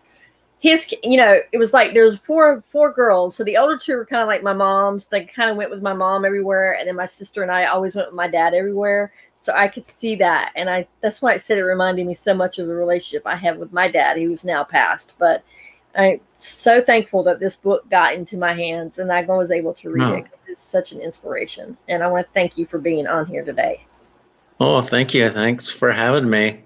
his 0.60 0.92
you 1.02 1.16
know 1.16 1.40
it 1.52 1.58
was 1.58 1.72
like 1.72 1.94
there's 1.94 2.18
four 2.18 2.62
four 2.68 2.92
girls 2.92 3.34
so 3.34 3.42
the 3.42 3.56
older 3.56 3.78
two 3.78 3.96
were 3.96 4.04
kind 4.04 4.22
of 4.22 4.28
like 4.28 4.42
my 4.42 4.52
mom's 4.52 5.06
they 5.06 5.24
kind 5.24 5.50
of 5.50 5.56
went 5.56 5.70
with 5.70 5.82
my 5.82 5.94
mom 5.94 6.24
everywhere 6.24 6.76
and 6.78 6.86
then 6.86 6.94
my 6.94 7.06
sister 7.06 7.42
and 7.42 7.50
i 7.50 7.64
always 7.64 7.94
went 7.94 8.08
with 8.08 8.14
my 8.14 8.28
dad 8.28 8.52
everywhere 8.54 9.12
so 9.40 9.52
i 9.54 9.66
could 9.66 9.84
see 9.84 10.14
that 10.14 10.52
and 10.54 10.70
i 10.70 10.86
that's 11.00 11.20
why 11.20 11.32
i 11.32 11.36
said 11.36 11.58
it 11.58 11.64
reminded 11.64 12.06
me 12.06 12.14
so 12.14 12.32
much 12.32 12.58
of 12.60 12.68
the 12.68 12.74
relationship 12.74 13.26
i 13.26 13.34
have 13.34 13.56
with 13.56 13.72
my 13.72 13.90
dad 13.90 14.16
who's 14.16 14.44
now 14.44 14.62
passed 14.62 15.14
but 15.18 15.42
i'm 15.96 16.20
so 16.32 16.80
thankful 16.80 17.24
that 17.24 17.40
this 17.40 17.56
book 17.56 17.88
got 17.90 18.14
into 18.14 18.36
my 18.36 18.52
hands 18.52 18.98
and 18.98 19.10
i 19.10 19.22
was 19.22 19.50
able 19.50 19.74
to 19.74 19.90
read 19.90 19.98
No. 20.00 20.14
it 20.14 20.26
it's 20.46 20.62
such 20.62 20.92
an 20.92 21.00
inspiration 21.00 21.76
and 21.88 22.04
i 22.04 22.06
want 22.06 22.24
to 22.26 22.32
thank 22.32 22.56
you 22.56 22.66
for 22.66 22.78
being 22.78 23.08
on 23.08 23.26
here 23.26 23.44
today 23.44 23.84
Oh, 24.62 24.82
thank 24.82 25.14
you. 25.14 25.30
Thanks 25.30 25.70
for 25.72 25.90
having 25.90 26.28
me. 26.28 26.60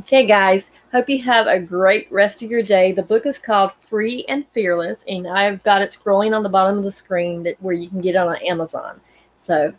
Okay, 0.00 0.26
guys, 0.26 0.72
hope 0.90 1.08
you 1.08 1.22
have 1.22 1.46
a 1.46 1.60
great 1.60 2.10
rest 2.10 2.42
of 2.42 2.50
your 2.50 2.64
day. 2.64 2.90
The 2.90 3.02
book 3.02 3.26
is 3.26 3.38
called 3.38 3.70
Free 3.88 4.24
and 4.28 4.44
Fearless, 4.48 5.04
and 5.06 5.28
I've 5.28 5.62
got 5.62 5.82
it 5.82 5.90
scrolling 5.90 6.34
on 6.34 6.42
the 6.42 6.48
bottom 6.48 6.78
of 6.78 6.82
the 6.84 6.90
screen 6.90 7.44
that 7.44 7.62
where 7.62 7.74
you 7.74 7.88
can 7.88 8.00
get 8.00 8.16
it 8.16 8.18
on 8.18 8.34
Amazon. 8.38 9.00
So, 9.36 9.72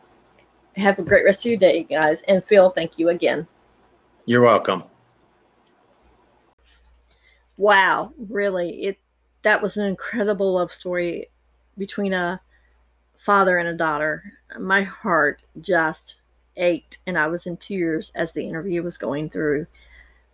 have 0.75 0.99
a 0.99 1.03
great 1.03 1.25
rest 1.25 1.41
of 1.41 1.51
your 1.51 1.59
day, 1.59 1.83
guys. 1.83 2.21
And 2.23 2.43
Phil, 2.43 2.69
thank 2.69 2.97
you 2.97 3.09
again. 3.09 3.47
You're 4.25 4.41
welcome. 4.41 4.83
Wow, 7.57 8.13
really, 8.17 8.85
it 8.85 8.97
that 9.43 9.61
was 9.61 9.77
an 9.77 9.85
incredible 9.85 10.53
love 10.53 10.71
story 10.71 11.29
between 11.77 12.13
a 12.13 12.39
father 13.17 13.57
and 13.57 13.69
a 13.69 13.77
daughter. 13.77 14.23
My 14.59 14.83
heart 14.83 15.41
just 15.59 16.15
ached, 16.57 16.99
and 17.07 17.17
I 17.17 17.27
was 17.27 17.45
in 17.45 17.57
tears 17.57 18.11
as 18.15 18.31
the 18.31 18.47
interview 18.47 18.83
was 18.83 18.97
going 18.97 19.29
through. 19.29 19.67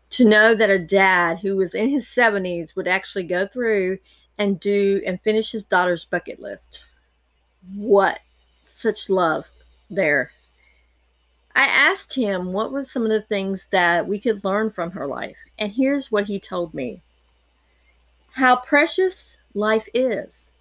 to 0.10 0.26
know 0.26 0.56
that 0.56 0.70
a 0.70 0.80
dad 0.80 1.40
who 1.40 1.58
was 1.58 1.74
in 1.74 1.90
his 1.90 2.06
70s 2.06 2.76
would 2.76 2.88
actually 2.88 3.24
go 3.26 3.46
through 3.46 4.00
and 4.38 4.60
do 4.60 5.02
and 5.06 5.22
finish 5.22 5.52
his 5.52 5.66
daughter's 5.66 6.06
bucket 6.06 6.40
list. 6.40 6.86
What 7.76 8.20
such 8.64 9.10
love 9.10 9.46
there. 9.90 10.32
I 11.56 11.66
asked 11.66 12.14
him 12.14 12.54
what 12.54 12.72
were 12.72 12.84
some 12.84 13.04
of 13.04 13.10
the 13.10 13.22
things 13.22 13.68
that 13.72 14.08
we 14.08 14.20
could 14.20 14.44
learn 14.44 14.70
from 14.72 14.92
her 14.92 15.08
life, 15.08 15.38
and 15.58 15.72
here's 15.72 16.12
what 16.12 16.26
he 16.26 16.40
told 16.40 16.74
me 16.74 17.02
how 18.34 18.56
precious 18.56 19.38
life 19.56 19.88
is 19.96 20.52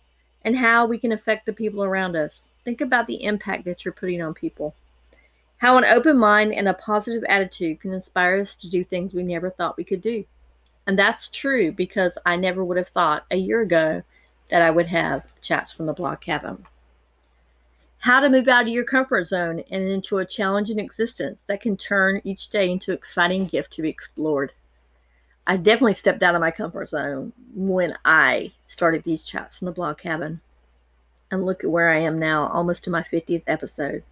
and 0.42 0.56
how 0.56 0.86
we 0.86 0.96
can 0.96 1.12
affect 1.12 1.44
the 1.44 1.52
people 1.52 1.84
around 1.84 2.16
us. 2.16 2.48
Think 2.64 2.80
about 2.80 3.06
the 3.06 3.22
impact 3.22 3.66
that 3.66 3.84
you're 3.84 3.92
putting 3.92 4.22
on 4.22 4.32
people. 4.32 4.74
How 5.58 5.76
an 5.76 5.84
open 5.84 6.16
mind 6.16 6.54
and 6.54 6.68
a 6.68 6.74
positive 6.74 7.24
attitude 7.28 7.80
can 7.80 7.92
inspire 7.92 8.36
us 8.40 8.56
to 8.56 8.70
do 8.70 8.82
things 8.82 9.12
we 9.12 9.22
never 9.22 9.50
thought 9.50 9.76
we 9.76 9.84
could 9.84 10.00
do. 10.00 10.24
And 10.86 10.98
that's 10.98 11.28
true 11.28 11.72
because 11.72 12.16
I 12.24 12.36
never 12.36 12.64
would 12.64 12.76
have 12.78 12.88
thought 12.88 13.26
a 13.30 13.36
year 13.36 13.60
ago 13.60 14.02
that 14.50 14.62
I 14.62 14.70
would 14.70 14.86
have 14.86 15.24
chats 15.42 15.72
from 15.72 15.86
the 15.86 15.92
blog 15.92 16.20
cabin. 16.20 16.64
How 18.06 18.20
to 18.20 18.30
move 18.30 18.46
out 18.46 18.62
of 18.62 18.68
your 18.68 18.84
comfort 18.84 19.24
zone 19.24 19.64
and 19.68 19.88
into 19.88 20.18
a 20.18 20.24
challenging 20.24 20.78
existence 20.78 21.42
that 21.48 21.60
can 21.60 21.76
turn 21.76 22.20
each 22.22 22.50
day 22.50 22.70
into 22.70 22.92
an 22.92 22.96
exciting 22.96 23.46
gift 23.46 23.72
to 23.72 23.82
be 23.82 23.88
explored. 23.88 24.52
I 25.44 25.56
definitely 25.56 25.94
stepped 25.94 26.22
out 26.22 26.36
of 26.36 26.40
my 26.40 26.52
comfort 26.52 26.90
zone 26.90 27.32
when 27.52 27.98
I 28.04 28.52
started 28.66 29.02
these 29.02 29.24
chats 29.24 29.58
from 29.58 29.66
the 29.66 29.72
blog 29.72 29.98
cabin. 29.98 30.40
And 31.32 31.44
look 31.44 31.64
at 31.64 31.70
where 31.70 31.90
I 31.90 31.98
am 31.98 32.20
now, 32.20 32.46
almost 32.46 32.84
to 32.84 32.90
my 32.90 33.02
50th 33.02 33.42
episode. 33.48 34.04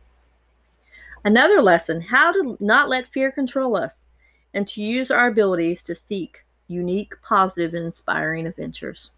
Another 1.24 1.62
lesson 1.62 2.00
how 2.00 2.32
to 2.32 2.56
not 2.58 2.88
let 2.88 3.12
fear 3.12 3.30
control 3.30 3.76
us 3.76 4.06
and 4.54 4.66
to 4.66 4.82
use 4.82 5.12
our 5.12 5.28
abilities 5.28 5.84
to 5.84 5.94
seek 5.94 6.44
unique, 6.66 7.14
positive, 7.22 7.74
and 7.74 7.86
inspiring 7.86 8.48
adventures. 8.48 9.12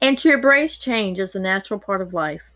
And 0.00 0.16
to 0.16 0.32
embrace 0.32 0.78
change 0.78 1.18
as 1.18 1.34
a 1.34 1.40
natural 1.40 1.78
part 1.78 2.00
of 2.00 2.14
life. 2.14 2.52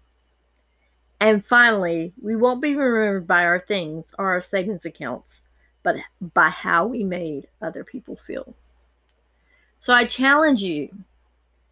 And 1.21 1.45
finally, 1.45 2.15
we 2.21 2.35
won't 2.35 2.63
be 2.63 2.75
remembered 2.75 3.27
by 3.27 3.45
our 3.45 3.61
things 3.61 4.13
or 4.19 4.31
our 4.31 4.41
savings 4.41 4.87
accounts, 4.87 5.43
but 5.83 5.97
by 6.21 6.49
how 6.49 6.87
we 6.87 7.05
made 7.05 7.49
other 7.61 7.85
people 7.85 8.17
feel. 8.17 8.55
So 9.79 9.93
I 9.93 10.07
challenge 10.07 10.63
you 10.63 11.05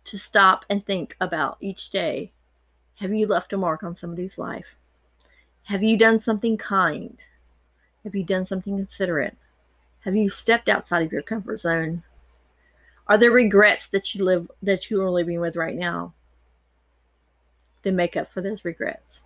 to 0.04 0.18
stop 0.18 0.66
and 0.68 0.84
think 0.84 1.16
about 1.20 1.56
each 1.60 1.90
day 1.90 2.32
have 3.00 3.14
you 3.14 3.28
left 3.28 3.52
a 3.52 3.56
mark 3.56 3.84
on 3.84 3.94
somebody's 3.94 4.38
life? 4.38 4.74
Have 5.64 5.84
you 5.84 5.96
done 5.96 6.18
something 6.18 6.56
kind? 6.56 7.22
Have 8.02 8.16
you 8.16 8.24
done 8.24 8.44
something 8.44 8.76
considerate? 8.76 9.36
Have 10.00 10.16
you 10.16 10.30
stepped 10.30 10.68
outside 10.68 11.06
of 11.06 11.12
your 11.12 11.22
comfort 11.22 11.60
zone? 11.60 12.02
Are 13.06 13.16
there 13.16 13.30
regrets 13.30 13.86
that 13.88 14.14
you 14.14 14.24
live 14.24 14.50
that 14.62 14.90
you 14.90 15.00
are 15.00 15.10
living 15.10 15.38
with 15.38 15.54
right 15.54 15.76
now? 15.76 16.12
Then 17.82 17.94
make 17.94 18.16
up 18.16 18.32
for 18.32 18.40
those 18.40 18.64
regrets. 18.64 19.22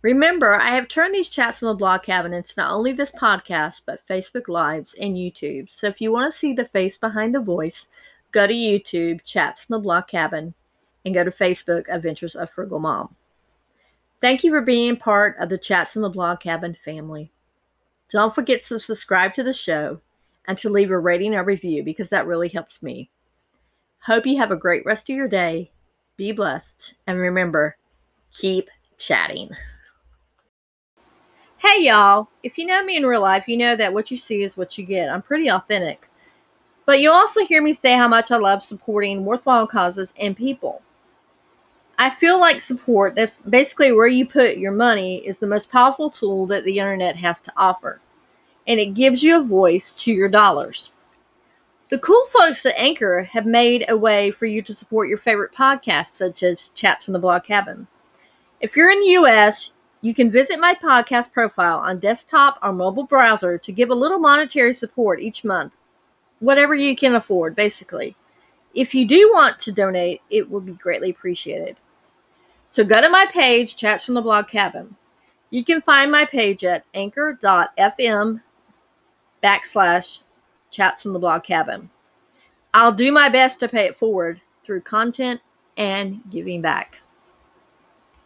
Remember, 0.00 0.54
I 0.54 0.76
have 0.76 0.86
turned 0.86 1.14
these 1.14 1.28
chats 1.28 1.60
on 1.62 1.68
the 1.68 1.74
blog 1.74 2.04
cabin 2.04 2.32
into 2.32 2.54
not 2.56 2.72
only 2.72 2.92
this 2.92 3.10
podcast, 3.10 3.82
but 3.84 4.06
Facebook 4.08 4.46
Lives 4.46 4.94
and 5.00 5.16
YouTube. 5.16 5.68
So 5.70 5.88
if 5.88 6.00
you 6.00 6.12
want 6.12 6.32
to 6.32 6.38
see 6.38 6.52
the 6.52 6.64
face 6.64 6.96
behind 6.96 7.34
the 7.34 7.40
voice, 7.40 7.88
go 8.30 8.46
to 8.46 8.54
YouTube, 8.54 9.24
Chats 9.24 9.64
from 9.64 9.74
the 9.74 9.82
Blog 9.82 10.06
Cabin, 10.06 10.54
and 11.04 11.14
go 11.14 11.24
to 11.24 11.32
Facebook, 11.32 11.86
Adventures 11.88 12.36
of 12.36 12.50
Frugal 12.50 12.78
Mom. 12.78 13.16
Thank 14.20 14.44
you 14.44 14.52
for 14.52 14.60
being 14.60 14.96
part 14.96 15.36
of 15.40 15.48
the 15.48 15.58
Chats 15.58 15.94
from 15.94 16.02
the 16.02 16.10
Blog 16.10 16.40
Cabin 16.40 16.76
family. 16.84 17.32
Don't 18.08 18.34
forget 18.34 18.62
to 18.64 18.78
subscribe 18.78 19.34
to 19.34 19.42
the 19.42 19.52
show 19.52 20.00
and 20.46 20.56
to 20.58 20.70
leave 20.70 20.90
a 20.90 20.98
rating 20.98 21.34
or 21.34 21.42
review 21.42 21.82
because 21.82 22.10
that 22.10 22.26
really 22.26 22.48
helps 22.48 22.82
me. 22.82 23.10
Hope 24.00 24.26
you 24.26 24.38
have 24.38 24.52
a 24.52 24.56
great 24.56 24.84
rest 24.86 25.10
of 25.10 25.16
your 25.16 25.28
day. 25.28 25.72
Be 26.16 26.30
blessed. 26.30 26.94
And 27.06 27.18
remember, 27.18 27.76
keep 28.32 28.70
chatting. 28.96 29.50
Hey, 31.60 31.86
y'all. 31.86 32.28
If 32.44 32.56
you 32.56 32.66
know 32.66 32.84
me 32.84 32.96
in 32.96 33.04
real 33.04 33.20
life, 33.20 33.48
you 33.48 33.56
know 33.56 33.74
that 33.74 33.92
what 33.92 34.12
you 34.12 34.16
see 34.16 34.44
is 34.44 34.56
what 34.56 34.78
you 34.78 34.84
get. 34.84 35.10
I'm 35.10 35.22
pretty 35.22 35.50
authentic. 35.50 36.08
But 36.86 37.00
you'll 37.00 37.14
also 37.14 37.44
hear 37.44 37.60
me 37.60 37.72
say 37.72 37.96
how 37.96 38.06
much 38.06 38.30
I 38.30 38.36
love 38.36 38.62
supporting 38.62 39.24
worthwhile 39.24 39.66
causes 39.66 40.14
and 40.20 40.36
people. 40.36 40.82
I 41.98 42.10
feel 42.10 42.38
like 42.38 42.60
support, 42.60 43.16
that's 43.16 43.38
basically 43.38 43.90
where 43.90 44.06
you 44.06 44.24
put 44.24 44.58
your 44.58 44.70
money, 44.70 45.16
is 45.26 45.40
the 45.40 45.48
most 45.48 45.68
powerful 45.68 46.10
tool 46.10 46.46
that 46.46 46.62
the 46.62 46.78
internet 46.78 47.16
has 47.16 47.40
to 47.40 47.52
offer. 47.56 48.00
And 48.64 48.78
it 48.78 48.94
gives 48.94 49.24
you 49.24 49.40
a 49.40 49.44
voice 49.44 49.90
to 49.90 50.12
your 50.12 50.28
dollars. 50.28 50.92
The 51.88 51.98
cool 51.98 52.24
folks 52.26 52.64
at 52.66 52.74
Anchor 52.76 53.24
have 53.24 53.46
made 53.46 53.84
a 53.88 53.96
way 53.96 54.30
for 54.30 54.46
you 54.46 54.62
to 54.62 54.72
support 54.72 55.08
your 55.08 55.18
favorite 55.18 55.52
podcasts, 55.52 56.12
such 56.12 56.44
as 56.44 56.68
Chats 56.68 57.02
from 57.02 57.14
the 57.14 57.18
Blog 57.18 57.42
Cabin. 57.42 57.88
If 58.60 58.76
you're 58.76 58.90
in 58.90 59.00
the 59.00 59.24
US, 59.24 59.72
you 60.00 60.14
can 60.14 60.30
visit 60.30 60.60
my 60.60 60.74
podcast 60.74 61.32
profile 61.32 61.78
on 61.78 61.98
desktop 61.98 62.58
or 62.62 62.72
mobile 62.72 63.04
browser 63.04 63.58
to 63.58 63.72
give 63.72 63.90
a 63.90 63.94
little 63.94 64.18
monetary 64.18 64.72
support 64.72 65.20
each 65.20 65.44
month, 65.44 65.74
whatever 66.40 66.74
you 66.74 66.94
can 66.94 67.14
afford, 67.14 67.56
basically. 67.56 68.16
If 68.74 68.94
you 68.94 69.06
do 69.06 69.30
want 69.32 69.58
to 69.60 69.72
donate, 69.72 70.20
it 70.30 70.48
would 70.48 70.64
be 70.64 70.74
greatly 70.74 71.10
appreciated. 71.10 71.76
So 72.68 72.84
go 72.84 73.00
to 73.00 73.08
my 73.08 73.26
page, 73.26 73.76
Chats 73.76 74.04
from 74.04 74.14
the 74.14 74.22
Blog 74.22 74.48
Cabin. 74.48 74.94
You 75.50 75.64
can 75.64 75.80
find 75.80 76.12
my 76.12 76.26
page 76.26 76.62
at 76.64 76.84
anchor.fm 76.92 78.42
backslash 79.42 80.22
chats 80.70 81.02
from 81.02 81.12
the 81.12 81.18
blog 81.18 81.44
cabin. 81.44 81.90
I'll 82.74 82.92
do 82.92 83.10
my 83.12 83.28
best 83.28 83.60
to 83.60 83.68
pay 83.68 83.86
it 83.86 83.96
forward 83.96 84.40
through 84.62 84.82
content 84.82 85.40
and 85.76 86.20
giving 86.30 86.60
back. 86.60 87.00